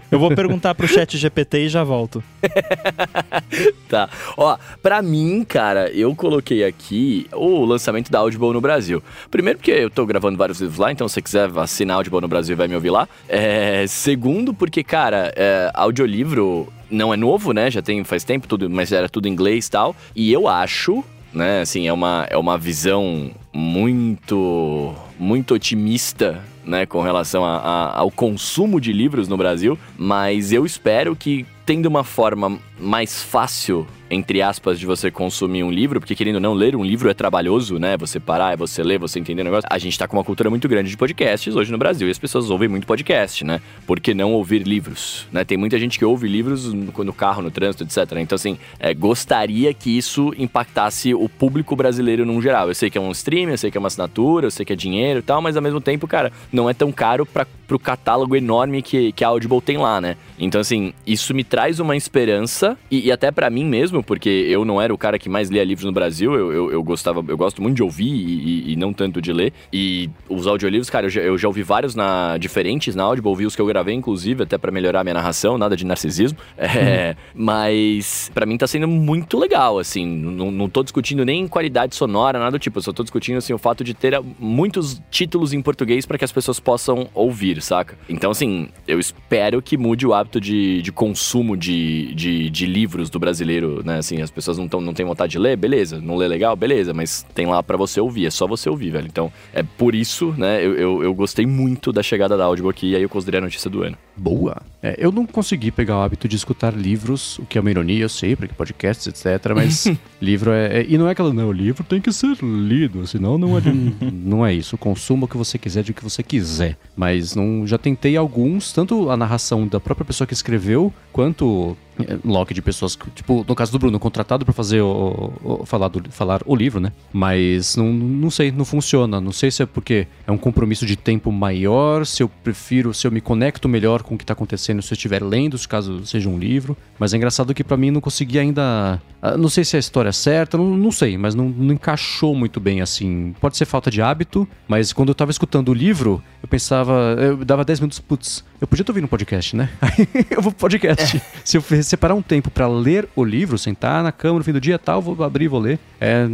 [0.09, 2.23] Eu vou perguntar pro chat GPT e já volto.
[3.89, 4.09] tá.
[4.37, 9.03] Ó, pra mim, cara, eu coloquei aqui o lançamento da Audible no Brasil.
[9.29, 12.29] Primeiro porque eu tô gravando vários livros lá, então se você quiser assinar Audible no
[12.29, 13.09] Brasil vai me ouvir lá.
[13.27, 17.69] É, segundo porque, cara, é, audiolivro não é novo, né?
[17.69, 19.93] Já tem faz tempo, tudo, mas era tudo em inglês e tal.
[20.15, 21.03] E eu acho
[21.35, 21.61] né?
[21.61, 28.09] Assim, é uma, é uma visão muito, muito otimista né, com relação a, a, ao
[28.09, 34.41] consumo de livros no Brasil, mas eu espero que tendo uma forma mais fácil entre
[34.41, 37.79] aspas, de você consumir um livro, porque querendo ou não, ler um livro é trabalhoso,
[37.79, 37.97] né?
[37.97, 39.67] Você parar, é você ler, você entender o negócio.
[39.69, 42.19] A gente tá com uma cultura muito grande de podcasts hoje no Brasil e as
[42.19, 43.61] pessoas ouvem muito podcast, né?
[43.85, 45.27] Por que não ouvir livros?
[45.31, 45.43] Né?
[45.43, 48.17] Tem muita gente que ouve livros no, carro, no trânsito, etc.
[48.17, 52.67] Então, assim, é, gostaria que isso impactasse o público brasileiro num geral.
[52.67, 54.73] Eu sei que é um stream, eu sei que é uma assinatura, eu sei que
[54.73, 57.79] é dinheiro e tal, mas ao mesmo tempo, cara, não é tão caro para pro
[57.79, 60.15] catálogo enorme que, que a Audible tem lá, né?
[60.37, 64.65] Então, assim, isso me traz uma esperança e, e até para mim mesmo, porque eu
[64.65, 67.37] não era o cara que mais lia livros no Brasil, eu, eu, eu gostava, eu
[67.37, 69.53] gosto muito de ouvir e, e, não tanto de ler.
[69.71, 73.45] E os audiolivros, cara, eu já, eu já ouvi vários na, diferentes na Audible, ouvi
[73.45, 76.37] os que eu gravei, inclusive, até para melhorar minha narração, nada de narcisismo.
[76.75, 77.15] É.
[77.33, 80.05] Mas para mim tá sendo muito legal, assim.
[80.05, 82.77] Não, não tô discutindo nem qualidade sonora, nada do tipo.
[82.79, 86.25] Eu só tô discutindo, assim, o fato de ter muitos títulos em português para que
[86.25, 87.97] as pessoas possam ouvir, saca?
[88.09, 93.09] Então, assim, eu espero que mude o hábito de, de consumo de, de, de livros
[93.09, 93.99] do brasileiro, né?
[93.99, 96.01] Assim, as pessoas não, tão, não têm vontade de ler, beleza.
[96.01, 96.93] Não lê legal, beleza.
[96.93, 99.07] Mas tem lá para você ouvir, é só você ouvir, velho.
[99.07, 100.65] Então, é por isso, né?
[100.65, 103.43] Eu, eu, eu gostei muito da chegada da Audible aqui e aí eu considerei a
[103.43, 103.97] notícia do ano.
[104.17, 104.61] Boa.
[104.81, 108.03] É, eu não consegui pegar o hábito de escutar livros, o que é uma ironia,
[108.03, 109.53] eu sei, porque podcasts, etc.
[109.55, 109.87] Mas
[110.21, 113.37] livro é, é, E não é aquela, não, o livro tem que ser lido, senão
[113.37, 113.61] não é,
[114.11, 114.77] não é isso.
[114.77, 116.77] Consuma o que você quiser de o que você quiser.
[116.95, 121.77] Mas não já tentei alguns, tanto a narração da própria pessoa que escreveu, quanto
[122.23, 126.11] lock de pessoas, tipo, no caso do Bruno, contratado para fazer o, o, falar, do,
[126.11, 126.91] falar o livro, né?
[127.11, 129.19] Mas não, não sei, não funciona.
[129.19, 133.07] Não sei se é porque é um compromisso de tempo maior, se eu prefiro, se
[133.07, 136.29] eu me conecto melhor com o que está acontecendo se eu estiver lendo, caso seja
[136.29, 136.77] um livro.
[136.99, 139.01] Mas é engraçado que para mim não consegui ainda.
[139.21, 141.73] Ah, não sei se é a história é certa, não, não sei, mas não, não,
[141.73, 143.33] encaixou muito bem assim.
[143.41, 147.43] Pode ser falta de hábito, mas quando eu tava escutando o livro, eu pensava, eu
[147.43, 149.69] dava 10 minutos, putz, eu podia estar ouvindo um podcast, né?
[149.81, 151.17] Aí eu vou pro podcast.
[151.17, 151.21] É.
[151.43, 154.61] Se eu separar um tempo para ler o livro, sentar na cama no fim do
[154.61, 155.79] dia tal, vou abrir e vou ler.
[155.99, 156.27] É,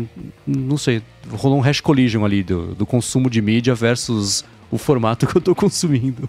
[0.46, 5.28] não sei, rolou um hash collision ali do, do consumo de mídia versus o formato
[5.28, 6.28] que eu tô consumindo.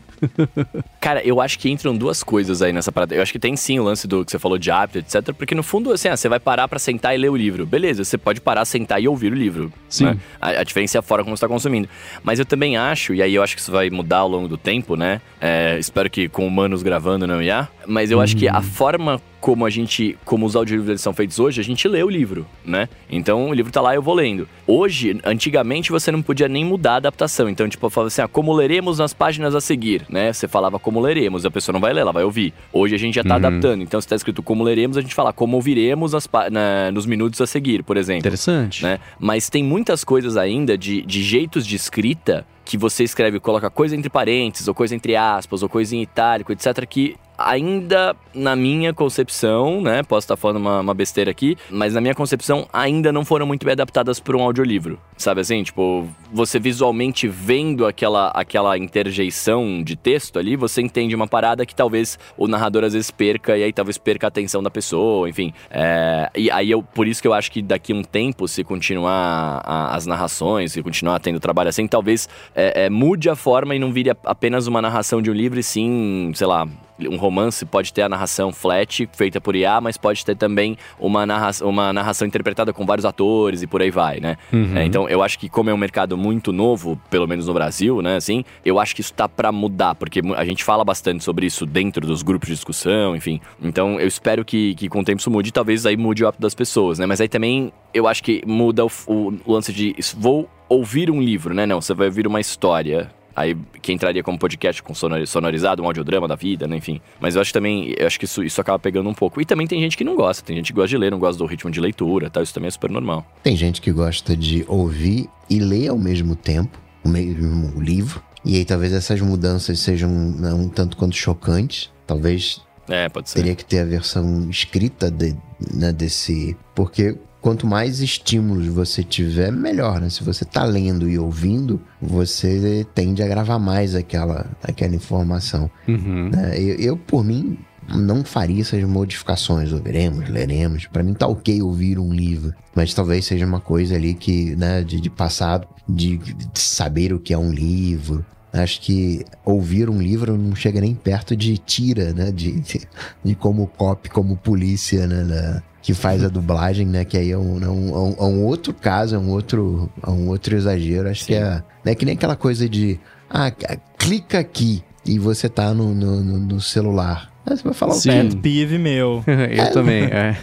[1.00, 3.14] Cara, eu acho que entram duas coisas aí nessa parada.
[3.14, 5.32] Eu acho que tem sim o lance do que você falou de hábito, etc.
[5.32, 7.64] Porque no fundo, assim, ah, você vai parar para sentar e ler o livro.
[7.64, 9.72] Beleza, você pode parar, sentar e ouvir o livro.
[9.88, 10.06] Sim.
[10.06, 10.18] Né?
[10.40, 11.88] A, a, diferença é a forma como você tá consumindo.
[12.22, 14.56] Mas eu também acho, e aí eu acho que isso vai mudar ao longo do
[14.56, 15.20] tempo, né?
[15.40, 17.68] É, espero que com humanos gravando não ia.
[17.86, 18.62] Mas eu acho que a uhum.
[18.62, 22.46] forma como a gente, como os audiolivros são feitos hoje, a gente lê o livro,
[22.64, 22.88] né?
[23.10, 24.48] Então o livro tá lá eu vou lendo.
[24.64, 27.48] Hoje, antigamente você não podia nem mudar a adaptação.
[27.48, 30.32] Então, tipo, eu falava assim, ah, como leremos nas páginas a seguir, né?
[30.32, 32.54] Você falava como leremos, a pessoa não vai ler, ela vai ouvir.
[32.72, 33.46] Hoje a gente já tá uhum.
[33.46, 33.82] adaptando.
[33.82, 37.40] Então, se tá escrito como leremos, a gente fala como ouviremos nas, na, nos minutos
[37.40, 38.20] a seguir, por exemplo.
[38.20, 38.84] Interessante.
[38.84, 39.00] Né?
[39.18, 43.96] Mas tem muitas coisas ainda de, de jeitos de escrita que você escreve, coloca coisa
[43.96, 48.92] entre parênteses, ou coisa entre aspas, ou coisa em itálico, etc., que ainda na minha
[48.94, 50.02] concepção, né?
[50.02, 53.64] Posso estar falando uma, uma besteira aqui, mas na minha concepção ainda não foram muito
[53.64, 54.98] bem adaptadas para um audiolivro.
[55.16, 55.62] Sabe assim?
[55.62, 61.74] Tipo, você visualmente vendo aquela, aquela interjeição de texto ali, você entende uma parada que
[61.74, 65.52] talvez o narrador às vezes perca, e aí talvez perca a atenção da pessoa, enfim.
[65.70, 68.64] É, e aí eu, por isso que eu acho que daqui a um tempo, se
[68.64, 73.74] continuar a, as narrações, se continuar tendo trabalho assim, talvez é, é, mude a forma
[73.74, 76.66] e não vire apenas uma narração de um livro, e sim, sei lá,
[77.00, 81.26] um romance pode ter a narração flat, feita por IA, mas pode ter também uma,
[81.26, 84.36] narra uma narração interpretada com vários atores e por aí vai, né?
[84.52, 84.76] Uhum.
[84.76, 88.00] É, então, eu acho que como é um mercado muito novo, pelo menos no Brasil,
[88.02, 91.46] né, assim, eu acho que isso tá para mudar, porque a gente fala bastante sobre
[91.46, 93.40] isso dentro dos grupos de discussão, enfim.
[93.62, 96.42] Então, eu espero que, que com o tempo isso mude, talvez aí mude o hábito
[96.42, 97.06] das pessoas, né?
[97.06, 101.20] Mas aí também, eu acho que muda o, o, o lance de vou ouvir um
[101.20, 101.66] livro, né?
[101.66, 106.28] Não, você vai ouvir uma história Aí que entraria como podcast com sonorizado, um audiodrama
[106.28, 106.76] da vida, né?
[106.76, 107.00] enfim.
[107.20, 109.40] Mas eu acho também, eu acho que isso, isso acaba pegando um pouco.
[109.40, 111.38] E também tem gente que não gosta, tem gente que gosta de ler, não gosta
[111.38, 113.26] do ritmo de leitura, tal, isso também é super normal.
[113.42, 118.22] Tem gente que gosta de ouvir e ler ao mesmo tempo, o mesmo livro.
[118.44, 121.90] E aí talvez essas mudanças sejam um tanto quanto chocantes.
[122.06, 123.36] Talvez é, pode ser.
[123.36, 125.36] Teria que ter a versão escrita de,
[125.72, 126.56] né, desse.
[126.74, 130.08] Porque quanto mais estímulos você tiver, melhor, né?
[130.08, 135.68] Se você tá lendo e ouvindo, você tende a gravar mais aquela, aquela informação.
[135.88, 136.30] Uhum.
[136.30, 136.56] Né?
[136.56, 137.58] Eu, eu, por mim,
[137.92, 139.72] não faria essas modificações.
[139.72, 140.86] Ouviremos, leremos.
[140.86, 142.54] Para mim tá ok ouvir um livro.
[142.74, 147.18] Mas talvez seja uma coisa ali que, né, de, de passar, de, de saber o
[147.18, 152.12] que é um livro, Acho que ouvir um livro não chega nem perto de tira,
[152.12, 152.30] né?
[152.30, 152.82] De, de,
[153.24, 155.62] de como cop, como polícia, né?
[155.82, 157.04] Que faz a dublagem, né?
[157.04, 160.28] Que aí é um, é um, é um outro caso, é um outro, é um
[160.28, 161.08] outro exagero.
[161.08, 161.26] Acho Sim.
[161.26, 162.98] que é, né, que nem aquela coisa de
[163.28, 163.52] ah,
[163.98, 167.30] clica aqui e você tá no, no, no celular.
[167.44, 168.28] Aí você vai falar Sim.
[168.28, 168.36] o quê?
[168.36, 169.24] Pet meu.
[169.26, 170.36] Eu é, também, é.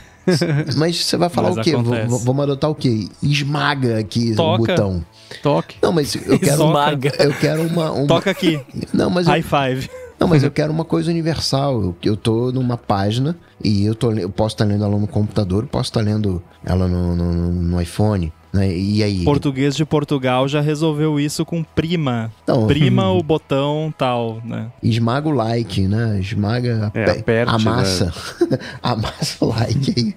[0.78, 1.72] Mas você vai falar mas o quê?
[1.76, 3.08] vamos adotar o quê?
[3.24, 4.62] Esmaga aqui Toca.
[4.62, 5.06] o botão.
[5.42, 5.78] Toque.
[5.82, 6.66] Não, mas eu quero.
[6.66, 7.14] Esmaga.
[7.18, 7.92] Eu quero uma.
[7.92, 8.08] uma...
[8.08, 8.60] Toca aqui.
[8.94, 9.28] Não, mas.
[9.28, 9.44] High eu...
[9.44, 9.90] five.
[10.20, 11.82] Não, mas eu quero uma coisa universal.
[11.82, 15.66] Eu, eu tô numa página e eu, tô, eu posso estar lendo ela no computador,
[15.68, 18.32] posso estar lendo ela no, no, no iPhone.
[18.52, 18.76] Né?
[18.76, 19.24] E aí?
[19.24, 22.32] Português de Portugal já resolveu isso com prima.
[22.48, 24.72] Não, prima o botão tal, né?
[24.82, 26.20] Esmaga o like, né?
[26.20, 28.06] Esmaga é, aperte, amassa.
[28.50, 28.58] Né?
[28.82, 30.16] amassa o like aí.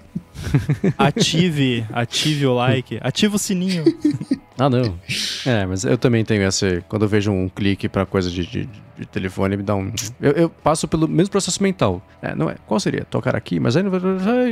[0.97, 3.85] Ative, ative o like, ative o sininho.
[4.57, 4.97] Ah, não.
[5.45, 6.81] É, mas eu também tenho essa.
[6.87, 9.91] Quando eu vejo um clique pra coisa de, de, de telefone, me dá um.
[10.21, 12.01] Eu, eu, passo pelo mesmo processo mental.
[12.21, 12.55] É, não é?
[12.65, 13.03] Qual seria?
[13.03, 13.59] Tocar aqui?
[13.59, 13.83] Mas aí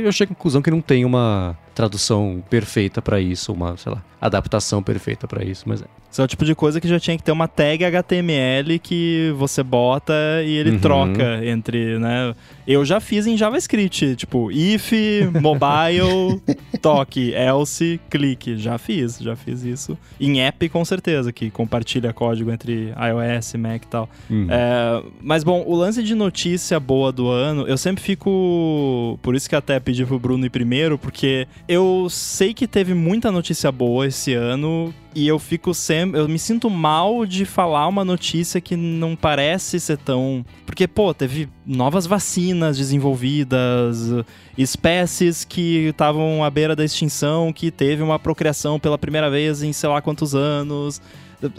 [0.04, 4.02] eu chego à conclusão que não tem uma tradução perfeita para isso, uma, sei lá,
[4.20, 5.86] adaptação perfeita para isso, mas é.
[6.10, 9.32] Isso é o tipo de coisa que já tinha que ter uma tag HTML que
[9.38, 10.12] você bota
[10.44, 10.78] e ele uhum.
[10.78, 12.34] troca entre, né?
[12.66, 14.92] Eu já fiz em JavaScript, tipo, if,
[15.40, 16.38] mobile,
[16.82, 18.58] toque, else, clique.
[18.58, 19.91] Já fiz, já fiz isso.
[20.20, 24.08] Em app, com certeza, que compartilha código entre iOS, Mac e tal.
[24.30, 24.46] Uhum.
[24.50, 29.18] É, mas, bom, o lance de notícia boa do ano, eu sempre fico...
[29.22, 33.30] Por isso que até pedi pro Bruno ir primeiro, porque eu sei que teve muita
[33.30, 36.20] notícia boa esse ano e eu fico sempre.
[36.20, 40.44] Eu me sinto mal de falar uma notícia que não parece ser tão.
[40.64, 44.24] Porque, pô, teve novas vacinas desenvolvidas,
[44.56, 49.72] espécies que estavam à beira da extinção, que teve uma procriação pela primeira vez em
[49.72, 51.00] sei lá quantos anos.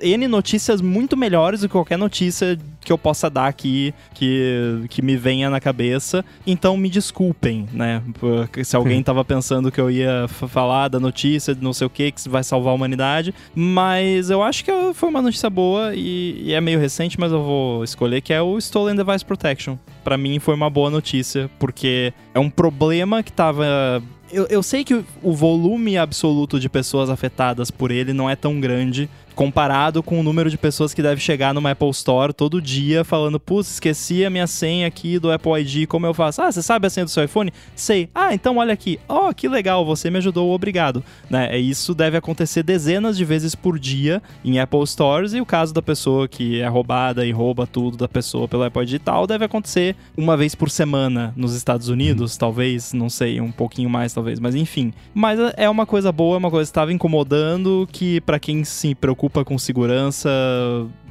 [0.02, 5.02] N notícias muito melhores do que qualquer notícia que eu possa dar aqui que, que
[5.02, 6.24] me venha na cabeça.
[6.46, 8.02] Então me desculpem, né?
[8.64, 12.12] Se alguém tava pensando que eu ia falar da notícia de não sei o que,
[12.12, 13.34] que vai salvar a humanidade.
[13.56, 17.44] Mas eu acho que foi uma notícia boa e, e é meio recente, mas eu
[17.44, 19.78] vou escolher que é o Stolen Device Protection.
[20.04, 24.04] Para mim foi uma boa notícia, porque é um problema que tava
[24.34, 28.60] eu, eu sei que o volume absoluto de pessoas afetadas por ele não é tão
[28.60, 33.04] grande comparado com o número de pessoas que deve chegar numa Apple Store todo dia
[33.04, 36.42] falando, putz, esqueci a minha senha aqui do Apple ID, como eu faço?
[36.42, 37.52] Ah, você sabe a senha do seu iPhone?
[37.76, 38.10] Sei.
[38.14, 39.00] Ah, então olha aqui.
[39.08, 41.04] Oh, que legal, você me ajudou, obrigado.
[41.30, 41.56] Né?
[41.56, 45.74] É, isso deve acontecer dezenas de vezes por dia em Apple Stores e o caso
[45.74, 49.28] da pessoa que é roubada e rouba tudo da pessoa pelo Apple ID e tal
[49.28, 52.40] deve acontecer uma vez por semana nos Estados Unidos, uhum.
[52.40, 54.94] talvez, não sei, um pouquinho mais talvez, mas enfim.
[55.14, 58.96] Mas é uma coisa boa, é uma coisa que estava incomodando que para quem se
[58.96, 60.30] preocupa preocupa com segurança,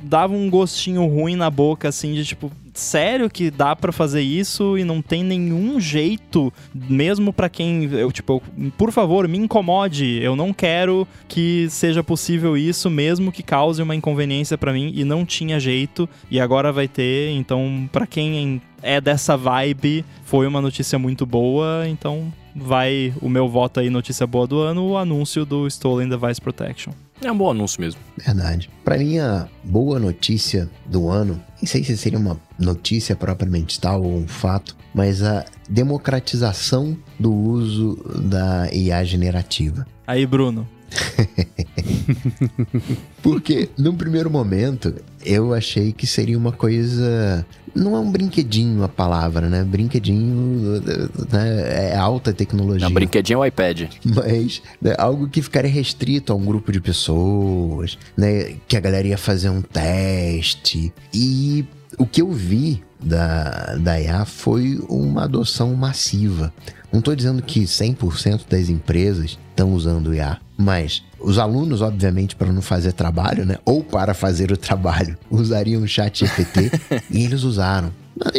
[0.02, 4.76] dava um gostinho ruim na boca, assim, de tipo, sério que dá para fazer isso
[4.76, 8.42] e não tem nenhum jeito, mesmo para quem, eu, tipo,
[8.76, 13.96] por favor, me incomode, eu não quero que seja possível isso, mesmo que cause uma
[13.96, 19.00] inconveniência para mim e não tinha jeito e agora vai ter, então para quem é
[19.00, 24.46] dessa vibe, foi uma notícia muito boa, então vai o meu voto aí, notícia boa
[24.46, 26.92] do ano, o anúncio do Stolen Device Protection.
[27.24, 28.00] É um bom anúncio mesmo.
[28.16, 28.68] Verdade.
[28.84, 34.02] Para mim, a boa notícia do ano, nem sei se seria uma notícia propriamente tal
[34.02, 37.96] ou um fato, mas a democratização do uso
[38.28, 39.86] da IA generativa.
[40.06, 40.66] Aí, Bruno.
[43.22, 44.94] Porque, num primeiro momento,
[45.24, 47.46] eu achei que seria uma coisa.
[47.74, 49.64] Não é um brinquedinho a palavra, né?
[49.64, 50.82] Brinquedinho
[51.30, 51.92] né?
[51.92, 52.86] é alta tecnologia.
[52.86, 53.88] Não, brinquedinho é o iPad.
[54.04, 58.56] Mas né, algo que ficaria restrito a um grupo de pessoas, né?
[58.68, 60.92] Que a galera ia fazer um teste.
[61.14, 61.64] E
[61.98, 66.52] o que eu vi da, da IA foi uma adoção massiva.
[66.92, 72.52] Não estou dizendo que 100% das empresas estão usando IA, mas os alunos, obviamente, para
[72.52, 73.58] não fazer trabalho, né?
[73.64, 76.70] Ou para fazer o trabalho, usariam o chat GPT
[77.10, 77.92] e eles usaram.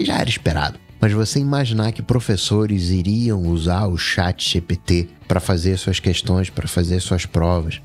[0.04, 0.80] Já era esperado.
[1.00, 6.68] Mas você imaginar que professores iriam usar o chat GPT para fazer suas questões, para
[6.68, 7.82] fazer suas provas.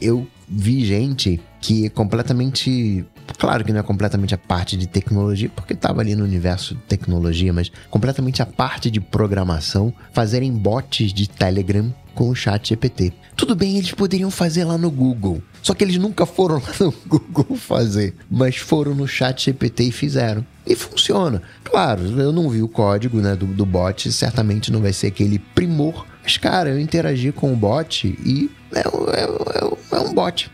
[0.00, 3.04] Eu vi gente que é completamente
[3.38, 6.80] Claro que não é completamente a parte de tecnologia, porque estava ali no universo de
[6.82, 13.12] tecnologia, mas completamente a parte de programação, fazerem bots de Telegram com o chat GPT.
[13.36, 15.42] Tudo bem, eles poderiam fazer lá no Google.
[15.62, 19.92] Só que eles nunca foram lá no Google fazer, mas foram no chat GPT e
[19.92, 20.46] fizeram.
[20.66, 21.42] E funciona.
[21.64, 25.38] Claro, eu não vi o código né, do, do bot, certamente não vai ser aquele
[25.38, 26.06] primor.
[26.22, 30.50] Mas, cara, eu interagi com o bot e é, é, é, é um bot.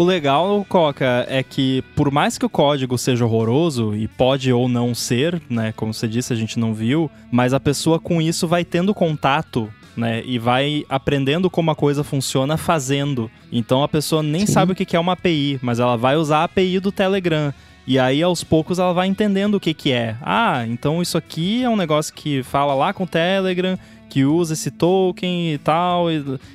[0.00, 4.66] O legal, Coca, é que por mais que o código seja horroroso, e pode ou
[4.66, 5.74] não ser, né?
[5.76, 9.70] Como você disse, a gente não viu, mas a pessoa com isso vai tendo contato
[9.94, 10.22] né?
[10.24, 13.30] E vai aprendendo como a coisa funciona fazendo.
[13.52, 14.52] Então a pessoa nem Sim.
[14.54, 17.52] sabe o que é uma API, mas ela vai usar a API do Telegram.
[17.86, 20.16] E aí, aos poucos, ela vai entendendo o que, que é.
[20.22, 23.78] Ah, então isso aqui é um negócio que fala lá com o Telegram,
[24.10, 26.06] que usa esse token e tal.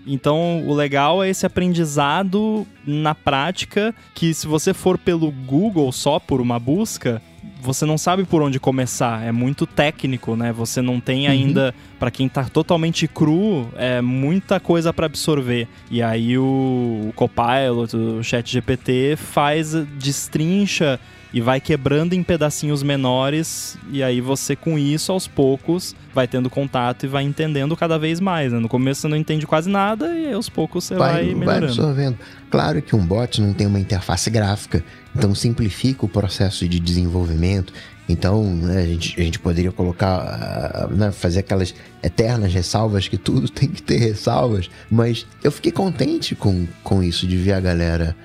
[0.06, 6.20] Então, o legal é esse aprendizado na prática, que se você for pelo Google só
[6.20, 7.22] por uma busca,
[7.62, 10.52] você não sabe por onde começar, é muito técnico, né?
[10.52, 11.32] Você não tem uhum.
[11.32, 11.98] ainda, uhum.
[11.98, 15.68] para quem tá totalmente cru, é muita coisa para absorver.
[15.90, 21.00] E aí o, o Copilot, o ChatGPT faz destrincha
[21.36, 26.50] e vai quebrando em pedacinhos menores e aí você com isso aos poucos vai tendo
[26.50, 28.54] contato e vai entendendo cada vez mais.
[28.54, 28.60] Né?
[28.60, 31.46] No começo você não entende quase nada e aos poucos você vai, vai melhorando.
[31.46, 32.18] Vai absorvendo.
[32.50, 34.82] Claro que um bot não tem uma interface gráfica,
[35.14, 37.74] então simplifica o processo de desenvolvimento.
[38.08, 43.18] Então, né, a, gente, a gente poderia colocar, ah, né, fazer aquelas eternas ressalvas que
[43.18, 47.60] tudo tem que ter ressalvas, mas eu fiquei contente com, com isso de ver a
[47.60, 48.16] galera.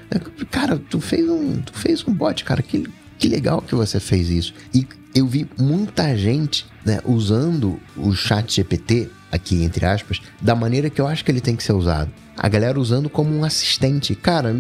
[0.51, 2.87] Cara, tu fez um, tu fez um bot, cara, que,
[3.21, 4.55] que legal que você fez isso.
[4.75, 10.91] E eu vi muita gente né, usando o chat GPT, aqui entre aspas, da maneira
[10.91, 12.11] que eu acho que ele tem que ser usado.
[12.37, 14.15] A galera usando como um assistente.
[14.15, 14.55] Cara,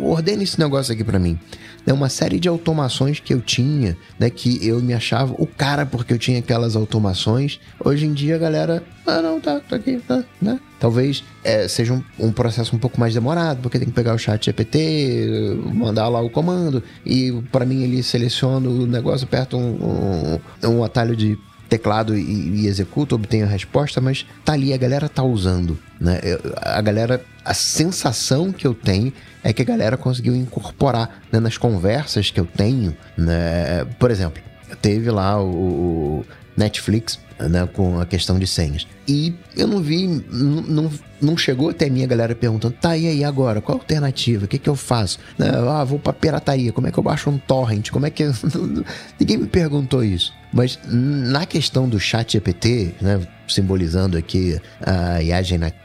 [0.00, 1.38] ordena esse negócio aqui para mim
[1.86, 5.86] né, uma série de automações que eu tinha, né, que eu me achava o cara
[5.86, 7.60] porque eu tinha aquelas automações.
[7.82, 10.58] Hoje em dia a galera, ah, não, tá, tá aqui, tá, né?
[10.80, 14.18] Talvez é, seja um, um, processo um pouco mais demorado, porque tem que pegar o
[14.18, 20.40] chat GPT, mandar lá o comando, e para mim ele seleciona o negócio, aperta um,
[20.64, 21.38] um, um atalho de
[21.76, 26.20] teclado e, e executa, obtém a resposta, mas tá ali, a galera tá usando, né?
[26.56, 29.12] A galera, a sensação que eu tenho
[29.42, 33.84] é que a galera conseguiu incorporar né, nas conversas que eu tenho, né?
[33.98, 34.42] Por exemplo,
[34.80, 36.24] teve lá o,
[36.56, 38.86] Netflix né, com a questão de senhas.
[39.06, 40.90] E eu não vi, não,
[41.20, 43.60] não chegou até mim a galera perguntando, tá, e aí agora?
[43.60, 44.46] Qual a alternativa?
[44.46, 45.18] O que, que eu faço?
[45.38, 47.90] Né, ah, vou pra pirataria, como é que eu baixo um torrent?
[47.90, 48.24] Como é que.
[49.20, 50.32] Ninguém me perguntou isso.
[50.56, 55.42] Mas na questão do chat GPT, né, simbolizando aqui a IA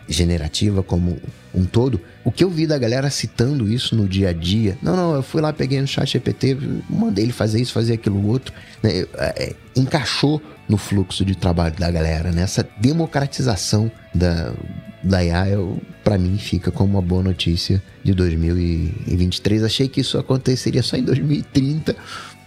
[0.07, 1.17] generativa como
[1.53, 4.95] um todo, o que eu vi da galera citando isso no dia a dia, não,
[4.95, 6.57] não, eu fui lá, peguei no chat GPT,
[6.89, 11.91] mandei ele fazer isso, fazer aquilo outro, né, é, encaixou no fluxo de trabalho da
[11.91, 14.53] galera, nessa né, democratização da,
[15.03, 15.47] da IA,
[16.01, 19.65] para mim fica como uma boa notícia de 2023.
[19.65, 21.93] Achei que isso aconteceria só em 2030,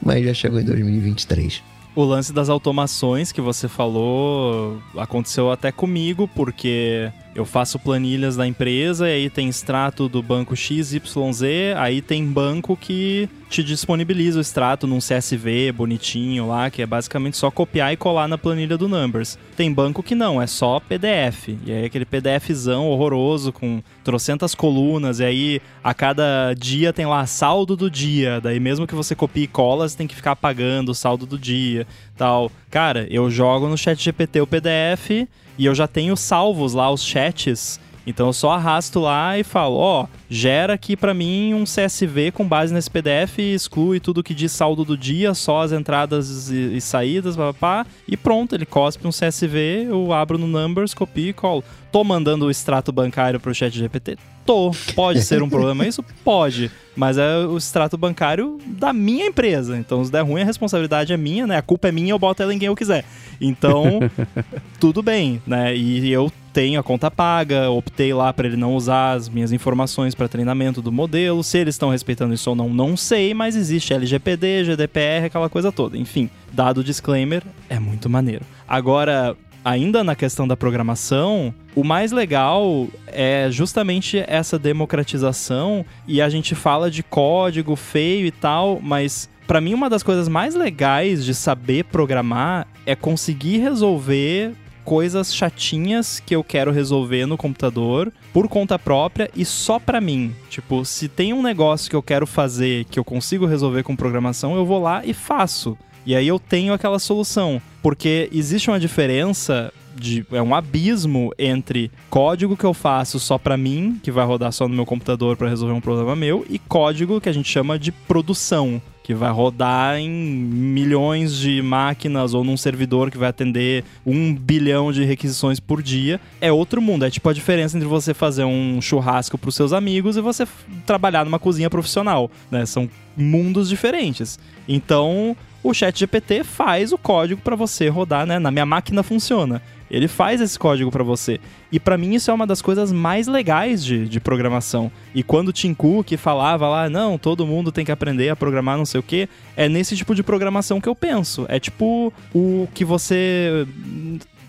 [0.01, 1.74] mas já chegou em 2023.
[1.97, 8.47] O lance das automações que você falou aconteceu até comigo, porque eu faço planilhas da
[8.47, 11.43] empresa e aí tem extrato do banco XYZ,
[11.77, 17.37] aí tem banco que te disponibiliza o extrato num CSV bonitinho lá, que é basicamente
[17.37, 19.39] só copiar e colar na planilha do Numbers.
[19.57, 21.51] Tem banco que não, é só PDF.
[21.65, 27.25] E aí aquele PDFzão horroroso com trocentas colunas, e aí a cada dia tem lá
[27.27, 28.41] saldo do dia.
[28.41, 31.39] Daí mesmo que você copie e cola, você tem que ficar apagando o saldo do
[31.39, 31.87] dia,
[32.17, 32.51] tal.
[32.71, 35.29] Cara, eu jogo no chat GPT o PDF
[35.59, 39.77] e eu já tenho salvos lá os chats então eu só arrasto lá e falo,
[39.77, 44.35] ó, oh, gera aqui para mim um CSV com base nesse PDF, exclui tudo que
[44.35, 49.07] diz saldo do dia, só as entradas e, e saídas, papá, e pronto, ele cospe
[49.07, 51.65] um CSV, eu abro no Numbers, copio e colo.
[51.93, 54.19] Tô mandando o extrato bancário pro chat GPT?
[54.45, 54.73] Tô.
[54.95, 56.05] Pode ser um problema isso?
[56.25, 56.71] Pode.
[56.95, 59.77] Mas é o extrato bancário da minha empresa.
[59.77, 61.57] Então, se der ruim, a responsabilidade é minha, né?
[61.57, 63.05] A culpa é minha, eu boto ela em quem eu quiser.
[63.41, 64.01] Então,
[64.79, 65.75] tudo bem, né?
[65.75, 70.15] E eu tenho a conta paga, optei lá para ele não usar as minhas informações
[70.15, 71.43] para treinamento do modelo.
[71.43, 75.71] Se eles estão respeitando isso ou não, não sei, mas existe LGPD, GDPR, aquela coisa
[75.71, 75.97] toda.
[75.97, 78.45] Enfim, dado o disclaimer, é muito maneiro.
[78.67, 86.29] Agora, ainda na questão da programação, o mais legal é justamente essa democratização e a
[86.29, 91.25] gente fala de código feio e tal, mas para mim uma das coisas mais legais
[91.25, 94.53] de saber programar é conseguir resolver
[94.85, 100.35] coisas chatinhas que eu quero resolver no computador por conta própria e só para mim.
[100.49, 104.55] Tipo, se tem um negócio que eu quero fazer que eu consigo resolver com programação,
[104.55, 105.77] eu vou lá e faço.
[106.07, 111.91] E aí eu tenho aquela solução, porque existe uma diferença de, é um abismo entre
[112.11, 115.49] código que eu faço só para mim, que vai rodar só no meu computador para
[115.49, 119.99] resolver um problema meu, e código que a gente chama de produção, que vai rodar
[119.99, 125.83] em milhões de máquinas ou num servidor que vai atender um bilhão de requisições por
[125.83, 127.05] dia, é outro mundo.
[127.05, 130.49] É tipo a diferença entre você fazer um churrasco para os seus amigos e você
[130.87, 132.65] trabalhar numa cozinha profissional, né?
[132.65, 134.39] São mundos diferentes.
[134.67, 138.39] Então, o Chat GPT faz o código para você rodar, né?
[138.39, 139.63] Na minha máquina funciona.
[139.91, 141.41] Ele faz esse código para você.
[141.73, 144.93] E para mim isso é uma das coisas mais legais de, de programação.
[145.15, 148.77] E quando o Tim Cook falava lá, não, todo mundo tem que aprender a programar
[148.77, 149.27] não sei o que,
[149.57, 151.47] é nesse tipo de programação que eu penso.
[151.49, 153.67] É tipo o que você...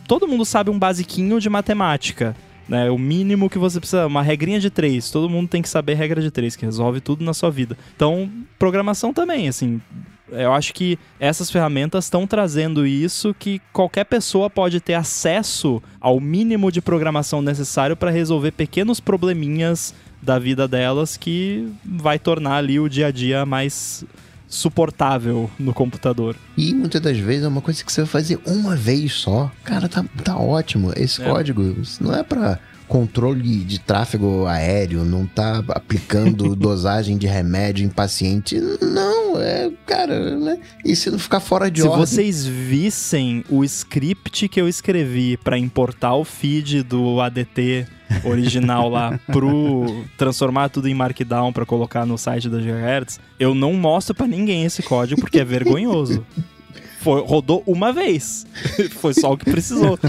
[0.05, 2.35] Todo mundo sabe um basiquinho de matemática.
[2.67, 5.11] Né, o mínimo que você precisa, uma regrinha de três.
[5.11, 7.77] Todo mundo tem que saber regra de três, que resolve tudo na sua vida.
[7.95, 8.27] Então,
[8.57, 9.79] programação também, assim,
[10.31, 16.19] eu acho que essas ferramentas estão trazendo isso que qualquer pessoa pode ter acesso ao
[16.19, 22.79] mínimo de programação necessário para resolver pequenos probleminhas da vida delas que vai tornar ali
[22.79, 24.03] o dia a dia mais
[24.47, 26.35] suportável no computador.
[26.57, 29.51] E muitas das vezes é uma coisa que você vai fazer uma vez só.
[29.63, 30.91] Cara, tá, tá ótimo.
[30.95, 31.25] Esse é.
[31.25, 37.89] código não é para controle de tráfego aéreo, não tá aplicando dosagem de remédio em
[37.89, 38.59] paciente.
[38.81, 40.59] Não, é, cara, né?
[40.83, 42.05] E se não ficar fora de se ordem.
[42.05, 47.87] Se vocês vissem o script que eu escrevi para importar o feed do ADT
[48.23, 53.73] original lá pro transformar tudo em Markdown para colocar no site da Gigahertz, eu não
[53.73, 56.25] mostro para ninguém esse código porque é vergonhoso.
[56.99, 58.47] Foi, rodou uma vez.
[58.93, 59.99] Foi só o que precisou.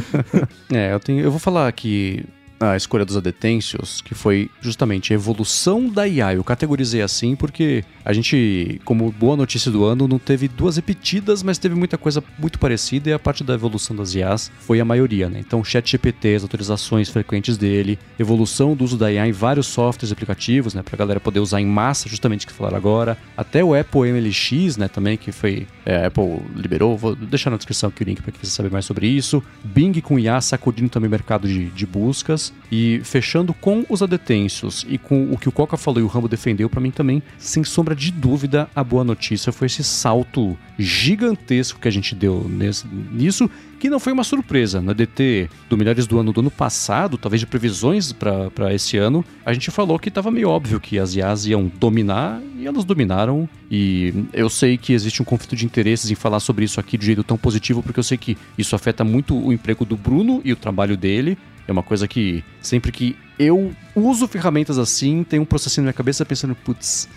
[0.73, 2.25] É, eu, tenho, eu vou falar que
[2.59, 6.35] a escolha dos adetêncios, que foi justamente a evolução da IA.
[6.35, 11.43] Eu categorizei assim porque a gente, como boa notícia do ano, não teve duas repetidas,
[11.43, 14.85] mas teve muita coisa muito parecida e a parte da evolução das IAs foi a
[14.85, 15.41] maioria, né?
[15.41, 20.13] Então, ChatGPT, as atualizações frequentes dele, evolução do uso da IA em vários softwares e
[20.13, 23.19] aplicativos, né, pra galera poder usar em massa, justamente que falaram agora.
[23.37, 25.67] Até o Apple MLX, né, também, que foi.
[25.85, 28.71] É, a Apple liberou, vou deixar na descrição aqui o link para quem quiser saber
[28.71, 29.43] mais sobre isso.
[29.63, 32.46] Bing com IA sacudindo também o mercado de, de buscas.
[32.71, 36.29] E fechando com os adetêncios e com o que o Coca falou e o Rambo
[36.29, 41.79] defendeu, para mim também, sem sombra de dúvida, a boa notícia foi esse salto gigantesco
[41.79, 43.49] que a gente deu nesse, nisso
[43.79, 44.81] que não foi uma surpresa.
[44.81, 49.25] No EDT do Melhores do Ano do ano passado, talvez de previsões para esse ano,
[49.45, 53.49] a gente falou que estava meio óbvio que as IAs iam dominar e elas dominaram.
[53.71, 57.07] E eu sei que existe um conflito de interesses em falar sobre isso aqui de
[57.07, 60.53] jeito tão positivo, porque eu sei que isso afeta muito o emprego do Bruno e
[60.53, 61.37] o trabalho dele.
[61.67, 65.95] É uma coisa que sempre que eu uso ferramentas assim, tenho um processinho na minha
[65.95, 67.09] cabeça pensando, putz,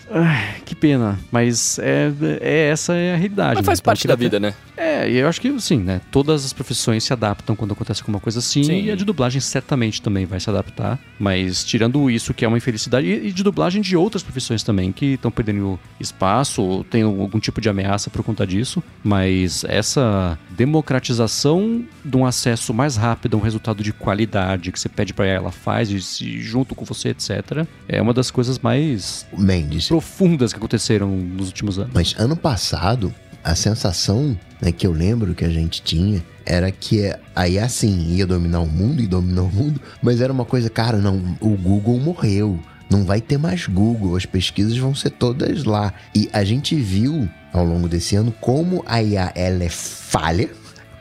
[0.64, 1.18] que pena.
[1.30, 3.56] Mas é, é essa é a realidade.
[3.56, 3.82] Mas faz né?
[3.82, 4.54] Então, parte da vida, né?
[4.76, 6.00] É, e eu acho que sim, né?
[6.10, 8.64] Todas as profissões se adaptam quando acontece alguma coisa assim.
[8.64, 8.84] Sim.
[8.84, 10.98] E a de dublagem certamente também vai se adaptar.
[11.18, 15.14] Mas tirando isso, que é uma infelicidade, e de dublagem de outras profissões também, que
[15.14, 18.82] estão perdendo espaço, ou tem algum tipo de ameaça por conta disso.
[19.04, 24.88] Mas essa democratização de um acesso mais rápido a um resultado de qualidade que você
[24.88, 26.40] pede pra ela, faz, e se
[26.74, 31.92] com você, etc., é uma das coisas mais Mendes, profundas que aconteceram nos últimos anos.
[31.94, 37.14] Mas ano passado, a sensação né, que eu lembro que a gente tinha era que
[37.34, 40.98] aí assim, ia dominar o mundo e dominou o mundo, mas era uma coisa, cara,
[40.98, 42.58] não, o Google morreu.
[42.90, 45.94] Não vai ter mais Google, as pesquisas vão ser todas lá.
[46.12, 50.50] E a gente viu ao longo desse ano como a IA ela é falha,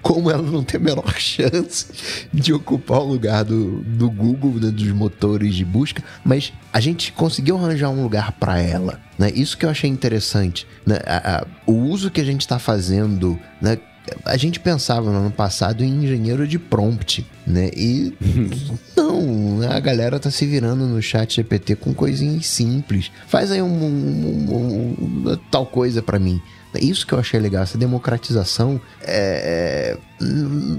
[0.02, 1.88] como ela não tem a menor chance
[2.34, 7.12] de ocupar o lugar do, do Google, né, dos motores de busca, mas a gente
[7.12, 9.00] conseguiu arranjar um lugar para ela.
[9.18, 9.32] Né?
[9.36, 10.66] Isso que eu achei interessante.
[10.86, 10.98] Né?
[11.06, 13.78] A- a- o uso que a gente está fazendo, né?
[14.26, 17.70] a gente pensava no ano passado em engenheiro de prompt, né?
[17.76, 18.12] E
[18.98, 19.68] não, né?
[19.68, 23.12] a galera tá se virando no chat GPT com coisinhas simples.
[23.28, 26.42] Faz aí um, um- um- um- tal coisa para mim.
[26.76, 28.80] Isso que eu achei legal, essa democratização.
[29.02, 30.26] É, é,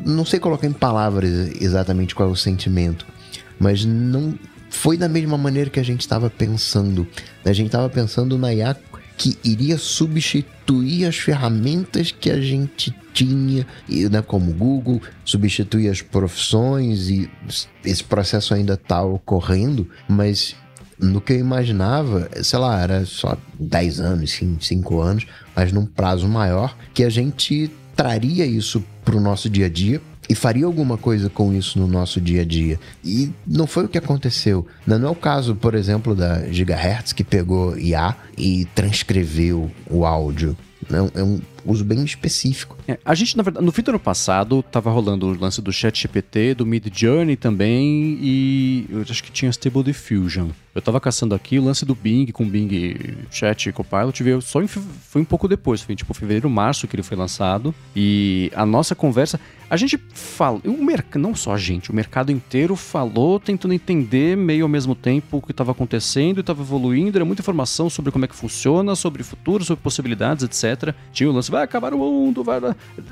[0.06, 1.30] não sei colocar em palavras
[1.60, 3.06] exatamente qual é o sentimento,
[3.58, 4.38] mas não
[4.70, 7.06] foi da mesma maneira que a gente estava pensando.
[7.44, 8.76] A gente estava pensando na IA
[9.16, 13.66] que iria substituir as ferramentas que a gente tinha,
[14.10, 17.30] né, como Google, substituir as profissões e
[17.84, 20.56] esse processo ainda está ocorrendo, mas
[21.00, 26.28] no que eu imaginava, sei lá, era só 10 anos, 5 anos, mas num prazo
[26.28, 30.96] maior, que a gente traria isso para o nosso dia a dia e faria alguma
[30.96, 32.78] coisa com isso no nosso dia a dia.
[33.04, 34.64] E não foi o que aconteceu.
[34.86, 40.56] Não é o caso, por exemplo, da Gigahertz, que pegou IA e transcreveu o áudio.
[40.88, 42.76] É um, uso bem específico.
[42.86, 45.72] É, a gente, na verdade, no fim do ano passado, tava rolando o lance do
[45.72, 50.48] Chat GPT, do Mid Journey também, e eu acho que tinha Stable Diffusion.
[50.74, 54.68] Eu tava caçando aqui o lance do Bing com Bing Chat Copilot, veio só em,
[54.68, 57.74] foi um pouco depois, foi tipo fevereiro, março que ele foi lançado.
[57.94, 62.32] E a nossa conversa, a gente fala, o mercado, não só a gente, o mercado
[62.32, 67.16] inteiro falou tentando entender meio ao mesmo tempo o que estava acontecendo e estava evoluindo,
[67.16, 70.92] era muita informação sobre como é que funciona, sobre futuro, sobre possibilidades, etc.
[71.12, 72.60] Tinha o lance, vai acabar o mundo, vai-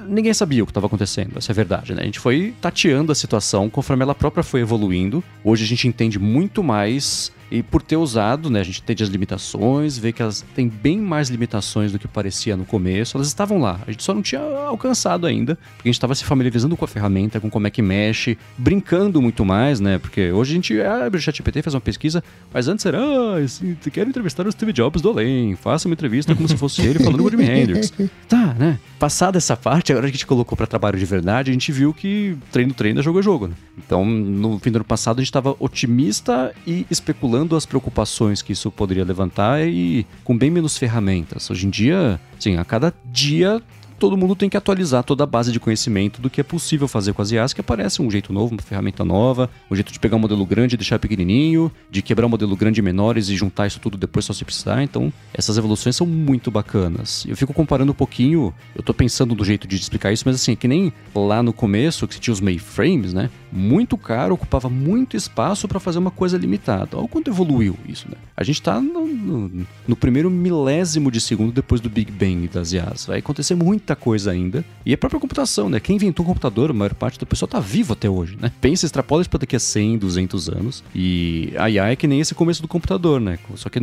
[0.06, 2.02] Ninguém sabia o que estava acontecendo, essa é a verdade, né?
[2.02, 5.22] A gente foi tateando a situação conforme ela própria foi evoluindo.
[5.44, 9.08] Hoje a gente entende muito mais e por ter usado, né, a gente entende as
[9.08, 13.16] limitações, vê que elas têm bem mais limitações do que parecia no começo.
[13.16, 16.24] Elas estavam lá, a gente só não tinha alcançado ainda, porque a gente estava se
[16.24, 19.98] familiarizando com a ferramenta, com como é que mexe, brincando muito mais, né?
[19.98, 22.22] Porque hoje a gente abre o ChatGPT, faz uma pesquisa,
[22.52, 26.34] mas antes era, ah, esse- quero entrevistar o Steve Jobs do além, faça uma entrevista
[26.34, 27.92] como se fosse ele falando com o Jimi Hendrix.
[28.28, 28.78] Tá, né?
[28.98, 31.94] Passada essa parte, agora que a gente colocou para trabalho de verdade, a gente viu
[31.94, 33.54] que treino, treino é jogo é jogo, né?
[33.78, 38.52] Então, no fim do ano passado, a gente estava otimista e especulando as preocupações que
[38.52, 41.50] isso poderia levantar e com bem menos ferramentas.
[41.50, 43.62] Hoje em dia, sim, a cada dia
[43.98, 47.12] todo mundo tem que atualizar toda a base de conhecimento do que é possível fazer
[47.12, 50.16] com as IAs, que aparece um jeito novo, uma ferramenta nova, um jeito de pegar
[50.16, 53.66] um modelo grande e deixar pequenininho, de quebrar um modelo grande em menores e juntar
[53.66, 54.82] isso tudo depois só se precisar.
[54.82, 57.24] Então, essas evoluções são muito bacanas.
[57.28, 60.52] Eu fico comparando um pouquinho, eu tô pensando do jeito de explicar isso, mas assim,
[60.52, 63.30] é que nem lá no começo, que tinha os mainframes, né?
[63.50, 66.96] Muito caro, ocupava muito espaço para fazer uma coisa limitada.
[66.96, 68.16] Olha o quanto evoluiu isso, né?
[68.36, 72.72] A gente tá no, no- no primeiro milésimo de segundo depois do Big Bang das
[72.72, 73.06] IAs.
[73.06, 73.54] Vai acontecer
[73.88, 74.64] muita coisa ainda.
[74.84, 75.80] E a própria computação, né?
[75.80, 78.52] Quem inventou o computador, a maior parte do pessoal tá vivo até hoje, né?
[78.60, 80.84] Pensa, extrapola isso pra daqui a 100, 200 anos.
[80.94, 83.38] E a IA é que nem esse começo do computador, né?
[83.54, 83.80] Só que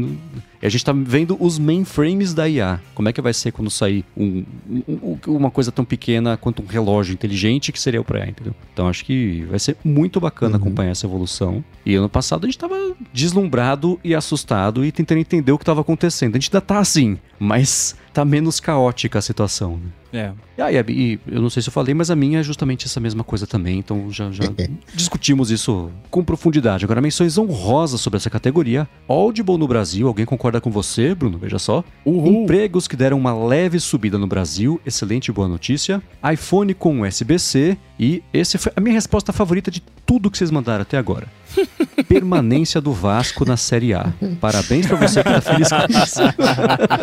[0.66, 2.80] no- a gente tá vendo os mainframes da IA.
[2.94, 6.62] Como é que vai ser quando sair um- um- um- uma coisa tão pequena quanto
[6.62, 8.54] um relógio inteligente que seria o pré, entendeu?
[8.74, 11.64] Então acho que vai ser muito bacana acompanhar essa evolução.
[11.86, 12.76] E ano passado a gente tava
[13.14, 16.36] deslumbrado e assustado e tentando entender o que tava acontecendo.
[16.36, 19.78] A gente ainda tá assim, mas tá menos caótica a situação.
[19.78, 19.90] né?
[20.16, 20.32] É.
[20.58, 23.00] E, aí, e eu não sei se eu falei, mas a minha é justamente essa
[23.00, 24.46] mesma coisa também, então já, já
[24.96, 26.86] discutimos isso com profundidade.
[26.86, 28.88] Agora, menções honrosas sobre essa categoria.
[29.08, 31.38] Audible no Brasil, alguém concorda com você, Bruno?
[31.38, 31.84] Veja só.
[32.06, 36.02] Empregos que deram uma leve subida no Brasil, excelente boa notícia.
[36.32, 40.82] iPhone com USB-C e esse foi a minha resposta favorita de tudo que vocês mandaram
[40.82, 41.28] até agora.
[42.08, 44.14] Permanência do Vasco na Série A.
[44.42, 46.20] Parabéns pra você que tá feliz com isso.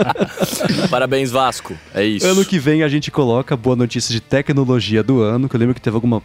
[0.91, 1.75] Parabéns, Vasco.
[1.95, 2.27] É isso.
[2.27, 5.75] Ano que vem a gente coloca boa notícia de tecnologia do ano, que eu lembro
[5.75, 6.21] que teve alguma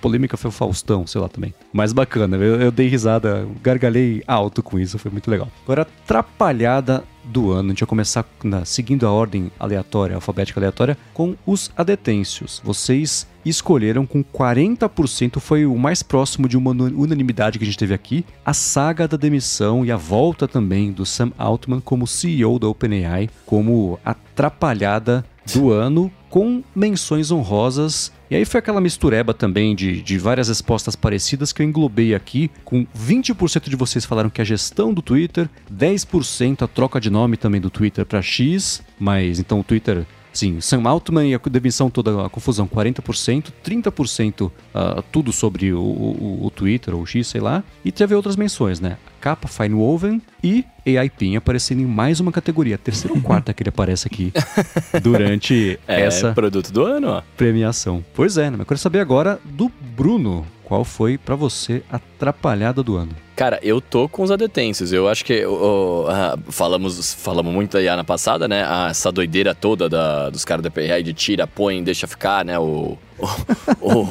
[0.00, 1.54] polêmica, foi o Faustão, sei lá também.
[1.72, 5.48] Mas bacana, eu, eu dei risada, gargalhei alto com isso, foi muito legal.
[5.64, 7.68] Agora, atrapalhada do ano.
[7.68, 12.60] A gente vai começar na, seguindo a ordem aleatória, alfabética aleatória, com os adetêncios.
[12.64, 17.94] Vocês escolheram com 40%, foi o mais próximo de uma unanimidade que a gente teve
[17.94, 22.68] aqui, a saga da demissão e a volta também do Sam Altman como CEO da
[22.68, 25.24] OpenAI, como atrapalhada
[25.54, 28.12] do ano, com menções honrosas.
[28.30, 32.48] E aí foi aquela mistureba também de, de várias respostas parecidas que eu englobei aqui,
[32.64, 37.36] com 20% de vocês falaram que a gestão do Twitter, 10% a troca de nome
[37.36, 41.90] também do Twitter para X, mas então o Twitter Sim, Sam Altman e a demissão
[41.90, 47.26] toda, a confusão, 40%, 30% uh, tudo sobre o, o, o, Twitter ou o X,
[47.26, 47.64] sei lá.
[47.84, 48.96] E teve outras menções, né?
[49.20, 53.62] Capa Fine Woven e AI Pin aparecendo em mais uma categoria, terceira ou quarta que
[53.62, 54.32] ele aparece aqui
[55.02, 57.22] durante é, essa produto do ano, ó.
[57.36, 58.04] premiação.
[58.14, 58.56] Pois é, né?
[58.60, 60.46] eu quero saber agora do Bruno.
[60.70, 63.10] Qual foi para você a atrapalhada do ano?
[63.34, 64.92] Cara, eu tô com os adetêncios.
[64.92, 66.06] Eu acho que uh,
[66.48, 68.62] falamos, falamos muito aí na passada, né?
[68.64, 72.56] Ah, essa doideira toda da, dos caras da PRI de tira, põe, deixa ficar, né?
[72.56, 72.96] O.
[73.80, 74.06] o,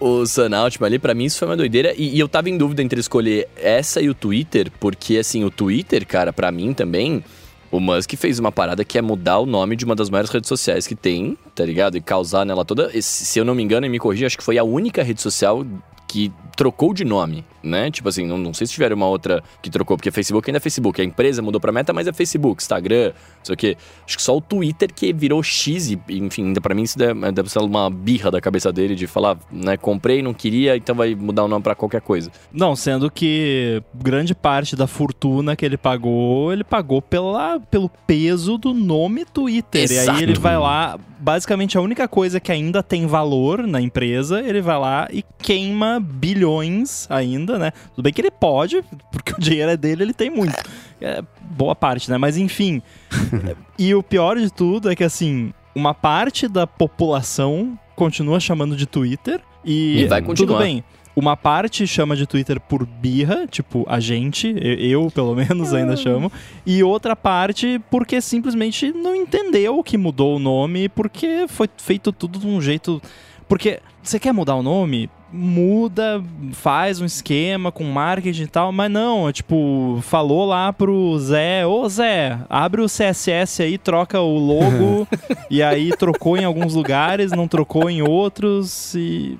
[0.00, 1.94] o, o Sun Altman ali, pra mim isso foi uma doideira.
[1.96, 5.50] E, e, eu tava em dúvida entre escolher essa e o Twitter, porque assim, o
[5.50, 7.22] Twitter, cara, pra mim também.
[7.72, 10.46] O Musk fez uma parada que é mudar o nome de uma das maiores redes
[10.46, 11.96] sociais que tem, tá ligado?
[11.96, 12.90] E causar nela toda.
[13.00, 15.64] Se eu não me engano, e me corrija, acho que foi a única rede social
[16.06, 17.90] que trocou de nome, né?
[17.90, 20.60] Tipo assim, não, não sei se tiver uma outra que trocou, porque Facebook ainda é
[20.60, 21.00] Facebook.
[21.00, 23.76] A empresa mudou pra Meta, mas é Facebook, Instagram, não sei o quê.
[24.06, 27.32] Acho que só o Twitter que virou X e, enfim, ainda pra mim isso deve,
[27.32, 29.76] deve ser uma birra da cabeça dele de falar, né?
[29.76, 32.30] Comprei, não queria, então vai mudar o nome pra qualquer coisa.
[32.52, 38.58] Não, sendo que grande parte da fortuna que ele pagou, ele pagou pela, pelo peso
[38.58, 39.82] do nome Twitter.
[39.82, 40.18] Exato.
[40.18, 44.40] E aí ele vai lá, basicamente a única coisa que ainda tem valor na empresa,
[44.40, 47.72] ele vai lá e queima bilhões ainda, né?
[47.94, 50.56] Tudo bem que ele pode, porque o dinheiro é dele, ele tem muito.
[51.00, 52.18] É boa parte, né?
[52.18, 52.82] Mas enfim.
[53.78, 58.86] e o pior de tudo é que, assim, uma parte da população continua chamando de
[58.86, 59.40] Twitter.
[59.64, 60.58] E, e vai continuar.
[60.58, 60.84] Tudo bem.
[61.14, 65.94] Uma parte chama de Twitter por birra, tipo, a gente, eu, eu pelo menos ainda
[65.94, 66.32] chamo,
[66.64, 72.38] e outra parte porque simplesmente não entendeu que mudou o nome, porque foi feito tudo
[72.38, 73.00] de um jeito.
[73.46, 75.10] Porque você quer mudar o nome?
[75.32, 76.22] Muda,
[76.52, 81.66] faz um esquema com marketing e tal, mas não, é tipo, falou lá pro Zé,
[81.66, 85.08] ô Zé, abre o CSS aí, troca o logo,
[85.50, 89.38] e aí trocou em alguns lugares, não trocou em outros, e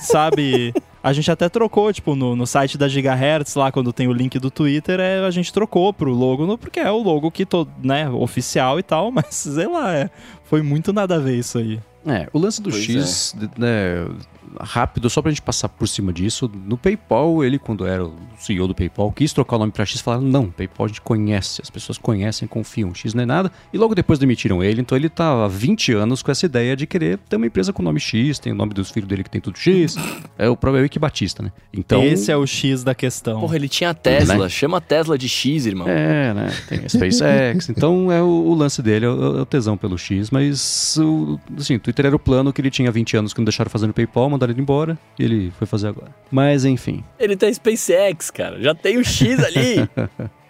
[0.00, 0.74] sabe.
[1.02, 4.38] A gente até trocou, tipo, no, no site da Gigahertz, lá quando tem o link
[4.38, 8.08] do Twitter, é, a gente trocou pro logo, porque é o logo que, tô, né,
[8.08, 10.10] oficial e tal, mas sei lá, é,
[10.44, 11.80] foi muito nada a ver isso aí.
[12.06, 13.60] É, o lance do pois X, é.
[13.60, 14.06] né,
[14.60, 18.66] rápido, só pra gente passar por cima disso, no PayPal, ele, quando era o CEO
[18.66, 21.60] do PayPal, quis trocar o nome pra X e falaram: não, PayPal a gente conhece,
[21.62, 23.52] as pessoas conhecem, confiam, X não é nada.
[23.72, 26.86] E logo depois demitiram ele, então ele tá há 20 anos com essa ideia de
[26.86, 29.30] querer ter uma empresa com o nome X, tem o nome dos filhos dele que
[29.30, 29.96] tem tudo X.
[30.38, 31.52] é o próprio Ike Batista, né?
[31.72, 32.02] Então.
[32.02, 33.40] Esse é o X da questão.
[33.40, 34.48] Porra, ele tinha a Tesla, né?
[34.48, 35.88] chama a Tesla de X, irmão.
[35.88, 36.52] É, né?
[36.68, 37.68] Tem a SpaceX.
[37.70, 41.38] então é o, o, lance dele, é o, é o, tesão pelo X, mas o,
[41.56, 43.92] assim, o Twitter era o plano que ele tinha 20 anos que não deixaram fazendo
[43.92, 46.14] PayPal, mandaram ele embora e ele foi fazer agora.
[46.30, 47.02] Mas enfim.
[47.18, 48.60] Ele tá SpaceX, cara.
[48.60, 49.88] Já tem o X ali.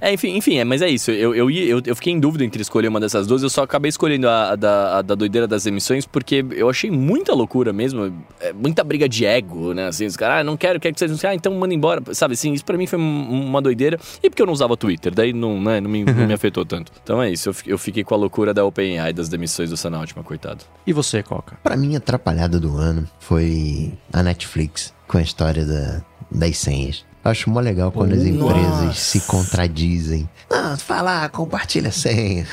[0.00, 1.10] É, enfim, enfim, é, mas é isso.
[1.10, 3.42] Eu, eu, eu, eu, fiquei em dúvida entre escolher uma dessas duas.
[3.42, 6.90] Eu só acabei escolhendo a, a, da, a da doideira das emissões porque eu achei
[6.90, 8.14] muita loucura mesmo.
[8.40, 9.88] É, muita briga de ego, né?
[9.88, 12.02] Assim, os caras, ah, não quero, quero que vocês não Ah, então manda embora.
[12.14, 13.98] Sabe assim, isso pra mim foi uma doideira.
[14.22, 16.92] E porque eu não usava Twitter, daí não, né, não, me, não me afetou tanto.
[17.02, 17.48] Então é isso.
[17.48, 20.64] Eu, eu fiquei com a loucura da OpenAI das demissões do Sanaltima, coitado.
[20.86, 21.58] E você, Coca?
[21.62, 27.07] Pra mim, a atrapalhada do ano foi a Netflix com a história da, das senhas.
[27.28, 28.94] Acho mó legal quando as empresas Nossa.
[28.94, 30.28] se contradizem.
[30.50, 32.46] Ah, fala, compartilha a senha.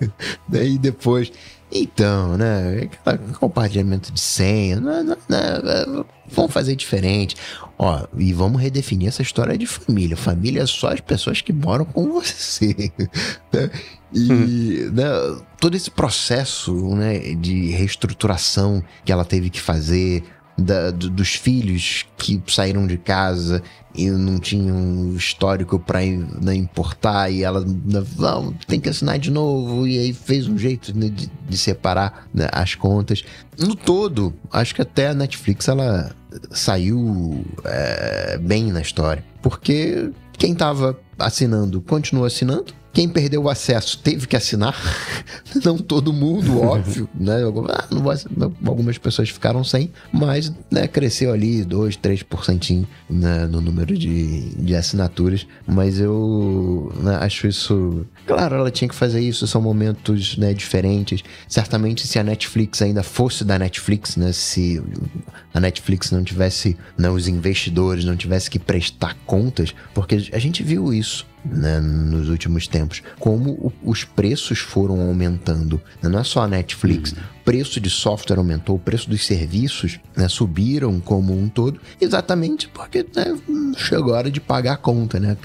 [0.48, 1.32] Daí depois.
[1.72, 2.88] Então, né?
[3.38, 4.80] Compartilhamento de senha.
[4.80, 7.36] Não, não, não, vamos fazer diferente.
[7.78, 10.16] Ó, e vamos redefinir essa história de família.
[10.16, 12.92] Família é só as pessoas que moram com você.
[13.52, 13.70] Né?
[14.12, 14.90] E hum.
[14.92, 15.04] né,
[15.60, 20.24] todo esse processo né, de reestruturação que ela teve que fazer
[20.60, 23.62] da, do, dos filhos que saíram de casa
[23.94, 29.86] e não tinham histórico para né, importar e ela não, tem que assinar de novo
[29.86, 33.24] e aí fez um jeito né, de, de, separar né, as contas.
[33.58, 36.14] No todo, acho que até a Netflix ela
[36.50, 43.98] saiu é, bem na história, porque quem estava assinando continua assinando Quem perdeu o acesso
[43.98, 44.74] teve que assinar.
[45.64, 47.34] não todo mundo, óbvio, né?
[47.68, 47.86] Ah,
[48.66, 54.74] algumas pessoas ficaram sem, mas né, cresceu ali 2, 3% né, no número de, de
[54.74, 55.46] assinaturas.
[55.66, 58.06] Mas eu né, acho isso.
[58.26, 61.22] Claro, ela tinha que fazer isso, são momentos né, diferentes.
[61.48, 64.32] Certamente, se a Netflix ainda fosse da Netflix, né?
[64.32, 64.82] Se
[65.54, 70.62] a Netflix não tivesse, né, os investidores não tivesse que prestar contas, porque a gente
[70.62, 73.02] viu isso né, nos últimos tempos.
[73.18, 75.80] Como os preços foram aumentando.
[76.02, 77.12] Né, não é só a Netflix.
[77.12, 77.18] Uhum.
[77.40, 82.68] O preço de software aumentou, o preço dos serviços né, subiram como um todo, exatamente
[82.68, 83.36] porque né,
[83.76, 85.36] chegou a hora de pagar a conta, né?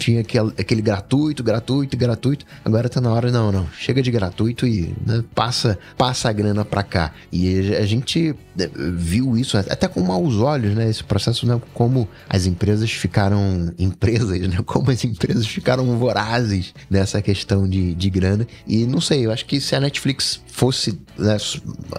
[0.00, 2.46] Tinha aquele, aquele gratuito, gratuito, gratuito.
[2.64, 3.68] Agora tá na hora, não, não.
[3.78, 7.12] Chega de gratuito e né, passa, passa a grana pra cá.
[7.30, 10.88] E a gente né, viu isso até com maus olhos, né?
[10.88, 11.60] Esse processo, né?
[11.74, 14.58] Como as empresas ficaram empresas, né?
[14.64, 18.46] Como as empresas ficaram vorazes nessa questão de, de grana.
[18.66, 21.36] E não sei, eu acho que se a Netflix fosse né,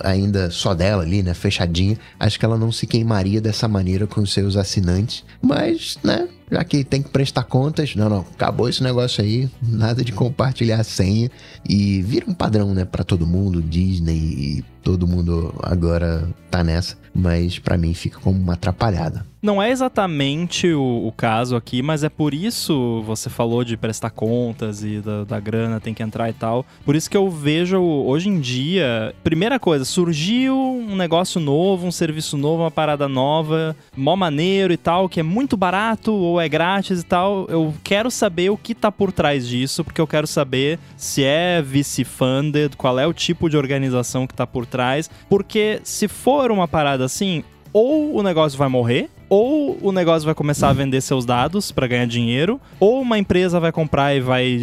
[0.04, 1.36] ainda só dela ali, né?
[1.36, 5.24] Fechadinha, acho que ela não se queimaria dessa maneira com os seus assinantes.
[5.42, 6.28] Mas, né?
[6.52, 10.82] Já que tem que prestar contas, não, não, acabou esse negócio aí, nada de compartilhar
[10.82, 11.32] a senha
[11.68, 16.98] e vira um padrão, né, para todo mundo, Disney e todo mundo agora tá nessa,
[17.16, 19.31] mas para mim fica como uma atrapalhada.
[19.42, 24.12] Não é exatamente o, o, caso aqui, mas é por isso você falou de prestar
[24.12, 26.64] contas e da, da, grana tem que entrar e tal.
[26.86, 31.92] Por isso que eu vejo hoje em dia, primeira coisa, surgiu um negócio novo, um
[31.92, 36.48] serviço novo, uma parada nova, mó maneiro e tal, que é muito barato ou é
[36.48, 37.48] grátis e tal.
[37.50, 41.64] Eu quero saber o que tá por trás disso, porque eu quero saber se é
[41.64, 46.68] VC-funded, qual é o tipo de organização que tá por trás, porque se for uma
[46.68, 47.44] parada assim,
[47.74, 51.88] ou o negócio vai morrer, ou o negócio vai começar a vender seus dados para
[51.88, 54.58] ganhar dinheiro, ou uma empresa vai comprar e vai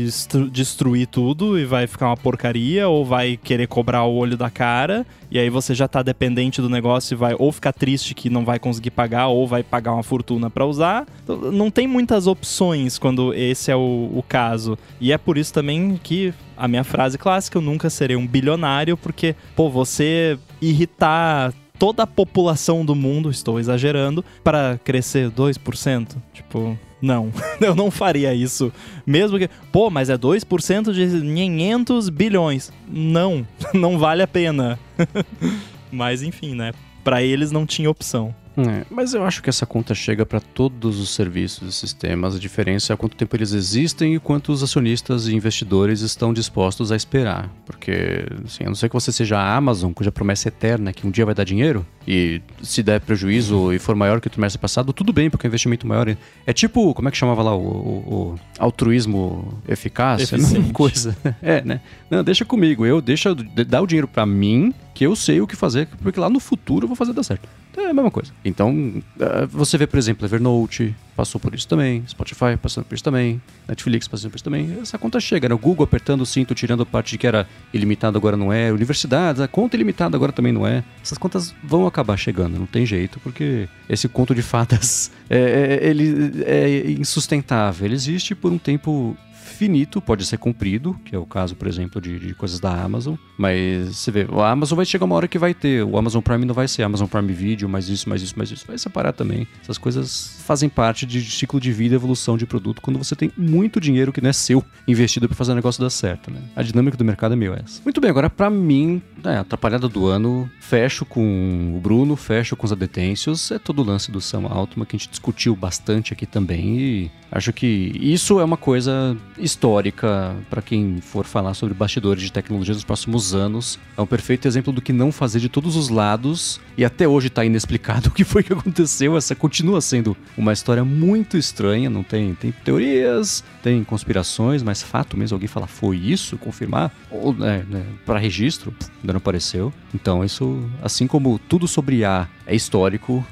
[0.52, 5.06] destruir tudo e vai ficar uma porcaria, ou vai querer cobrar o olho da cara,
[5.30, 8.44] e aí você já tá dependente do negócio e vai ou ficar triste que não
[8.44, 11.06] vai conseguir pagar, ou vai pagar uma fortuna para usar.
[11.24, 14.76] Então, não tem muitas opções quando esse é o, o caso.
[15.00, 18.98] E é por isso também que a minha frase clássica, eu nunca serei um bilionário,
[18.98, 26.16] porque, pô, você irritar toda a população do mundo, estou exagerando, para crescer 2%?
[26.32, 28.72] Tipo, não, eu não faria isso.
[29.06, 32.72] Mesmo que, pô, mas é 2% de 500 bilhões.
[32.88, 34.78] Não, não vale a pena.
[35.90, 36.72] mas enfim, né?
[37.04, 38.34] Para eles não tinha opção.
[38.58, 42.34] É, mas eu acho que essa conta chega para todos os serviços e sistemas.
[42.34, 46.96] A diferença é quanto tempo eles existem e quantos acionistas e investidores estão dispostos a
[46.96, 47.48] esperar.
[47.64, 51.06] Porque, assim, a não ser que você seja a Amazon, cuja promessa é eterna que
[51.06, 54.58] um dia vai dar dinheiro, e se der prejuízo e for maior que o trimestre
[54.58, 56.16] passado, tudo bem, porque o investimento maior.
[56.46, 57.54] É tipo, como é que chamava lá?
[57.54, 60.32] O, o, o altruísmo eficaz?
[60.32, 61.16] É coisa.
[61.42, 61.80] É, né?
[62.10, 62.84] Não, deixa comigo.
[62.84, 66.28] Eu deixa, dá o dinheiro para mim, que eu sei o que fazer, porque lá
[66.28, 67.48] no futuro eu vou fazer dar certo.
[67.76, 68.32] É a mesma coisa.
[68.44, 73.04] Então, eh, você vê, por exemplo, Evernote passou por isso também, Spotify passando por isso
[73.04, 74.76] também, Netflix passando por isso também.
[74.82, 75.54] Essa conta chega, né?
[75.54, 78.72] O Google apertando o cinto, tirando a parte de que era ilimitado, agora não é.
[78.72, 80.82] Universidades, a conta ilimitada agora também não é.
[81.00, 85.88] Essas contas vão acabar chegando, não tem jeito, porque esse conto de fadas é, é,
[85.88, 87.86] ele é insustentável.
[87.86, 89.16] Ele existe por um tempo
[89.58, 93.16] finito, pode ser cumprido, que é o caso, por exemplo, de, de, coisas da Amazon.
[93.36, 95.82] Mas você vê, a Amazon vai chegar uma hora que vai ter.
[95.82, 98.64] O Amazon Prime não vai ser Amazon Prime Video, mais isso, mais isso, mais isso.
[98.66, 99.48] Vai separar também.
[99.60, 103.80] Essas coisas fazem parte de ciclo de vida evolução de produto quando você tem muito
[103.80, 106.40] dinheiro que não é seu investido para fazer o negócio dar certo, né?
[106.54, 107.82] A dinâmica do mercado é meio essa.
[107.84, 112.66] Muito bem, agora para mim, é, atrapalhada do ano, fecho com o Bruno, fecho com
[112.66, 113.50] os adetêncios.
[113.50, 117.10] É todo o lance do Sam Altman que a gente discutiu bastante aqui também e
[117.30, 122.74] acho que isso é uma coisa histórica para quem for falar sobre bastidores de tecnologia
[122.74, 123.78] nos próximos anos.
[123.96, 127.28] É um perfeito exemplo do que não fazer de todos os lados e até hoje
[127.28, 129.16] está inexplicado o que foi que aconteceu.
[129.16, 135.16] Essa continua sendo uma história muito estranha, não tem, tem teorias, tem conspirações, mas fato
[135.16, 138.74] mesmo, alguém falar foi isso, confirmar, ou né, né, para registro,
[139.08, 139.72] ainda não apareceu.
[139.94, 143.24] Então isso, assim como tudo sobre A é histórico,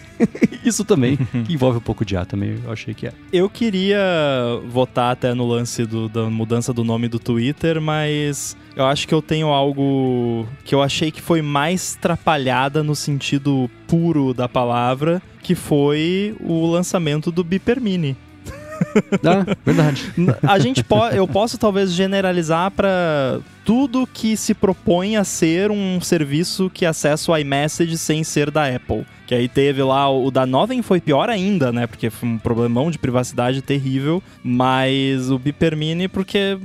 [0.64, 3.12] isso também, que envolve um pouco de A também, eu achei que é.
[3.32, 3.98] Eu queria
[4.68, 9.14] votar até no lance do, da mudança do nome do Twitter, mas eu acho que
[9.14, 15.22] eu tenho algo que eu achei que foi mais trapalhada no sentido puro da palavra,
[15.42, 18.16] que foi o lançamento do Beeper Mini.
[19.24, 20.12] Ah, verdade.
[20.42, 26.00] A gente pode, eu posso talvez generalizar para tudo que se propõe a ser um
[26.00, 29.06] serviço que acessa o iMessage sem ser da Apple.
[29.26, 31.86] Que aí teve lá o da Novem foi pior ainda, né?
[31.86, 36.58] Porque foi um problemão de privacidade terrível, mas o Beeper Mini porque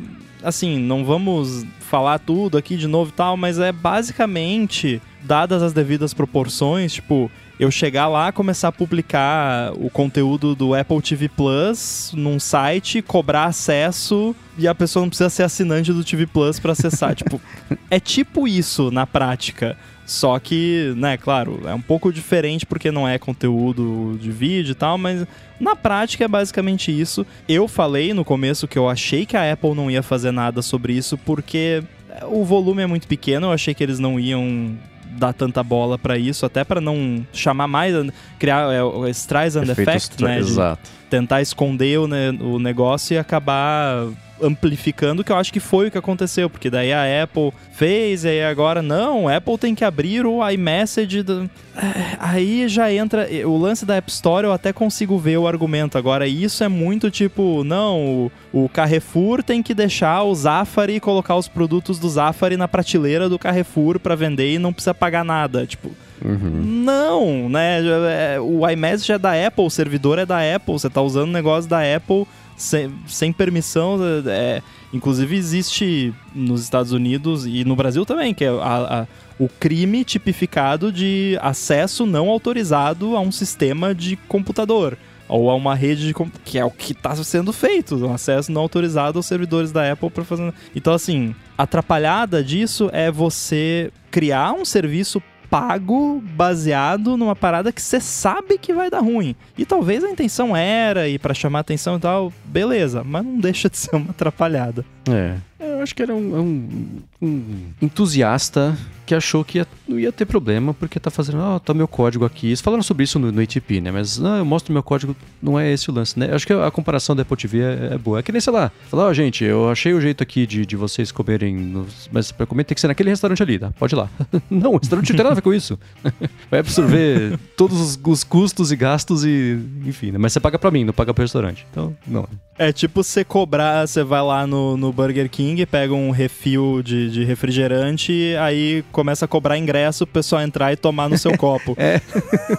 [0.44, 5.74] assim, não vamos falar tudo aqui de novo e tal, mas é basicamente dadas as
[5.74, 12.12] devidas proporções, tipo, eu chegar lá, começar a publicar o conteúdo do Apple TV Plus
[12.14, 16.74] num site, cobrar acesso e a pessoa não precisa ser assinante do TV Plus para
[16.74, 17.14] acessar.
[17.16, 17.42] tipo,
[17.90, 19.76] é tipo isso na prática.
[20.06, 24.76] Só que, né, claro, é um pouco diferente porque não é conteúdo de vídeo e
[24.76, 25.28] tal, mas
[25.60, 27.26] na prática é basicamente isso.
[27.48, 30.94] Eu falei no começo que eu achei que a Apple não ia fazer nada sobre
[30.94, 31.84] isso porque
[32.30, 34.78] o volume é muito pequeno, eu achei que eles não iam
[35.18, 37.94] dar tanta bola para isso, até para não chamar mais,
[38.40, 40.40] criar é, Streisand Effect, né?
[40.40, 40.90] Exato.
[41.10, 44.08] Tentar esconder o, ne o negócio e acabar
[44.42, 48.30] amplificando, que eu acho que foi o que aconteceu, porque daí a Apple fez, e
[48.30, 51.24] aí agora não, a Apple tem que abrir o iMessage.
[51.24, 51.50] Do...
[51.76, 53.28] É, aí já entra.
[53.46, 55.98] O lance da App Store eu até consigo ver o argumento.
[55.98, 61.36] Agora, isso é muito tipo, não, o, Carrefour tem que deixar o Zafari e colocar
[61.36, 65.66] os produtos do Zafari na prateleira do Carrefour para vender e não precisa pagar nada.
[65.66, 65.92] Tipo.
[66.24, 66.64] Uhum.
[66.84, 67.80] Não, né?
[68.10, 71.34] É, o iMessage é da Apple, o servidor é da Apple, você tá usando o
[71.34, 72.26] negócio da Apple
[72.58, 73.98] sem, sem permissão.
[74.26, 74.62] É,
[74.92, 79.08] inclusive, existe nos Estados Unidos e no Brasil também, que é a, a,
[79.40, 84.98] o crime tipificado de acesso não autorizado a um sistema de computador
[85.30, 86.14] ou a uma rede de
[86.44, 90.10] que é o que está sendo feito, um acesso não autorizado aos servidores da Apple
[90.10, 90.54] para fazer.
[90.74, 98.00] Então assim, atrapalhada disso é você criar um serviço pago baseado numa parada que você
[98.00, 99.36] sabe que vai dar ruim.
[99.58, 103.70] E talvez a intenção era e para chamar atenção e tal, beleza, mas não deixa
[103.70, 104.86] de ser uma atrapalhada.
[105.10, 105.36] É.
[105.60, 107.44] Eu acho que era um, um, um
[107.82, 111.74] entusiasta que achou que ia, não ia ter problema, porque tá fazendo, ó, oh, tá
[111.74, 112.48] meu código aqui.
[112.48, 113.90] Eles falaram sobre isso no, no ATP, né?
[113.90, 116.30] Mas, não, eu mostro meu código, não é esse o lance, né?
[116.34, 118.20] Acho que a comparação da Apple TV é, é boa.
[118.20, 120.66] É que nem, sei lá, falar, ó, oh, gente, eu achei o jeito aqui de,
[120.66, 123.72] de vocês comerem, nos, mas pra comer tem que ser naquele restaurante ali, tá?
[123.80, 124.10] Pode ir lá.
[124.52, 125.80] não, o restaurante não tem nada a ver com isso.
[126.52, 130.18] Vai absorver todos os, os, custos e gastos e, enfim, né?
[130.18, 131.66] Mas você paga pra mim, não paga pro restaurante.
[131.72, 132.28] Então, não.
[132.60, 137.10] É tipo você cobrar, você vai lá no, no Burger King, pega um refil de,
[137.12, 141.76] de refrigerante, aí começa a cobrar ingresso pro pessoal entrar e tomar no seu copo.
[141.78, 142.02] É.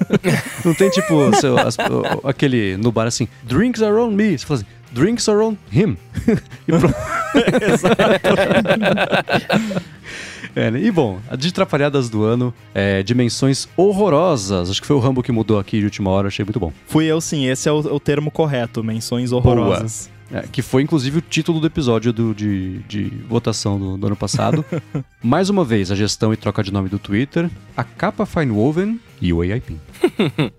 [0.65, 1.77] Não tem tipo seu, as,
[2.25, 4.39] aquele no bar assim, drinks around me.
[4.39, 5.97] Você fala assim, drinks around him.
[6.69, 6.95] e pronto.
[7.73, 7.97] Exato.
[10.55, 10.81] É, né?
[10.81, 14.71] E bom, de Trapalhadas do ano, é, dimensões horrorosas.
[14.71, 16.73] Acho que foi o Rambo que mudou aqui de última hora, achei muito bom.
[16.87, 20.11] Fui eu sim, esse é o, o termo correto, menções horrorosas.
[20.31, 24.17] É, que foi inclusive o título do episódio do, de, de votação do, do ano
[24.17, 24.65] passado.
[25.23, 29.01] Mais uma vez, a gestão e troca de nome do Twitter, a capa Fine Woven
[29.21, 29.81] e o AI Pin.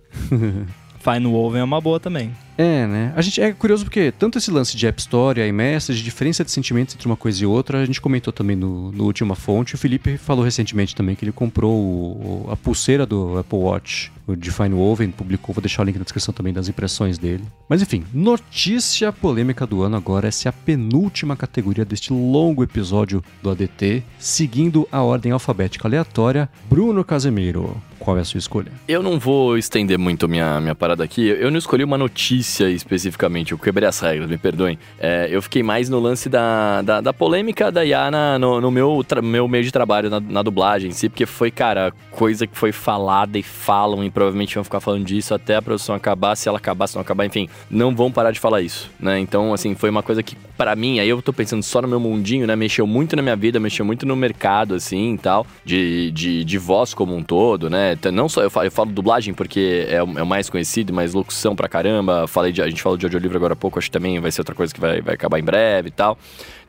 [1.00, 2.34] Fine Woven é uma boa também.
[2.60, 3.14] É, né?
[3.16, 6.52] A gente é curioso porque tanto esse lance de App Store e iMessage, diferença de
[6.52, 9.76] sentimentos entre uma coisa e outra, a gente comentou também no, no Última Fonte.
[9.76, 14.36] O Felipe falou recentemente também que ele comprou o, a pulseira do Apple Watch, o
[14.36, 17.46] Define Woven, publicou, vou deixar o link na descrição também das impressões dele.
[17.70, 23.24] Mas enfim, notícia polêmica do ano agora, essa é a penúltima categoria deste longo episódio
[23.42, 26.50] do ADT, seguindo a ordem alfabética aleatória.
[26.70, 28.72] Bruno Casemiro, qual é a sua escolha?
[28.88, 33.52] Eu não vou estender muito minha, minha parada aqui, eu não escolhi uma notícia especificamente,
[33.52, 34.80] eu quebrei as regras, me perdoem.
[34.98, 39.06] É, eu fiquei mais no lance da, da, da polêmica da Yana no, no meu,
[39.22, 42.72] meu meio de trabalho, na, na, dublagem em si, porque foi, cara, coisa que foi
[42.72, 46.58] falada e falam e provavelmente vão ficar falando disso até a produção acabar, se ela
[46.58, 49.20] acabar, se não acabar, enfim, não vão parar de falar isso, né?
[49.20, 52.00] Então, assim, foi uma coisa que, para mim, aí eu tô pensando só no meu
[52.00, 52.56] mundinho, né?
[52.56, 56.58] Mexeu muito na minha vida, mexeu muito no mercado, assim, e tal, de, de, de
[56.58, 57.89] voz como um todo, né?
[57.94, 61.14] Então, não só, eu falo, eu falo dublagem porque é o, é mais conhecido, mas
[61.14, 63.92] locução pra caramba, falei de, a gente falou de audiolivro agora há pouco, acho que
[63.92, 66.18] também vai ser outra coisa que vai, vai acabar em breve e tal.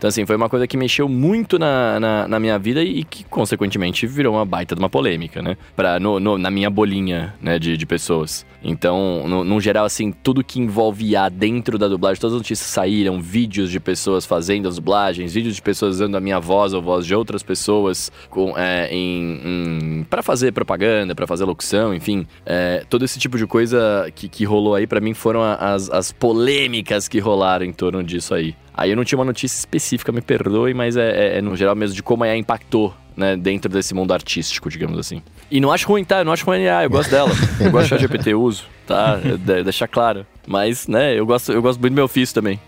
[0.00, 3.22] Então, assim, foi uma coisa que mexeu muito na, na, na, minha vida e que,
[3.22, 5.58] consequentemente, virou uma baita de uma polêmica, né?
[5.76, 8.46] Pra, no, no na minha bolinha, né, de, de pessoas.
[8.64, 12.66] Então, no, no, geral, assim, tudo que envolve IA dentro da dublagem, todas as notícias
[12.66, 16.80] saíram, vídeos de pessoas fazendo as dublagens, vídeos de pessoas usando a minha voz ou
[16.80, 22.26] voz de outras pessoas com, é, em, em para fazer propaganda, para fazer locução, enfim.
[22.46, 26.10] É, todo esse tipo de coisa que, que rolou aí, para mim, foram as, as
[26.10, 28.54] polêmicas que rolaram em torno disso aí.
[28.74, 31.74] Aí eu não tinha uma notícia específica, me perdoe, mas é, é, é no geral
[31.74, 35.22] mesmo de como a IA impactou, né, dentro desse mundo artístico, digamos assim.
[35.50, 36.20] E não acho ruim, tá?
[36.20, 37.30] Eu não acho ruim a IA, eu gosto dela.
[37.60, 39.16] eu gosto de GPT, uso, tá?
[39.16, 40.24] De, deixar claro.
[40.46, 42.58] Mas, né, eu gosto, eu gosto muito do meu ofício também.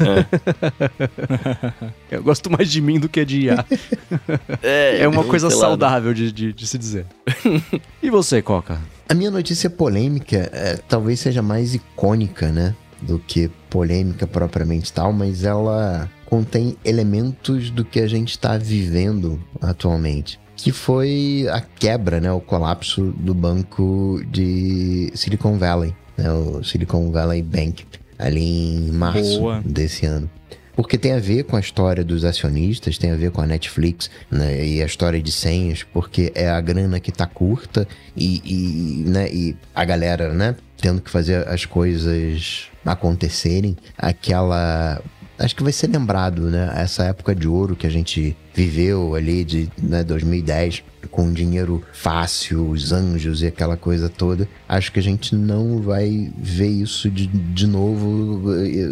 [0.00, 0.24] é.
[2.10, 3.64] Eu gosto mais de mim do que de IA.
[4.62, 7.06] É, é uma coisa saudável de, de, de, se dizer.
[8.02, 8.78] e você, Coca?
[9.08, 12.74] A minha notícia polêmica é, talvez seja mais icônica, né?
[13.02, 19.42] Do que polêmica propriamente tal, mas ela contém elementos do que a gente está vivendo
[19.60, 26.62] atualmente que foi a quebra, né, o colapso do banco de Silicon Valley, né, o
[26.62, 27.84] Silicon Valley Bank,
[28.16, 29.60] ali em março Boa.
[29.64, 30.30] desse ano.
[30.76, 34.08] Porque tem a ver com a história dos acionistas, tem a ver com a Netflix
[34.30, 39.10] né, e a história de senhas, porque é a grana que tá curta e, e,
[39.10, 43.76] né, e a galera, né, tendo que fazer as coisas acontecerem.
[43.96, 45.00] Aquela
[45.44, 46.72] acho que vai ser lembrado, né?
[46.76, 52.70] Essa época de ouro que a gente viveu ali de né, 2010 com dinheiro fácil,
[52.70, 54.48] os anjos e aquela coisa toda.
[54.68, 58.88] Acho que a gente não vai ver isso de, de novo eh,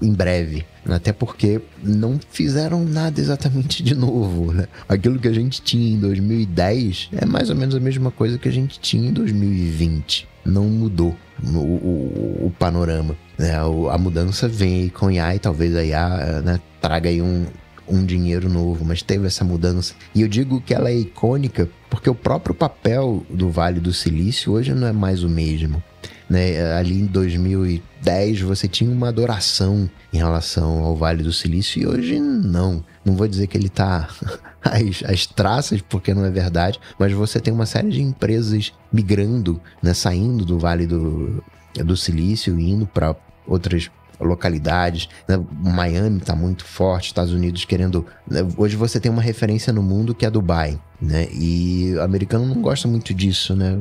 [0.00, 0.64] em breve.
[0.88, 4.52] Até porque não fizeram nada exatamente de novo.
[4.52, 4.66] Né?
[4.88, 8.48] Aquilo que a gente tinha em 2010 é mais ou menos a mesma coisa que
[8.48, 10.28] a gente tinha em 2020.
[10.44, 13.16] Não mudou o, o, o panorama.
[13.42, 13.56] Né?
[13.90, 17.44] A mudança vem com IA e talvez a IA né, traga aí um,
[17.88, 19.94] um dinheiro novo, mas teve essa mudança.
[20.14, 24.52] E eu digo que ela é icônica porque o próprio papel do Vale do Silício
[24.52, 25.82] hoje não é mais o mesmo.
[26.30, 26.72] Né?
[26.74, 32.20] Ali em 2010 você tinha uma adoração em relação ao Vale do Silício e hoje
[32.20, 32.84] não.
[33.04, 34.08] Não vou dizer que ele está
[34.62, 39.60] às, às traças, porque não é verdade, mas você tem uma série de empresas migrando,
[39.82, 39.92] né?
[39.92, 41.42] saindo do Vale do,
[41.84, 43.16] do Silício indo para
[43.46, 43.90] outras
[44.20, 45.08] localidades.
[45.28, 45.42] Né?
[45.52, 48.06] Miami está muito forte, Estados Unidos querendo.
[48.28, 48.40] Né?
[48.56, 51.26] Hoje você tem uma referência no mundo que é Dubai né?
[51.32, 53.76] E o americano não gosta muito disso, né?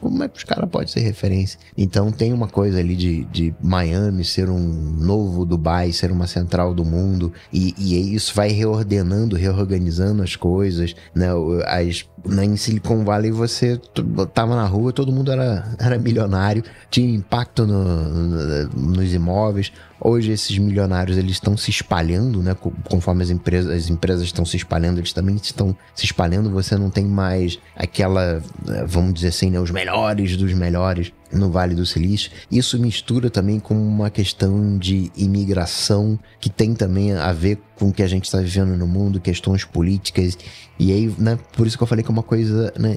[0.00, 1.58] Como é que os caras podem ser referência?
[1.76, 6.74] Então tem uma coisa ali de, de Miami ser um novo Dubai, ser uma central
[6.74, 11.28] do mundo, e, e isso vai reordenando, reorganizando as coisas, né?
[11.66, 13.80] As, na, em Silicon Valley você
[14.34, 19.72] tava na rua, todo mundo era, era milionário, tinha impacto no, no, nos imóveis.
[20.00, 22.56] Hoje esses milionários eles estão se espalhando, né?
[22.88, 26.50] Conforme as empresas, as empresas estão se espalhando, eles também estão se espalhando.
[26.50, 28.40] Você não tem mais aquela,
[28.86, 29.58] vamos dizer assim, né?
[29.58, 32.30] os melhores dos melhores no Vale do Silício.
[32.50, 37.92] Isso mistura também com uma questão de imigração que tem também a ver com o
[37.92, 40.38] que a gente está vivendo no mundo, questões políticas.
[40.78, 41.38] E aí, né?
[41.56, 42.96] Por isso que eu falei que é uma coisa né,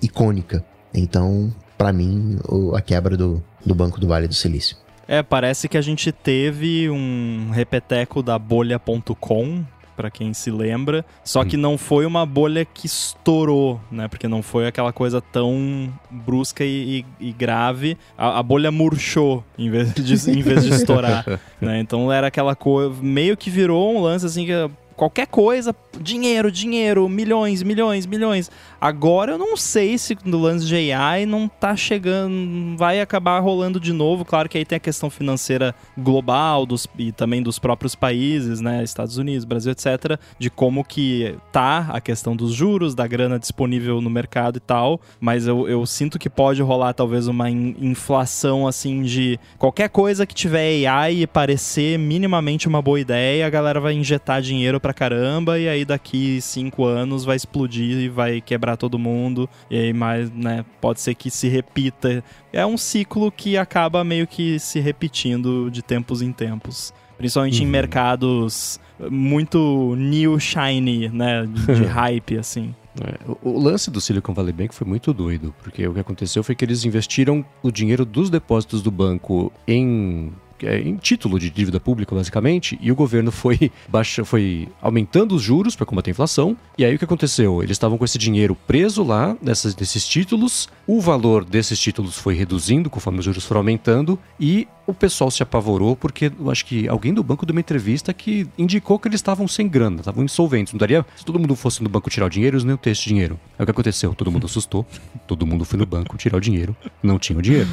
[0.00, 0.64] icônica.
[0.94, 2.38] Então, para mim,
[2.74, 4.76] a quebra do, do Banco do Vale do Silício.
[5.06, 9.64] É, parece que a gente teve um repeteco da bolha.com,
[9.96, 11.04] para quem se lembra.
[11.24, 14.08] Só que não foi uma bolha que estourou, né?
[14.08, 17.96] Porque não foi aquela coisa tão brusca e, e, e grave.
[18.16, 21.24] A, a, bolha murchou em vez de, em vez de estourar,
[21.60, 21.78] né?
[21.80, 22.94] Então era aquela coisa...
[23.00, 28.50] Meio que virou um lance assim que qualquer coisa, dinheiro, dinheiro, milhões, milhões, milhões.
[28.80, 33.78] Agora eu não sei se no lance de AI não tá chegando, vai acabar rolando
[33.78, 34.24] de novo.
[34.24, 38.82] Claro que aí tem a questão financeira global dos, e também dos próprios países, né,
[38.82, 44.00] Estados Unidos, Brasil, etc, de como que tá a questão dos juros, da grana disponível
[44.00, 48.66] no mercado e tal, mas eu, eu sinto que pode rolar talvez uma in, inflação
[48.66, 53.80] assim de qualquer coisa que tiver AI e parecer minimamente uma boa ideia, a galera
[53.80, 58.76] vai injetar dinheiro pra caramba e aí daqui cinco anos vai explodir e vai quebrar
[58.76, 59.48] todo mundo.
[59.70, 62.22] E aí mais, né, pode ser que se repita.
[62.52, 66.92] É um ciclo que acaba meio que se repetindo de tempos em tempos.
[67.16, 67.66] Principalmente uhum.
[67.66, 72.74] em mercados muito new shiny, né, de, hype assim.
[73.00, 76.54] É, o, lance do Silicon Valley Bank foi muito doido, porque o que aconteceu foi
[76.54, 80.30] que eles investiram o dinheiro dos depósitos do banco em
[80.62, 85.76] em título de dívida pública, basicamente, e o governo foi, baixa, foi aumentando os juros
[85.76, 86.56] para combater a inflação.
[86.76, 87.62] E aí o que aconteceu?
[87.62, 92.34] Eles estavam com esse dinheiro preso lá, nessas, nesses títulos, o valor desses títulos foi
[92.34, 96.88] reduzindo conforme os juros foram aumentando, e o pessoal se apavorou porque eu acho que
[96.88, 100.72] alguém do banco deu uma entrevista que indicou que eles estavam sem grana, estavam insolventes.
[100.72, 101.04] Não daria.
[101.16, 103.38] Se todo mundo fosse no banco tirar o dinheiro, eles não iam ter esse dinheiro.
[103.58, 104.14] Aí o que aconteceu?
[104.14, 104.84] Todo mundo assustou,
[105.26, 107.68] todo mundo foi no banco tirar o dinheiro, não tinha o dinheiro.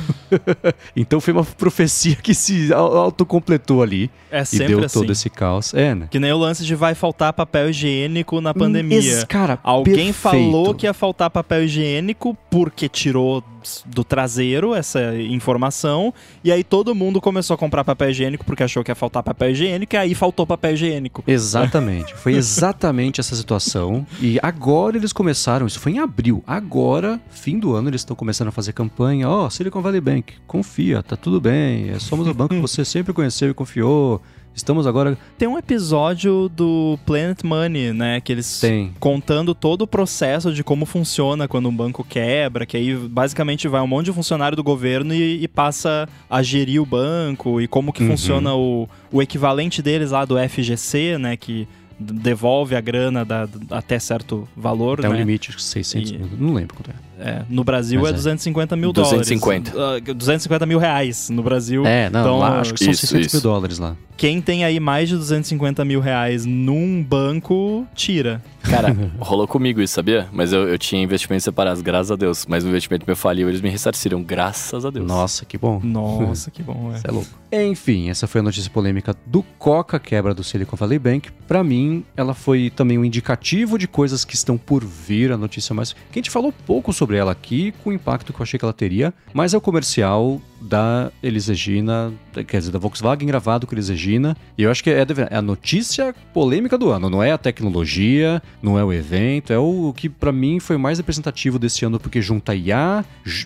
[0.95, 4.99] então foi uma profecia que se autocompletou ali é e deu assim.
[4.99, 5.73] todo esse caos.
[5.73, 6.07] É, né?
[6.09, 8.99] Que nem o lance de vai faltar papel higiênico na pandemia.
[8.99, 10.13] Esse, cara, Alguém perfeito.
[10.15, 13.43] falou que ia faltar papel higiênico porque tirou
[13.85, 16.13] do traseiro essa informação.
[16.43, 19.51] E aí todo mundo começou a comprar papel higiênico porque achou que ia faltar papel
[19.51, 19.95] higiênico.
[19.95, 21.23] E aí faltou papel higiênico.
[21.27, 22.15] Exatamente.
[22.15, 24.05] Foi exatamente essa situação.
[24.21, 26.43] E agora eles começaram, isso foi em abril.
[26.45, 29.29] Agora, fim do ano, eles estão começando a fazer campanha.
[29.29, 31.89] Ó, oh, Silicon Valley Bank, confia, tá tudo bem.
[31.89, 34.21] É, somos o banco que você sempre conheceu e confiou.
[34.59, 35.17] Estamos agora.
[35.37, 38.19] Tem um episódio do Planet Money, né?
[38.19, 38.91] Que eles Tem.
[38.99, 43.79] contando todo o processo de como funciona quando um banco quebra, que aí basicamente vai
[43.81, 47.93] um monte de funcionário do governo e, e passa a gerir o banco e como
[47.93, 48.09] que Uhum.
[48.09, 51.37] funciona o, o equivalente deles lá do FGC, né?
[51.37, 51.65] Que
[51.99, 55.15] devolve a grana da- até certo valor, Até né?
[55.15, 56.29] um limite de 600 E- mil.
[56.37, 56.93] Não lembro quanto é.
[57.19, 58.15] É, no Brasil Mas é é.
[58.15, 59.71] 250 mil 250.
[59.71, 60.03] dólares.
[60.09, 61.85] Ah, 250 mil reais no Brasil.
[61.85, 63.41] É, não, Então, lá acho que são isso, 600 mil isso.
[63.41, 63.95] dólares lá.
[64.15, 68.41] Quem tem aí mais de 250 mil reais num banco, tira.
[68.63, 70.27] Cara, rolou comigo isso, sabia?
[70.33, 72.45] Mas eu, eu tinha investimentos separados, graças a Deus.
[72.45, 75.07] Mas o investimento meu faliu, eles me ressarciram, graças a Deus.
[75.07, 75.79] Nossa, que bom.
[75.81, 76.97] Nossa, que bom, é.
[76.97, 77.29] Isso é louco.
[77.51, 81.31] Enfim, essa foi a notícia polêmica do Coca, quebra do Silicon Valley Bank.
[81.47, 85.73] Pra mim, ela foi também um indicativo de coisas que estão por vir, a notícia
[85.73, 85.93] mais...
[85.93, 88.65] Que a gente falou pouco sobre ela aqui, com o impacto que eu achei que
[88.65, 92.11] ela teria, mas é o comercial da Elis Regina,
[92.43, 94.35] quer dizer, da Volkswagen gravado com Elis Regina.
[94.57, 98.41] E eu acho que é é a notícia polêmica do ano, não é a tecnologia,
[98.61, 102.21] não é o evento, é o que pra mim foi mais representativo desse ano, porque
[102.21, 103.03] junta IA,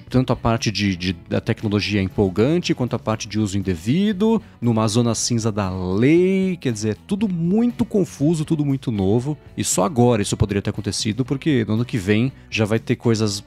[0.09, 4.87] tanto a parte de, de- da tecnologia empolgante, quanto a parte de uso indevido, numa
[4.87, 10.21] zona cinza da lei, quer dizer, tudo muito confuso, tudo muito novo, e só agora
[10.21, 13.43] isso poderia ter acontecido, porque no ano que vem já vai ter coisas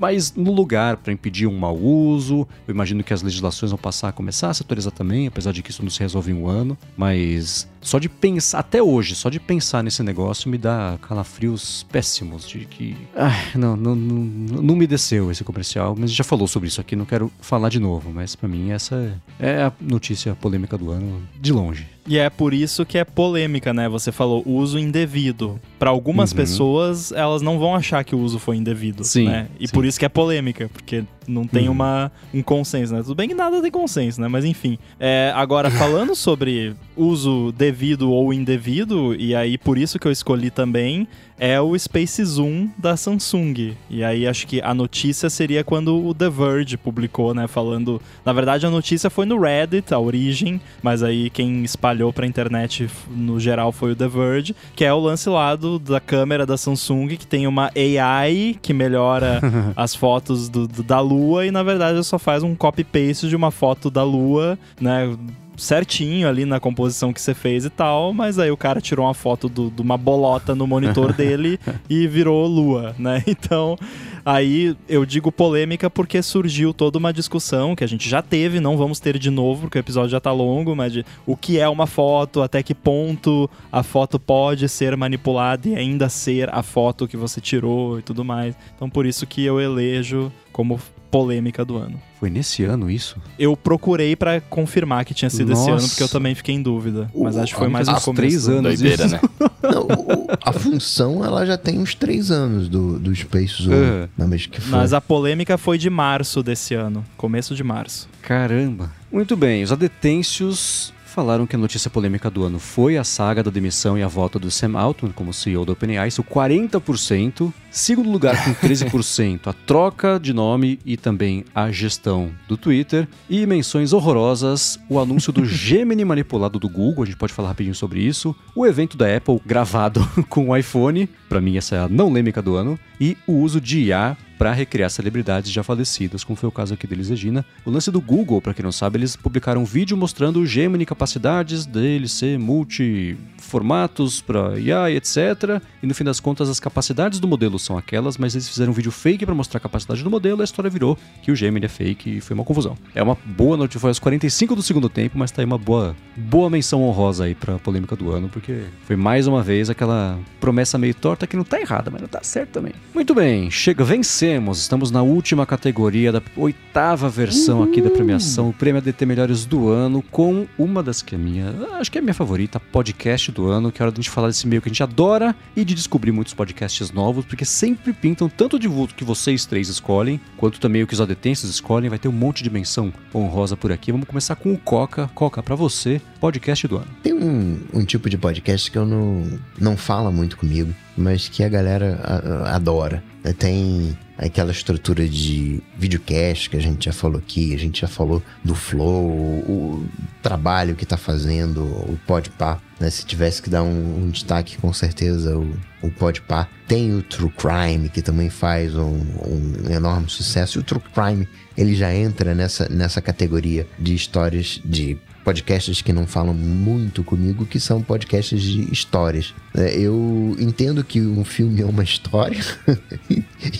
[0.00, 4.08] mais no lugar para impedir um mau uso, eu imagino que as legislações vão passar
[4.08, 6.48] a começar a se atualizar também, apesar de que isso não se resolve em um
[6.48, 11.86] ano, mas só de pensar, até hoje, só de pensar nesse negócio me dá calafrios
[11.90, 12.96] péssimos de que.
[13.14, 16.96] Ai, não, não, não, não me desceu esse comercial, mas já falou sobre isso aqui,
[16.96, 21.22] não quero falar de novo, mas pra mim essa é a notícia polêmica do ano,
[21.40, 21.86] de longe.
[22.06, 23.88] E é por isso que é polêmica, né?
[23.88, 25.58] Você falou uso indevido.
[25.84, 26.36] Pra algumas Uhum.
[26.38, 29.48] pessoas, elas não vão achar que o uso foi indevido, Sim, né?
[29.60, 29.74] E sim.
[29.74, 31.72] por isso que é polêmica, porque não tem Uhum.
[31.74, 33.02] uma, um consenso, né?
[33.02, 34.26] Tudo bem que nada tem consenso, né?
[34.28, 34.78] Mas enfim.
[34.98, 40.50] É, agora, falando sobre uso devido ou indevido, e aí por isso que eu escolhi
[40.50, 41.06] também,
[41.38, 43.74] é o Space Zoom da Samsung.
[43.90, 47.46] E aí acho que a notícia seria quando o The Verge publicou, né?
[47.48, 48.00] Falando.
[48.24, 52.88] Na verdade, a notícia foi no Reddit, a origem, mas aí quem espalhou pra internet
[53.10, 56.56] no geral foi o The Verge, que é o lance lá do, da câmera da
[56.56, 59.40] Samsung, que tem uma AI que melhora
[59.76, 63.50] as fotos do- do- da Lua e na verdade só faz um copy-paste de uma
[63.50, 65.16] foto da Lua, né?
[65.56, 69.14] Certinho ali na composição que você fez e tal, mas aí o cara tirou uma
[69.14, 71.58] foto de uma bolota no monitor dele
[71.88, 73.22] e virou lua, né?
[73.34, 73.76] Então,
[74.24, 78.76] aí eu digo polêmica porque surgiu toda uma discussão que a gente já teve, não
[78.76, 81.68] vamos ter de novo, porque o episódio já tá longo, mas de o que é
[81.68, 87.08] uma foto, até que ponto a foto pode ser manipulada e ainda ser a foto
[87.08, 88.54] que você tirou e tudo mais.
[88.74, 90.78] Então, por isso que eu elejo como
[91.18, 92.00] polêmica do ano.
[92.18, 93.16] Foi nesse ano isso?
[93.38, 95.88] Eu procurei pra confirmar que tinha sido esse ano, Nossa.
[95.88, 97.08] porque eu também fiquei em dúvida.
[97.14, 98.12] Mas O- acho que foi mais começo.
[98.14, 98.62] três anos.
[98.80, 99.14] Doideira, isso.
[99.14, 99.20] né?
[99.62, 104.08] Não, o- a função, ela já tem uns três anos do, do Space Zoom.
[104.16, 104.70] Não, mas que foi.
[104.78, 107.04] Mas a polêmica foi de março desse ano.
[107.16, 108.08] Começo de março.
[108.22, 108.90] Caramba.
[109.12, 113.48] Muito bem, os adetêncios falaram que a notícia polêmica do ano foi a saga da
[113.48, 117.52] demissão e a volta do Sam Altman como CEO da OpenAI, isso 40%.
[117.70, 123.06] Segundo lugar com 13%, a troca de nome e também a gestão do Twitter.
[123.30, 127.74] E menções horrorosas, o anúncio do Gemini manipulado do Google, a gente pode falar rapidinho
[127.76, 128.34] sobre isso.
[128.54, 132.42] O evento da Apple gravado com o iPhone, pra mim essa é a não lêmica
[132.42, 132.78] do ano.
[133.00, 136.86] E o uso de IA para recriar celebridades já falecidas, como foi o caso aqui
[136.86, 137.44] deles, Regina.
[137.64, 140.84] O lance do Google, para quem não sabe, eles publicaram um vídeo mostrando o Gemini
[140.84, 145.60] capacidades dele ser multiformatos para IA etc.
[145.82, 148.74] E no fim das contas, as capacidades do modelo são aquelas, mas eles fizeram um
[148.74, 151.66] vídeo fake para mostrar a capacidade do modelo e a história virou que o Gemini
[151.66, 152.76] é fake e foi uma confusão.
[152.94, 155.96] É uma boa notícia, foi aos 45 do segundo tempo, mas tá aí uma boa,
[156.16, 160.78] boa menção honrosa aí pra polêmica do ano, porque foi mais uma vez aquela promessa
[160.78, 162.72] meio torta que não tá errada, mas não tá certo também.
[162.94, 163.84] Muito bem, chega,
[164.24, 164.58] vencemos.
[164.60, 169.68] Estamos na última categoria da oitava versão aqui da premiação, o Prêmio ADT Melhores do
[169.68, 173.46] Ano, com uma das que é minha, acho que é a minha favorita, podcast do
[173.48, 175.62] ano, que é hora de a gente falar desse meio que a gente adora e
[175.62, 180.18] de descobrir muitos podcasts novos, porque sempre pintam tanto de vulto que vocês três escolhem,
[180.38, 183.70] quanto também o que os adetenses escolhem, vai ter um monte de menção honrosa por
[183.72, 183.92] aqui.
[183.92, 185.10] Vamos começar com o Coca.
[185.14, 186.86] Coca, pra você, podcast do ano.
[187.02, 191.44] Tem um, um tipo de podcast que eu não, não fala muito comigo, mas que
[191.44, 192.14] a galera a-
[192.52, 193.02] a- adora.
[193.24, 197.88] Né, tem aquela estrutura de videocast que a gente já falou aqui, a gente já
[197.88, 199.88] falou do Flow, o,
[200.22, 202.88] trabalho que tá fazendo, o Podpah, né?
[202.88, 206.48] Se tivesse que dar um, um destaque, com certeza, o, o Podpah.
[206.66, 210.58] Tem o True Crime, que também faz um, um enorme sucesso.
[210.58, 215.92] E o True Crime, ele já entra nessa, nessa categoria de histórias de podcasts que
[215.92, 219.34] não falam muito comigo, que são podcasts de histórias.
[219.56, 222.44] É, eu entendo que um filme é uma história,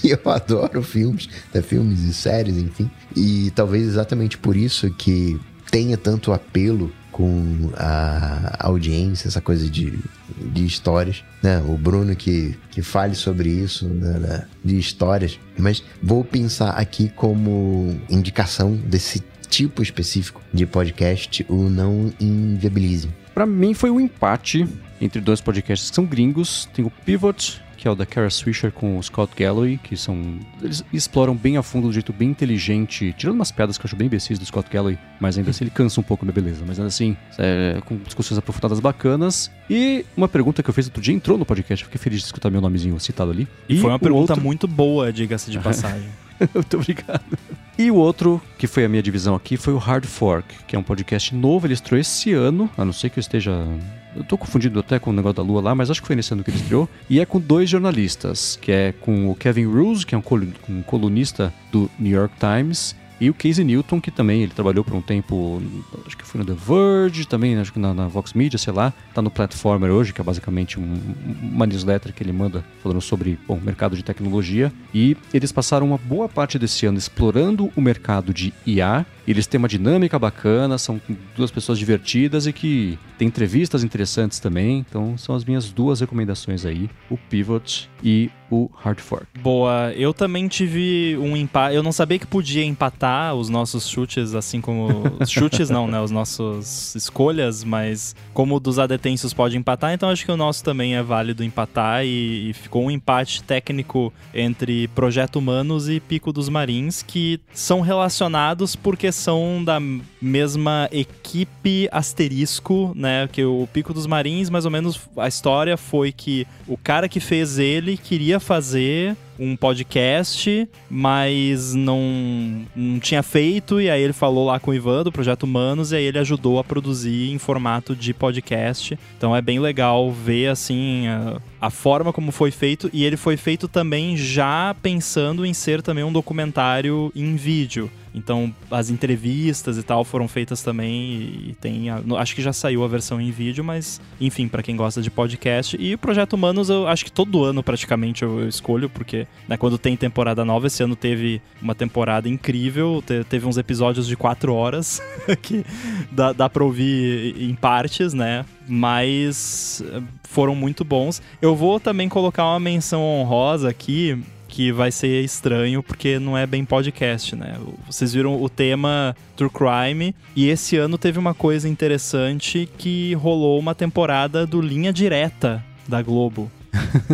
[0.04, 2.90] e eu adoro filmes, né, filmes e séries, enfim.
[3.16, 9.96] E talvez exatamente por isso que tenha tanto apelo com a audiência, essa coisa de,
[10.36, 11.62] de histórias, né?
[11.68, 14.46] O Bruno que, que fale sobre isso, né?
[14.64, 15.38] de histórias.
[15.56, 23.08] Mas vou pensar aqui como indicação desse tipo específico de podcast, o Não Inviabilize.
[23.34, 24.66] Para mim foi um empate
[25.00, 26.68] entre dois podcasts que são gringos.
[26.72, 30.38] Tem o Pivot, que é o da Kara Swisher com o Scott Galloway, que são.
[30.62, 33.88] Eles exploram bem a fundo, de um jeito bem inteligente, tirando umas piadas que eu
[33.88, 36.64] acho bem imbecis do Scott Galloway, mas ainda assim ele cansa um pouco, minha beleza.
[36.66, 39.50] Mas ainda assim, é, com discussões aprofundadas bacanas.
[39.68, 42.50] E uma pergunta que eu fiz outro dia entrou no podcast, fiquei feliz de escutar
[42.50, 43.46] meu nomezinho citado ali.
[43.68, 44.42] E foi uma pergunta outro...
[44.42, 46.08] muito boa, diga-se de passagem.
[46.54, 47.38] Muito obrigado.
[47.76, 50.78] E o outro, que foi a minha divisão aqui, foi o Hard Fork, que é
[50.78, 53.66] um podcast novo, ele estreou esse ano, a não ser que eu esteja.
[54.14, 56.32] Eu tô confundindo até com o negócio da lua lá, mas acho que foi nesse
[56.32, 56.88] ano que ele estreou.
[57.10, 61.52] E é com dois jornalistas, que é com o Kevin Roose, que é um colunista
[61.72, 62.94] do New York Times,
[63.24, 65.62] e o Casey Newton, que também ele trabalhou por um tempo,
[66.06, 68.92] acho que foi no The Verge, também acho que na, na Vox Media, sei lá.
[69.14, 71.00] Tá no Platformer hoje, que é basicamente um,
[71.42, 74.70] uma newsletter que ele manda falando sobre o mercado de tecnologia.
[74.92, 79.58] E eles passaram uma boa parte desse ano explorando o mercado de IA eles têm
[79.58, 81.00] uma dinâmica bacana, são
[81.36, 84.78] duas pessoas divertidas e que tem entrevistas interessantes também.
[84.78, 89.26] Então são as minhas duas recomendações aí: o Pivot e o Hard Fork.
[89.40, 91.74] Boa, eu também tive um empate.
[91.74, 94.84] Eu não sabia que podia empatar os nossos chutes, assim como.
[95.20, 96.00] Os chutes não, né?
[96.00, 100.62] Os nossos escolhas, mas como o dos adetêncios pode empatar, então acho que o nosso
[100.62, 106.32] também é válido empatar e, e ficou um empate técnico entre Projeto Humanos e Pico
[106.32, 109.80] dos Marins, que são relacionados porque são da
[110.20, 113.28] mesma equipe asterisco, né?
[113.30, 117.20] Que o Pico dos Marins, mais ou menos, a história foi que o cara que
[117.20, 124.46] fez ele queria fazer um podcast, mas não, não tinha feito, e aí ele falou
[124.46, 127.94] lá com o Ivan do Projeto Humanos, e aí ele ajudou a produzir em formato
[127.96, 128.98] de podcast.
[129.16, 133.36] Então é bem legal ver, assim, a, a forma como foi feito, e ele foi
[133.36, 137.90] feito também já pensando em ser também um documentário em vídeo.
[138.14, 142.88] Então, as entrevistas e tal foram feitas também e tem, acho que já saiu a
[142.88, 145.76] versão em vídeo, mas enfim, para quem gosta de podcast.
[145.80, 149.56] E o Projeto Humanos, eu acho que todo ano praticamente eu, eu escolho, porque né,
[149.56, 154.16] quando tem temporada nova, esse ano teve uma temporada incrível, te, teve uns episódios de
[154.16, 155.02] quatro horas
[155.42, 155.64] que
[156.12, 158.44] dá, dá ouvir em partes, né?
[158.66, 161.20] Mas eh, foram muito bons.
[161.42, 164.22] Eu vou também colocar uma menção honrosa aqui
[164.54, 167.56] que vai ser estranho porque não é bem podcast, né?
[167.90, 173.58] Vocês viram o tema True Crime e esse ano teve uma coisa interessante que rolou
[173.58, 176.48] uma temporada do Linha Direta da Globo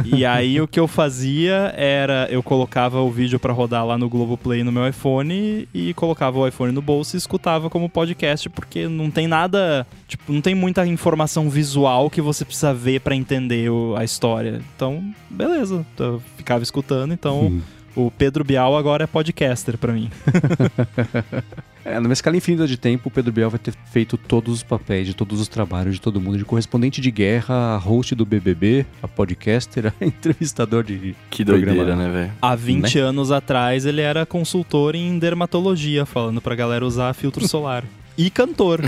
[0.05, 4.09] e aí o que eu fazia era eu colocava o vídeo para rodar lá no
[4.09, 8.89] Globoplay no meu iPhone e colocava o iPhone no bolso e escutava como podcast, porque
[8.89, 13.71] não tem nada, tipo, não tem muita informação visual que você precisa ver para entender
[13.71, 14.61] o, a história.
[14.77, 17.61] Então, beleza, eu ficava escutando, então hum.
[17.97, 20.11] O Pedro Bial agora é podcaster para mim.
[21.83, 25.07] É, numa escala infinita de tempo, o Pedro Biel vai ter feito todos os papéis
[25.07, 28.85] de todos os trabalhos de todo mundo, de correspondente de guerra, a host do BBB,
[29.03, 32.33] a podcaster, a entrevistador de Que doideira, né, velho?
[32.43, 33.01] Há 20 né?
[33.01, 37.83] anos atrás, ele era consultor em dermatologia, falando pra galera usar filtro solar.
[38.17, 38.83] e cantor.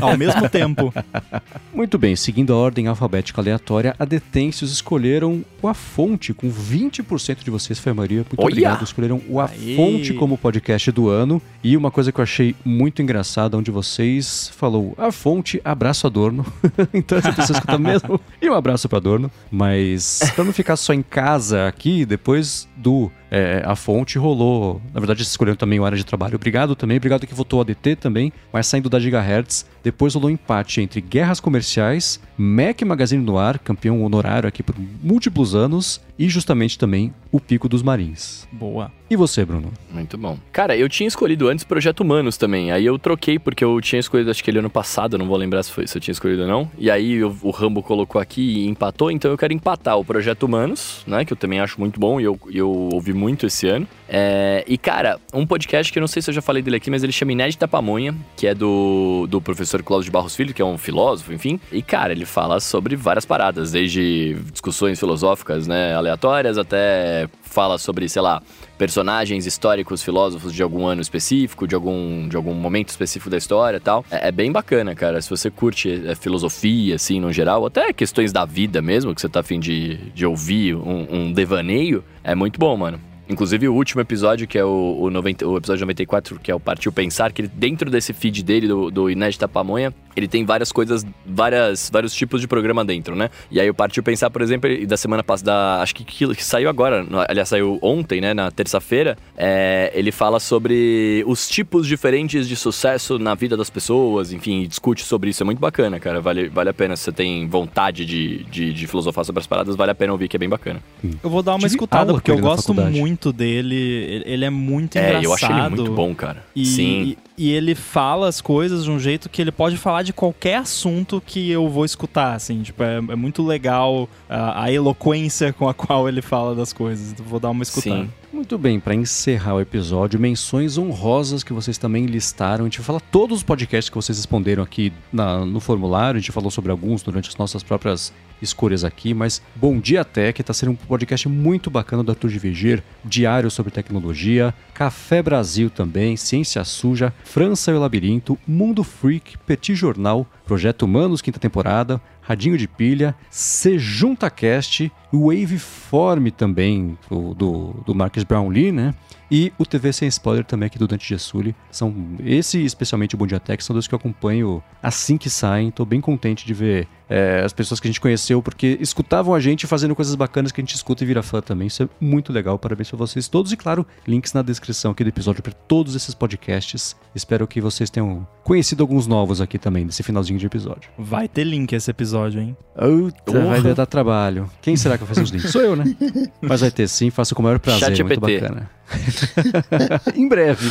[0.00, 0.92] Ao mesmo tempo.
[1.72, 7.42] Muito bem, seguindo a ordem alfabética aleatória, a Detêncios escolheram o A Fonte, com 20%
[7.42, 8.18] de vocês, foi a maioria.
[8.18, 8.46] Muito Olha!
[8.46, 8.84] obrigado.
[8.84, 9.76] Escolheram o A Aê!
[9.76, 11.40] Fonte como podcast do ano.
[11.62, 16.44] E uma coisa que eu achei muito engraçada, onde vocês falou A Fonte, abraço Adorno.
[16.92, 18.20] então essa pessoa escuta mesmo.
[18.40, 19.30] E um abraço para Adorno.
[19.50, 24.80] Mas para não ficar só em casa aqui, depois do é, a fonte rolou.
[24.92, 26.36] Na verdade, escolhendo também o área de trabalho.
[26.36, 29.66] Obrigado também, obrigado que votou ADT também, mas saindo da Gigahertz.
[29.82, 34.76] Depois rolou um empate entre Guerras Comerciais, Mac Magazine no Ar, campeão honorário aqui por
[35.02, 38.46] múltiplos anos, e justamente também o Pico dos Marins.
[38.52, 38.90] Boa.
[39.10, 39.72] E você, Bruno?
[39.90, 40.38] Muito bom.
[40.50, 42.72] Cara, eu tinha escolhido antes Projeto Humanos também.
[42.72, 45.62] Aí eu troquei porque eu tinha escolhido, acho que ele ano passado, não vou lembrar
[45.62, 46.70] se, foi, se eu tinha escolhido ou não.
[46.78, 50.44] E aí eu, o Rambo colocou aqui e empatou, então eu quero empatar o Projeto
[50.44, 51.24] Humanos, né?
[51.24, 53.86] Que eu também acho muito bom e eu, eu ouvi muito esse ano.
[54.08, 56.90] É, e, cara, um podcast que eu não sei se eu já falei dele aqui,
[56.90, 60.62] mas ele chama Inédita Pamonha, que é do, do professor Cláudio de Barros Filho, que
[60.62, 61.60] é um filósofo, enfim.
[61.70, 68.08] E, cara, ele fala sobre várias paradas, desde discussões filosóficas, né, aleatórias, até fala sobre,
[68.08, 68.42] sei lá,
[68.76, 73.76] personagens históricos, filósofos de algum ano específico, de algum, de algum momento específico da história
[73.78, 74.04] e tal.
[74.10, 75.20] É, é bem bacana, cara.
[75.22, 79.28] Se você curte é, filosofia, assim, no geral, até questões da vida mesmo, que você
[79.28, 83.00] tá afim de, de ouvir um, um devaneio, é muito bom, mano.
[83.28, 86.60] Inclusive o último episódio, que é o, o, 90, o episódio 94, que é o
[86.60, 90.70] Partiu Pensar, que ele, dentro desse feed dele, do, do Inédita Pamonha, ele tem várias
[90.72, 93.30] coisas, várias, vários tipos de programa dentro, né?
[93.50, 96.68] E aí o Partiu Pensar, por exemplo, da semana passada, acho que, que, que saiu
[96.68, 102.56] agora, aliás, saiu ontem, né, na terça-feira, é, ele fala sobre os tipos diferentes de
[102.56, 106.70] sucesso na vida das pessoas, enfim, discute sobre isso, é muito bacana, cara, vale, vale
[106.70, 109.94] a pena, se você tem vontade de, de, de filosofar sobre as paradas, vale a
[109.94, 110.80] pena ouvir, que é bem bacana.
[111.22, 112.98] Eu vou dar uma Tive escutada, porque eu gosto faculdade.
[112.98, 115.24] muito dele, ele é muito É, engraçado.
[115.24, 116.44] eu acho ele muito bom, cara.
[116.54, 117.16] E, Sim.
[117.33, 121.20] e ele fala as coisas de um jeito que ele pode falar de qualquer assunto
[121.24, 122.62] que eu vou escutar, assim.
[122.62, 127.10] Tipo, é, é muito legal a, a eloquência com a qual ele fala das coisas.
[127.12, 128.02] Então, vou dar uma escutada.
[128.04, 128.10] Sim.
[128.32, 132.64] Muito bem, para encerrar o episódio, menções honrosas que vocês também listaram.
[132.64, 136.18] A gente vai falar todos os podcasts que vocês responderam aqui na- no formulário.
[136.18, 138.12] A gente falou sobre alguns durante as nossas próprias
[138.44, 142.38] escolhas aqui, mas Bom Dia Tech está sendo um podcast muito bacana do Arthur de
[142.38, 149.38] Viger, diário sobre tecnologia, Café Brasil também, Ciência Suja, França e o Labirinto, Mundo Freak,
[149.38, 156.98] Petit Jornal, Projeto Humanos, quinta temporada, Radinho de Pilha, Se Junta Cast, o Waveform também,
[157.08, 158.94] do, do, do Marcus Brownlee, né?
[159.30, 161.56] E o TV Sem Spoiler também aqui do Dante Gessulli.
[161.70, 161.94] São,
[162.24, 165.70] esse, especialmente o Bom Dia Tech, são dois que eu acompanho assim que saem.
[165.70, 169.40] Tô bem contente de ver é, as pessoas que a gente conheceu, porque escutavam a
[169.40, 171.66] gente fazendo coisas bacanas que a gente escuta e vira fã também.
[171.66, 172.58] Isso é muito legal.
[172.58, 173.50] Parabéns pra vocês todos.
[173.50, 176.94] E claro, links na descrição aqui do episódio para todos esses podcasts.
[177.14, 180.90] Espero que vocês tenham conhecido alguns novos aqui também, nesse finalzinho de episódio.
[180.98, 182.56] Vai ter link esse episódio, hein?
[182.74, 183.60] Puta, Porra.
[183.60, 184.50] vai dar trabalho.
[184.62, 185.50] Quem será que vai fazer os links?
[185.50, 185.84] Sou eu, né?
[186.40, 188.70] Mas vai ter sim, faço com o maior prazer, Chat muito bacana.
[190.14, 190.70] em breve.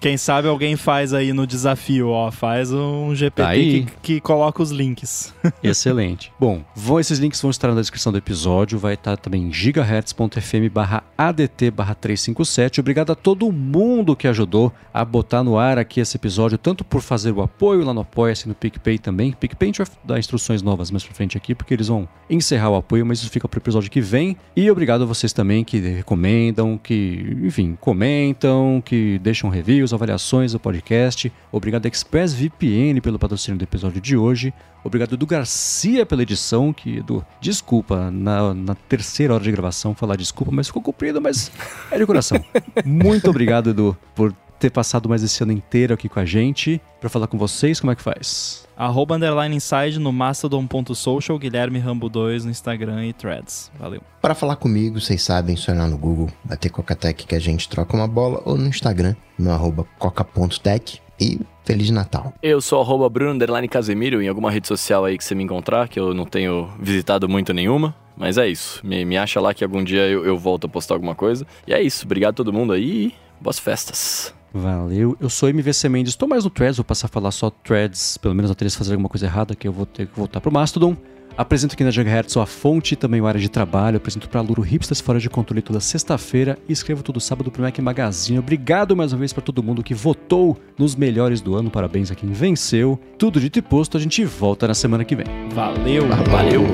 [0.00, 2.30] Quem sabe alguém faz aí no desafio, ó.
[2.30, 3.84] Faz um GPT Tá aí.
[3.84, 5.32] que, que coloca os links.
[5.62, 6.32] Excelente.
[6.38, 10.68] Bom, vão, esses links vão estar na descrição do episódio, vai estar também em gigahertz.fm
[10.72, 12.80] barra ADT barra 357.
[12.80, 17.00] Obrigado a todo mundo que ajudou a botar no ar aqui esse episódio, tanto por
[17.00, 19.32] fazer o apoio lá no Apoia-se no PicPay também.
[19.32, 22.70] PicPay a gente vai dar instruções novas mais pra frente aqui, porque eles vão encerrar
[22.70, 24.36] o apoio, mas isso fica pro episódio que vem.
[24.54, 27.01] E obrigado a vocês também que recomendam, que,
[27.42, 31.32] enfim, comentam, que deixam reviews, avaliações do podcast.
[31.50, 34.52] Obrigado ExpressVPN pelo patrocínio do episódio de hoje.
[34.84, 40.16] Obrigado Edu Garcia pela edição, que Edu, desculpa, na, na terceira hora de gravação falar
[40.16, 41.52] desculpa, mas ficou comprido, mas
[41.90, 42.42] é de coração.
[42.84, 46.80] Muito obrigado, Edu, por ter passado mais esse ano inteiro aqui com a gente.
[47.00, 48.64] Pra falar com vocês, como é que faz?
[48.76, 53.72] Arroba underline inside no mastodon.social, Guilherme Rambo 2 no Instagram e threads.
[53.76, 54.00] Valeu.
[54.20, 57.68] Para falar comigo, vocês sabem, só ir lá no Google, bater Cocatec que a gente
[57.68, 61.00] troca uma bola, ou no Instagram, no arroba coca.tech.
[61.20, 62.32] E Feliz Natal.
[62.42, 65.88] Eu sou arroba Bruno Underline Casemiro em alguma rede social aí que você me encontrar,
[65.88, 67.94] que eu não tenho visitado muito nenhuma.
[68.16, 68.80] Mas é isso.
[68.84, 71.46] Me, me acha lá que algum dia eu, eu volto a postar alguma coisa.
[71.66, 72.04] E é isso.
[72.04, 74.34] Obrigado a todo mundo aí e boas festas.
[74.52, 75.16] Valeu.
[75.20, 76.12] Eu sou MVC Mendes.
[76.12, 78.96] Estou mais no Threads, vou passar a falar só Threads, pelo menos até eles fazerem
[78.96, 80.96] alguma coisa errada, que eu vou ter que voltar pro Mastodon.
[81.36, 83.96] Apresento aqui na Gigahertz a fonte, também o área de trabalho.
[83.96, 87.78] Apresento para Luro Hipsters Fora de Controle toda sexta-feira e escrevo todo sábado pro Mac
[87.78, 88.38] Magazine.
[88.38, 91.70] Obrigado mais uma vez para todo mundo que votou nos melhores do ano.
[91.70, 93.00] Parabéns a quem venceu.
[93.18, 95.26] Tudo dito e posto, a gente volta na semana que vem.
[95.54, 96.06] Valeu.
[96.30, 96.66] Valeu!